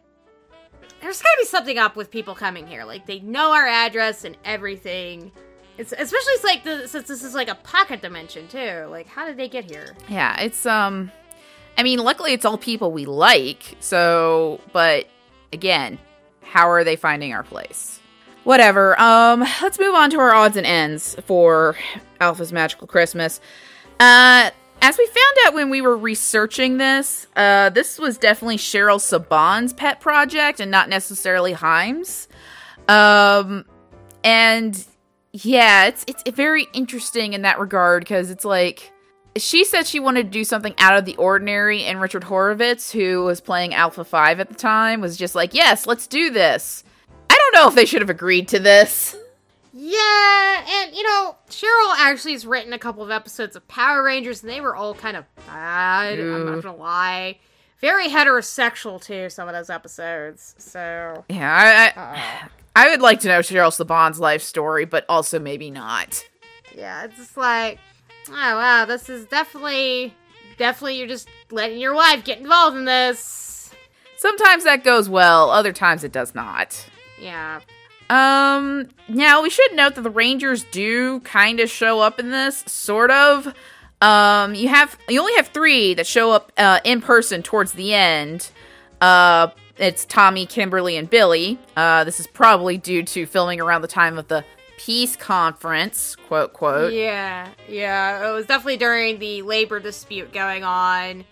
[1.01, 2.85] There's gotta be something up with people coming here.
[2.85, 5.33] Like they know our address and everything.
[5.79, 8.87] It's especially it's like the, since this is like a pocket dimension too.
[8.91, 9.95] Like how did they get here?
[10.09, 11.11] Yeah, it's um,
[11.79, 13.77] I mean, luckily it's all people we like.
[13.81, 15.07] So, but
[15.53, 15.99] again,
[16.43, 18.01] how are they finding our place?
[18.45, 18.99] Whatever.
[19.01, 21.77] Um, let's move on to our odds and ends for
[22.21, 23.41] Alpha's Magical Christmas.
[23.99, 24.51] Uh,
[24.83, 29.73] as we found out when we were researching this, uh, this was definitely Cheryl Saban's
[29.73, 32.29] pet project and not necessarily Haim's.
[32.89, 33.65] Um,
[34.25, 34.85] and
[35.33, 38.93] yeah, it's it's very interesting in that regard because it's like
[39.37, 43.23] she said she wanted to do something out of the ordinary, and Richard Horowitz, who
[43.23, 46.83] was playing Alpha Five at the time, was just like, "Yes, let's do this."
[47.29, 49.17] I don't know if they should have agreed to this.
[49.83, 54.43] Yeah, and you know, Cheryl actually has written a couple of episodes of Power Rangers,
[54.43, 56.21] and they were all kind of bad.
[56.21, 57.39] I'm not gonna lie.
[57.81, 59.31] Very heterosexual too.
[59.31, 60.55] Some of those episodes.
[60.59, 65.39] So Yeah, I I, I would like to know Cheryl Saban's life story, but also
[65.39, 66.27] maybe not.
[66.77, 67.79] yeah, it's just like,
[68.29, 70.15] oh wow, this is definitely,
[70.59, 73.71] definitely you're just letting your wife get involved in this.
[74.19, 76.87] Sometimes that goes well, other times it does not.
[77.19, 77.61] Yeah.
[78.11, 82.65] Um, now we should note that the Rangers do kind of show up in this,
[82.67, 83.55] sort of.
[84.03, 87.95] Um, you have you only have three that show up uh, in person towards the
[87.95, 88.51] end.
[89.01, 91.59] Uh, it's Tommy, Kimberly, and Billy.
[91.77, 94.45] Uh, this is probably due to filming around the time of the
[94.77, 96.93] peace conference, quote quote.
[96.93, 98.29] Yeah, yeah.
[98.29, 101.25] It was definitely during the labor dispute going on.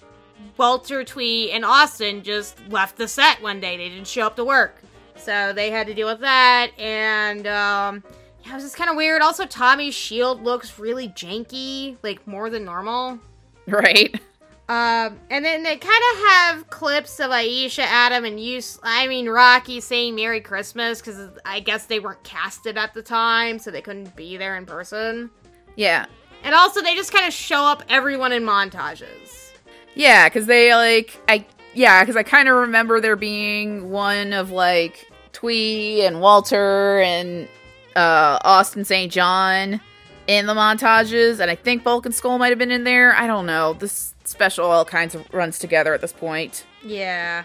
[0.56, 3.76] Walter Thuy and Austin just left the set one day.
[3.76, 4.76] They didn't show up to work.
[5.18, 6.70] So they had to deal with that.
[6.78, 8.02] And, um,
[8.44, 9.22] yeah, it was just kind of weird.
[9.22, 13.18] Also, Tommy's shield looks really janky, like more than normal.
[13.66, 14.18] Right.
[14.70, 19.28] Um, and then they kind of have clips of Aisha, Adam, and you, I mean,
[19.28, 23.82] Rocky saying Merry Christmas because I guess they weren't casted at the time, so they
[23.82, 25.28] couldn't be there in person.
[25.76, 26.06] Yeah.
[26.44, 29.52] And also, they just kind of show up everyone in montages.
[29.94, 34.50] Yeah, because they like I yeah, because I kind of remember there being one of
[34.50, 35.07] like
[35.38, 37.48] Thuy and Walter and
[37.94, 39.12] uh Austin St.
[39.12, 39.80] John
[40.26, 43.14] in the montages, and I think Bulk and Skull might have been in there.
[43.14, 43.72] I don't know.
[43.72, 46.64] This special all kinds of runs together at this point.
[46.84, 47.44] Yeah.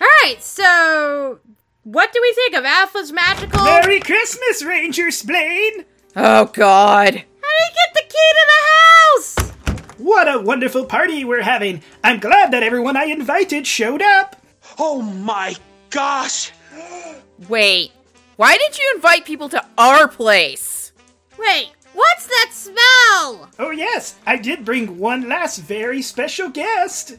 [0.00, 1.38] All right, so
[1.84, 3.62] what do we think of Alpha's magical?
[3.62, 5.84] Merry Christmas, Ranger Splain!
[6.16, 7.14] Oh God.
[7.14, 9.98] How do you get the key to the house?
[9.98, 11.82] What a wonderful party we're having!
[12.02, 14.42] I'm glad that everyone I invited showed up!
[14.78, 15.54] Oh my
[15.90, 16.50] gosh!
[17.48, 17.92] Wait,
[18.36, 20.92] why did you invite people to our place?
[21.38, 23.50] Wait, what's that smell?
[23.58, 27.16] Oh, yes, I did bring one last very special guest!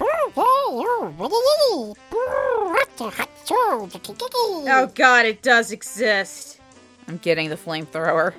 [4.68, 6.60] Oh god, it does exist.
[7.08, 8.34] I'm getting the flamethrower.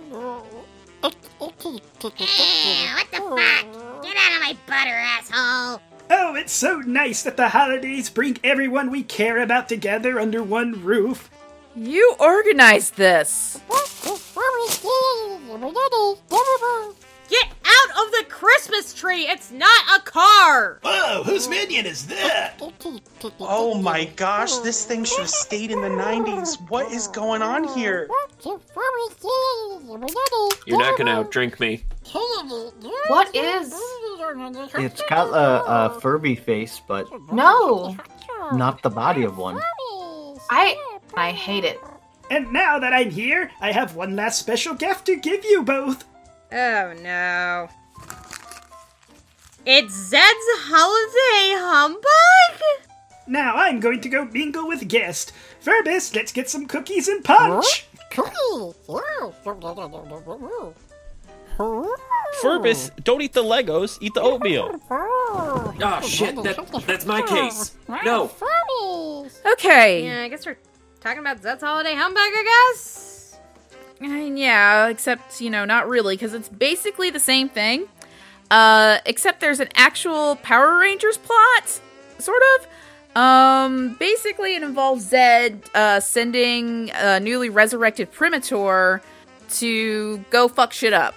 [1.00, 1.14] What
[2.00, 4.02] the fuck?
[4.02, 5.80] Get out of my butter, asshole!
[6.08, 10.84] Oh, it's so nice that the holidays bring everyone we care about together under one
[10.84, 11.30] roof.
[11.76, 13.60] You organized this.
[17.28, 19.26] Get out of the Christmas tree!
[19.28, 20.78] It's not a car!
[20.82, 22.54] Whoa, whose minion is that?
[23.40, 26.58] Oh my gosh, this thing should have stayed in the 90s.
[26.70, 28.08] What is going on here?
[30.66, 31.84] You're not gonna outdrink me.
[33.08, 33.74] What is?
[34.78, 37.96] It's got a, a Furby face, but No,
[38.52, 39.60] not the body of one.
[40.48, 40.76] I
[41.16, 41.80] I hate it.
[42.30, 46.04] And now that I'm here, I have one last special gift to give you both.
[46.52, 47.68] Oh no.
[49.64, 52.86] It's Zedd's holiday humbug?
[53.26, 55.32] Now I'm going to go mingle with guest.
[55.64, 57.86] Furbus, let's get some cookies and punch.
[62.42, 64.80] purpose, don't eat the Legos, eat the oatmeal.
[64.90, 67.74] Oh shit, that, that's my case.
[68.04, 68.30] No.
[69.52, 70.04] Okay.
[70.04, 70.58] Yeah, I guess we're
[71.06, 73.38] talking about Zedd's Holiday Humbug, I guess?
[74.02, 77.86] Uh, yeah, except, you know, not really, because it's basically the same thing.
[78.50, 81.80] Uh, except there's an actual Power Rangers plot,
[82.18, 83.16] sort of.
[83.16, 89.00] Um, basically, it involves Zed uh, sending a newly resurrected Primator
[89.50, 91.14] to go fuck shit up.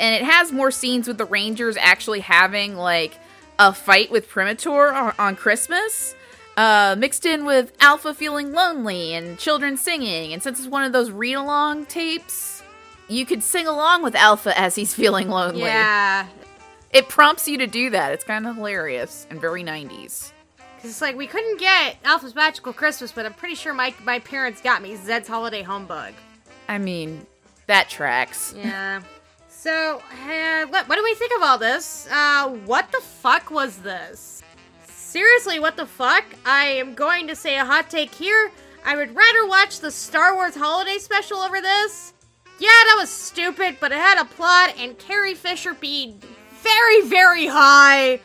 [0.00, 3.16] And it has more scenes with the Rangers actually having, like,
[3.56, 6.16] a fight with Primator on, on Christmas.
[6.56, 10.32] Uh, mixed in with Alpha feeling lonely and children singing.
[10.32, 12.62] And since it's one of those read along tapes,
[13.08, 15.62] you could sing along with Alpha as he's feeling lonely.
[15.62, 16.26] Yeah.
[16.90, 18.12] It prompts you to do that.
[18.12, 20.32] It's kind of hilarious and very 90s.
[20.76, 24.18] Because it's like, we couldn't get Alpha's Magical Christmas, but I'm pretty sure my, my
[24.18, 26.12] parents got me Zedd's Holiday Humbug.
[26.68, 27.26] I mean,
[27.66, 28.54] that tracks.
[28.56, 29.00] Yeah.
[29.48, 32.08] So, uh, what, what do we think of all this?
[32.10, 34.42] Uh, what the fuck was this?
[35.12, 36.24] Seriously, what the fuck?
[36.46, 38.50] I am going to say a hot take here.
[38.82, 42.14] I would rather watch the Star Wars Holiday Special over this.
[42.58, 46.18] Yeah, that was stupid, but it had a plot, and Carrie Fisher being
[46.62, 48.20] very, very high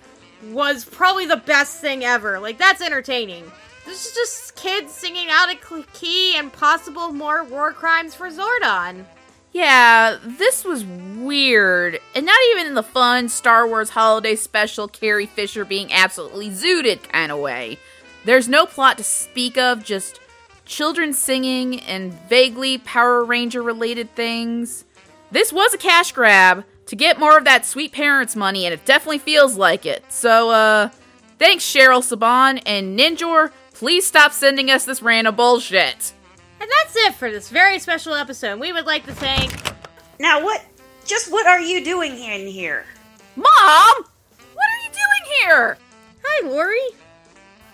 [0.45, 2.39] was probably the best thing ever.
[2.39, 3.51] Like, that's entertaining.
[3.85, 9.03] This is just kids singing out of key and possible more war crimes for Zordon.
[9.58, 12.00] Yeah, this was weird.
[12.14, 17.02] And not even in the fun Star Wars holiday special, Carrie Fisher being absolutely zooted
[17.10, 17.80] kind of way.
[18.24, 20.20] There's no plot to speak of, just
[20.66, 24.86] children singing and vaguely Power Ranger related things.
[25.32, 28.86] This was a cash grab to get more of that sweet parents money, and it
[28.86, 30.04] definitely feels like it.
[30.10, 30.90] So, uh,
[31.40, 33.50] thanks, Cheryl Saban and Ninjor.
[33.74, 36.14] Please stop sending us this random bullshit.
[36.60, 38.60] And that's it for this very special episode.
[38.60, 39.54] We would like to thank.
[40.20, 40.64] Now, what?
[41.06, 42.86] Just what are you doing in here?
[43.36, 43.46] Mom!
[43.46, 45.78] What are you doing here?
[46.26, 46.80] Hi, Lori.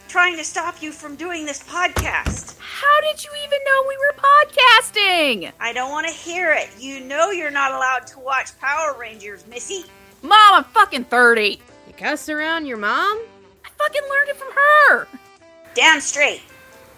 [0.09, 2.59] Trying to stop you from doing this podcast.
[2.59, 5.51] How did you even know we were podcasting?
[5.59, 6.69] I don't want to hear it.
[6.77, 9.85] You know you're not allowed to watch Power Rangers, Missy.
[10.21, 11.59] Mom, I'm fucking 30.
[11.87, 13.21] You cuss around your mom?
[13.65, 15.07] I fucking learned it from her.
[15.73, 16.41] Damn straight.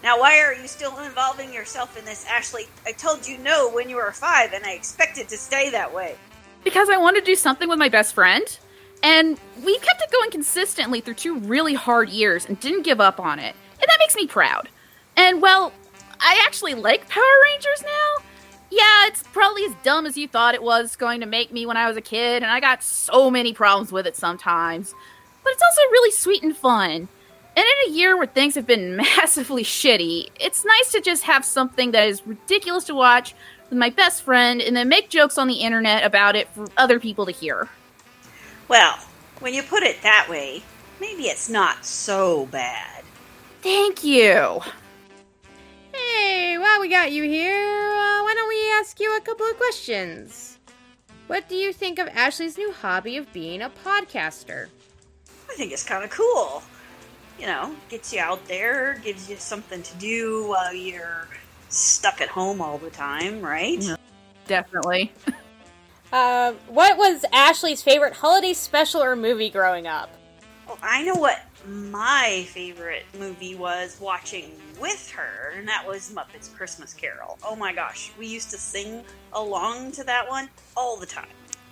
[0.06, 2.68] Now, why are you still involving yourself in this, Ashley?
[2.86, 6.14] I told you no when you were five, and I expected to stay that way.
[6.62, 8.44] Because I wanted to do something with my best friend.
[9.02, 13.18] And we kept it going consistently through two really hard years and didn't give up
[13.18, 13.56] on it.
[13.80, 14.68] And that makes me proud.
[15.16, 15.72] And well,
[16.20, 18.24] I actually like Power Rangers now.
[18.70, 21.76] Yeah, it's probably as dumb as you thought it was going to make me when
[21.76, 24.94] I was a kid, and I got so many problems with it sometimes.
[25.42, 27.08] But it's also really sweet and fun.
[27.56, 31.44] And in a year where things have been massively shitty, it's nice to just have
[31.44, 33.34] something that is ridiculous to watch
[33.70, 37.00] with my best friend and then make jokes on the internet about it for other
[37.00, 37.68] people to hear.
[38.68, 38.98] Well,
[39.40, 40.62] when you put it that way,
[41.00, 43.04] maybe it's not so bad.
[43.62, 44.60] Thank you.
[45.92, 49.56] Hey, while we got you here, uh, why don't we ask you a couple of
[49.56, 50.58] questions?
[51.26, 54.68] What do you think of Ashley's new hobby of being a podcaster?
[55.50, 56.62] I think it's kind of cool.
[57.38, 61.28] You know, gets you out there, gives you something to do while you're
[61.68, 63.82] stuck at home all the time, right?
[63.82, 63.96] Yeah,
[64.46, 65.12] definitely.
[66.12, 70.10] uh, what was Ashley's favorite holiday special or movie growing up?
[70.66, 76.54] Well, I know what my favorite movie was watching with her, and that was Muppets
[76.54, 77.38] Christmas Carol.
[77.44, 79.02] Oh my gosh, we used to sing
[79.32, 81.26] along to that one all the time.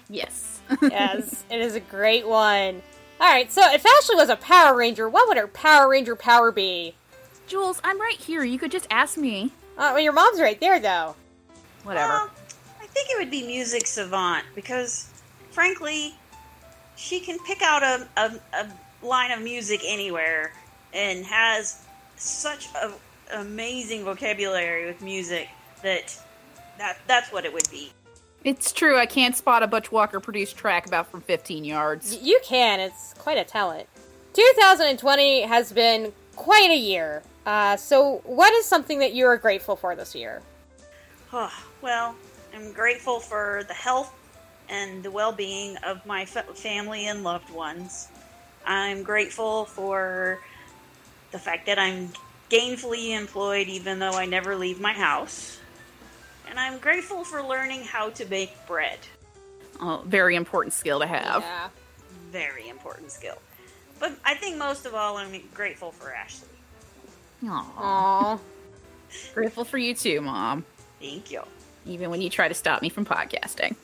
[0.09, 0.61] Yes.
[0.83, 2.83] yes, it is a great one.
[3.21, 6.95] Alright, so if Ashley was a Power Ranger, what would her Power Ranger power be?
[7.47, 8.43] Jules, I'm right here.
[8.43, 9.53] You could just ask me.
[9.77, 11.15] Uh, well, your mom's right there, though.
[11.85, 12.13] Whatever.
[12.13, 12.31] Well,
[12.81, 15.11] I think it would be Music Savant, because,
[15.51, 16.15] frankly,
[16.97, 20.53] she can pick out a, a, a line of music anywhere
[20.93, 21.85] and has
[22.17, 22.93] such a
[23.33, 25.49] amazing vocabulary with music
[25.83, 26.17] that
[26.79, 27.91] that that's what it would be.
[28.45, 28.99] It's true.
[28.99, 32.13] I can't spot a Butch Walker produced track about from 15 yards.
[32.13, 32.79] Y- you can.
[32.79, 33.89] It's quite a talent.
[34.35, 37.23] 2020 has been quite a year.
[37.47, 40.43] Uh, so, what is something that you are grateful for this year?
[41.33, 41.53] Oh,
[41.83, 42.15] well,
[42.55, 44.13] I'm grateful for the health
[44.69, 48.09] and the well being of my fa- family and loved ones.
[48.67, 50.39] I'm grateful for
[51.33, 52.11] the fact that I'm
[52.51, 55.59] gainfully employed even though I never leave my house.
[56.49, 58.99] And I'm grateful for learning how to bake bread.
[59.81, 61.43] Oh, very important skill to have.
[61.43, 61.69] Yeah.
[62.31, 63.37] Very important skill.
[63.99, 66.49] But I think most of all, I'm grateful for Ashley.
[67.45, 67.65] Aww.
[67.77, 68.41] Aww.
[69.35, 70.65] Grateful for you too, Mom.
[71.01, 71.43] Thank you.
[71.87, 73.77] Even when you try to stop me from podcasting.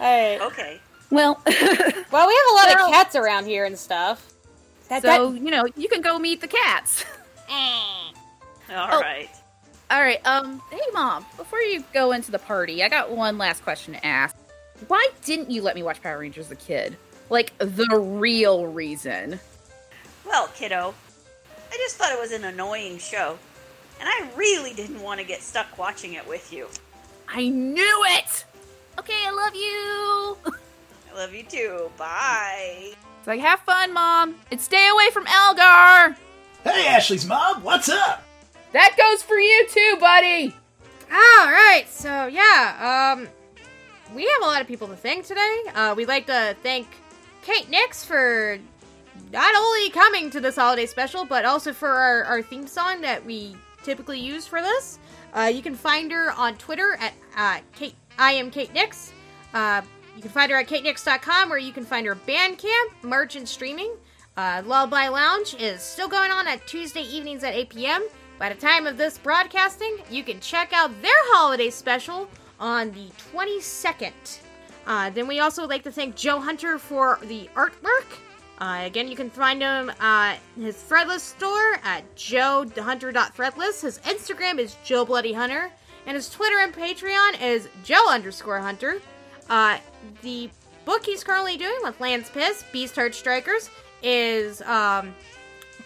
[0.00, 0.40] Alright.
[0.40, 0.80] Okay.
[1.10, 4.32] Well, well, we have a lot Well- of cats around here and stuff.
[4.88, 7.04] That, so you know you can go meet the cats.
[7.50, 8.14] All
[8.70, 9.00] Oh.
[9.00, 9.28] right.
[9.90, 10.24] All right.
[10.26, 10.62] Um.
[10.70, 11.26] Hey, mom.
[11.36, 14.34] Before you go into the party, I got one last question to ask.
[14.88, 16.96] Why didn't you let me watch Power Rangers as a kid?
[17.30, 19.38] Like the real reason.
[20.26, 20.94] Well, kiddo,
[21.70, 23.38] I just thought it was an annoying show,
[24.00, 26.66] and I really didn't want to get stuck watching it with you.
[27.28, 28.44] I knew it.
[28.98, 30.54] Okay, I love you.
[31.12, 31.90] I love you too.
[31.96, 32.94] Bye.
[33.18, 36.16] It's like have fun, mom, and stay away from Elgar.
[36.62, 38.22] Hey, Ashley's mom, what's up?
[38.74, 40.52] That goes for you too, buddy.
[41.08, 43.28] All right, so yeah, um,
[44.12, 45.62] we have a lot of people to thank today.
[45.76, 46.88] Uh, we'd like to thank
[47.42, 48.58] Kate Nix for
[49.32, 53.24] not only coming to this holiday special, but also for our, our theme song that
[53.24, 54.98] we typically use for this.
[55.34, 57.94] Uh, you can find her on Twitter at uh, Kate.
[58.18, 59.12] I am Kate Nix.
[59.52, 59.82] Uh,
[60.16, 63.94] you can find her at katenix.com, or you can find her Bandcamp, merch, and streaming.
[64.36, 68.08] Uh, Lullaby Lounge is still going on at Tuesday evenings at 8 p.m.
[68.38, 72.28] By the time of this broadcasting, you can check out their holiday special
[72.58, 74.40] on the 22nd.
[74.86, 78.06] Uh, then we also like to thank Joe Hunter for the artwork.
[78.58, 83.80] Uh, again, you can find him at his Threadless store at joehunter.threadless.
[83.82, 85.70] His Instagram is Joe Bloody Hunter,
[86.06, 89.00] and his Twitter and Patreon is Joe underscore Hunter.
[89.48, 89.78] Uh,
[90.22, 90.50] the
[90.84, 93.70] book he's currently doing with Lance Piss, Beast Heart Strikers,
[94.02, 95.14] is um,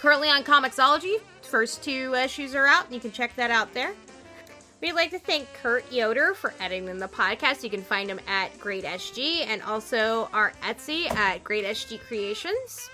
[0.00, 1.16] currently on Comixology.
[1.48, 2.92] First two issues are out.
[2.92, 3.94] You can check that out there.
[4.82, 7.64] We'd like to thank Kurt Yoder for editing the podcast.
[7.64, 12.90] You can find him at Great SG and also our Etsy at Great SG Creations.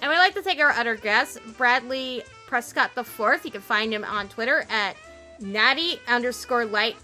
[0.00, 3.44] And we'd like to thank our other guest, Bradley Prescott the Fourth.
[3.44, 4.96] You can find him on Twitter at
[5.38, 6.96] natty underscore light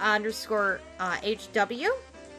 [0.00, 1.92] underscore uh, HW.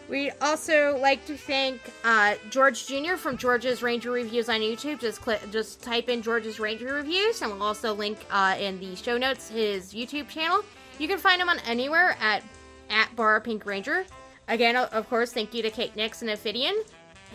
[0.10, 3.16] We'd also like to thank uh, George Jr.
[3.16, 5.00] from George's Ranger Reviews on YouTube.
[5.00, 8.96] Just click, just type in George's Ranger Reviews, and we'll also link uh, in the
[8.96, 10.66] show notes his YouTube channel.
[10.98, 12.44] You can find him on anywhere at
[12.90, 14.04] at Bar Pink Ranger.
[14.48, 16.84] Again, of course, thank you to Kate Nix and Ophidian,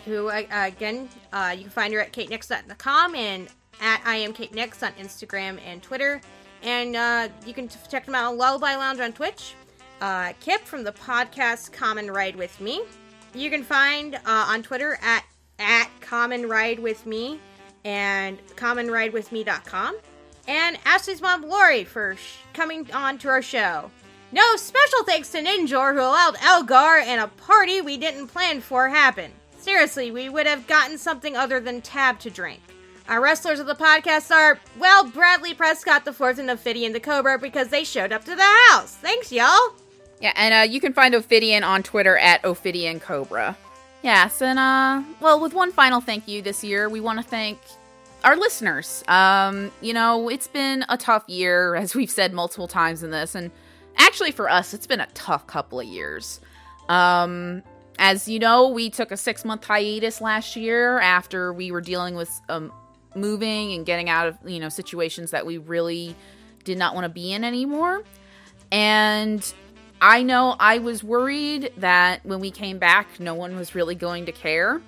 [0.03, 3.47] who uh, again uh, you can find her at katenix.com and
[3.79, 6.19] at I am Kate Nix on Instagram and Twitter.
[6.61, 9.55] And uh, you can check them out on Lullaby Lounge on Twitch
[10.01, 12.81] uh, Kip from the podcast Common Ride with Me.
[13.33, 15.23] You can find uh, on Twitter at
[15.59, 17.39] at Common Ride with Me
[17.85, 19.97] and commonridewithme.com.
[20.47, 23.89] And Ashley's mom Lori for sh- coming on to our show.
[24.31, 28.89] No special thanks to Ninjor who allowed Elgar and a party we didn't plan for
[28.89, 29.31] happen.
[29.57, 32.59] Seriously, we would have gotten something other than tab to drink.
[33.07, 37.37] Our wrestlers of the podcast are, well, Bradley Prescott the Fourth and Ophidian the Cobra
[37.39, 38.95] because they showed up to the house.
[38.95, 39.73] Thanks, y'all.
[40.21, 43.57] Yeah, and uh, you can find Ophidian on Twitter at Ophidian Cobra.
[44.01, 47.59] Yes, and uh, well, with one final thank you this year, we want to thank
[48.23, 49.03] our listeners.
[49.07, 53.35] Um, you know, it's been a tough year, as we've said multiple times in this,
[53.35, 53.51] and
[53.97, 56.39] actually for us, it's been a tough couple of years.
[56.87, 57.63] Um,
[57.97, 62.15] as you know, we took a six month hiatus last year after we were dealing
[62.15, 62.71] with um,
[63.15, 66.15] moving and getting out of you know situations that we really
[66.63, 68.03] did not want to be in anymore.
[68.71, 69.53] And
[70.01, 74.25] I know I was worried that when we came back, no one was really going
[74.25, 74.81] to care.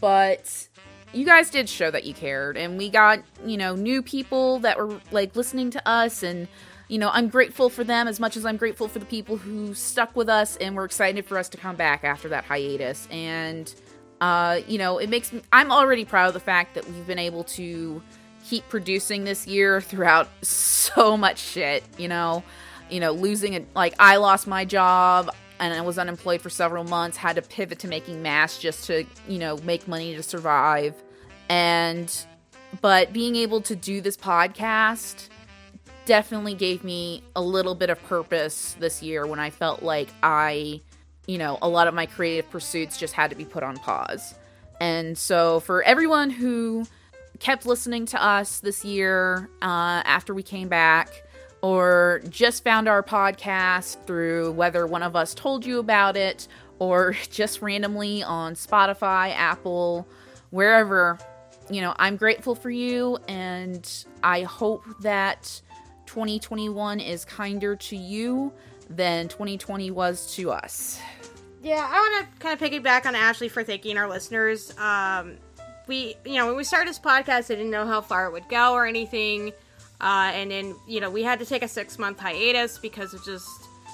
[0.00, 0.68] But
[1.12, 2.56] you guys did show that you cared.
[2.56, 6.22] And we got, you know, new people that were like listening to us.
[6.22, 6.48] And,
[6.88, 9.74] you know, I'm grateful for them as much as I'm grateful for the people who
[9.74, 13.08] stuck with us and were excited for us to come back after that hiatus.
[13.10, 13.72] And,
[14.20, 17.18] uh, you know, it makes me, I'm already proud of the fact that we've been
[17.18, 18.02] able to
[18.44, 22.44] keep producing this year throughout so much shit, you know
[22.90, 23.66] you know, losing it.
[23.74, 25.30] Like, I lost my job
[25.60, 29.04] and I was unemployed for several months, had to pivot to making masks just to,
[29.28, 30.94] you know, make money to survive.
[31.48, 32.14] And,
[32.80, 35.28] but being able to do this podcast
[36.06, 40.80] definitely gave me a little bit of purpose this year when I felt like I,
[41.26, 44.34] you know, a lot of my creative pursuits just had to be put on pause.
[44.80, 46.86] And so, for everyone who
[47.38, 51.23] kept listening to us this year uh, after we came back,
[51.64, 56.46] or just found our podcast through whether one of us told you about it
[56.78, 60.06] or just randomly on Spotify, Apple,
[60.50, 61.18] wherever,
[61.70, 63.90] you know, I'm grateful for you and
[64.22, 65.62] I hope that
[66.04, 68.52] 2021 is kinder to you
[68.90, 71.00] than 2020 was to us.
[71.62, 74.76] Yeah, I want to kind of piggyback on Ashley for thanking our listeners.
[74.76, 75.38] Um,
[75.86, 78.50] we, you know, when we started this podcast, I didn't know how far it would
[78.50, 79.54] go or anything.
[80.04, 83.24] Uh, and then, you know, we had to take a six month hiatus because of
[83.24, 83.48] just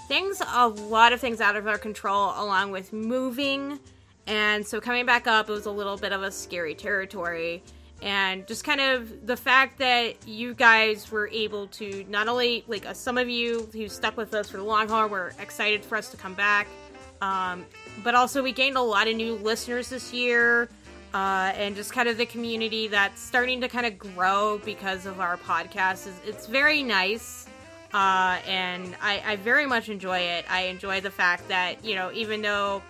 [0.09, 3.79] things, a lot of things out of our control, along with moving
[4.27, 7.63] And so coming back up, it was a little bit of a scary territory.
[8.03, 12.87] And just kind of the fact that you guys were able to not only, like,
[12.87, 15.97] uh, some of you who stuck with us for the long haul were excited for
[15.97, 16.67] us to come back,
[17.21, 17.67] um,
[18.03, 20.71] but also we gained a lot of new listeners this year.
[21.13, 25.19] Uh, and just kind of the community that's starting to kind of grow because of
[25.19, 26.07] our podcast.
[26.07, 27.47] Is It's very nice.
[27.93, 30.45] Uh, and I, I very much enjoy it.
[30.49, 32.81] I enjoy the fact that, you know, even though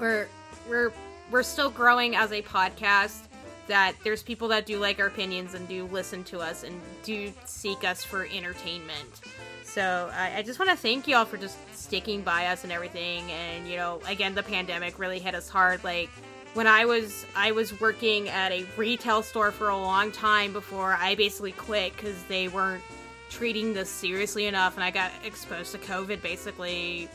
[0.00, 0.26] we're
[0.68, 0.92] we're
[1.30, 3.20] we're still growing as a podcast
[3.66, 7.32] that there's people that do like our opinions and do listen to us and do
[7.44, 9.20] seek us for entertainment
[9.62, 12.72] so i, I just want to thank you all for just sticking by us and
[12.72, 16.10] everything and you know again the pandemic really hit us hard like
[16.54, 20.94] when i was i was working at a retail store for a long time before
[21.00, 22.82] i basically quit because they weren't
[23.28, 27.08] treating this seriously enough and i got exposed to covid basically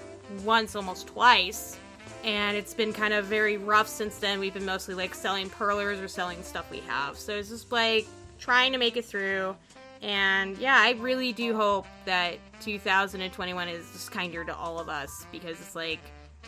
[0.44, 1.78] once almost twice
[2.26, 4.40] and it's been kind of very rough since then.
[4.40, 7.18] We've been mostly like selling perlers or selling stuff we have.
[7.18, 8.08] So it's just like
[8.40, 9.56] trying to make it through.
[10.02, 15.28] And yeah, I really do hope that 2021 is just kinder to all of us
[15.32, 16.00] because it's like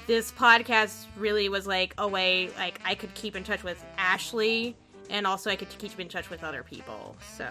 [0.06, 4.76] this podcast really was like a way like I could keep in touch with Ashley
[5.10, 7.15] and also I could keep in touch with other people.
[7.36, 7.48] So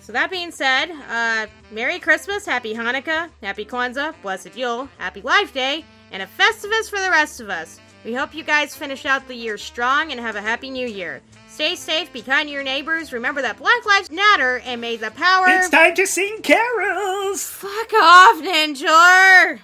[0.00, 5.52] so that being said, uh, Merry Christmas, Happy Hanukkah, Happy Kwanzaa, Blessed Yule, Happy Life
[5.52, 7.80] Day, and a Festivus for the rest of us.
[8.04, 11.22] We hope you guys finish out the year strong and have a happy new year.
[11.48, 15.10] Stay safe, be kind to your neighbors, remember that Black Lives Matter, and may the
[15.10, 15.46] power.
[15.48, 17.42] It's time to sing carols!
[17.42, 19.58] Fuck off, Ninjor!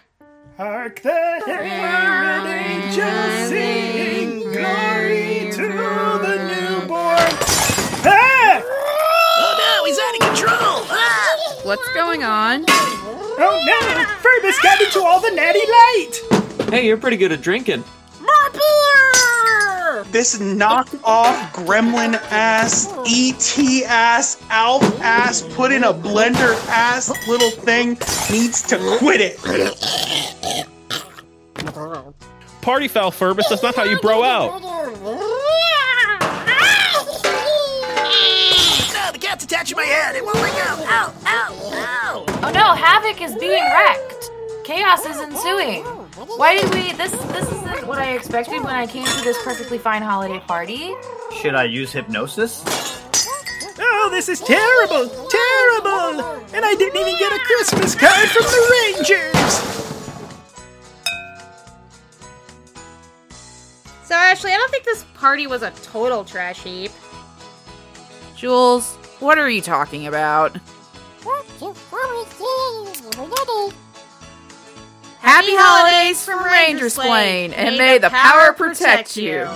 [0.59, 7.33] Hark the herald angels sing, glory to the newborn.
[8.05, 8.61] Ah!
[9.39, 10.85] Oh no, he's out of control!
[10.91, 11.61] Ah!
[11.62, 12.66] What's going on?
[12.69, 14.05] Oh no!
[14.20, 16.70] Furbus got into all the natty light!
[16.70, 17.83] Hey, you're pretty good at drinking.
[20.11, 27.91] This knockoff gremlin ass, ET ass, Alf ass, put in a blender ass little thing
[28.31, 29.39] needs to quit it.
[32.61, 33.49] Party foul, Furbus.
[33.49, 34.61] That's not how you bro out.
[34.62, 34.79] No,
[39.12, 40.15] the cat's attaching my head.
[40.16, 40.85] It won't let go.
[40.85, 42.24] Ow, ow, ow.
[42.43, 44.31] Oh no, Havoc is being wrecked.
[44.65, 46.02] Chaos is ensuing.
[46.27, 46.93] Why did we?
[46.93, 50.94] This this isn't what I expected when I came to this perfectly fine holiday party.
[51.40, 52.62] Should I use hypnosis?
[53.78, 55.09] Oh, this is terrible!
[55.09, 56.20] Terrible!
[56.55, 59.53] And I didn't even get a Christmas card from the Rangers!
[64.05, 66.93] So, Ashley, I don't think this party was a total trash heap.
[68.36, 70.57] Jules, what are you talking about?
[75.23, 79.47] Happy holidays from Ranger Splain, and may the power protect you.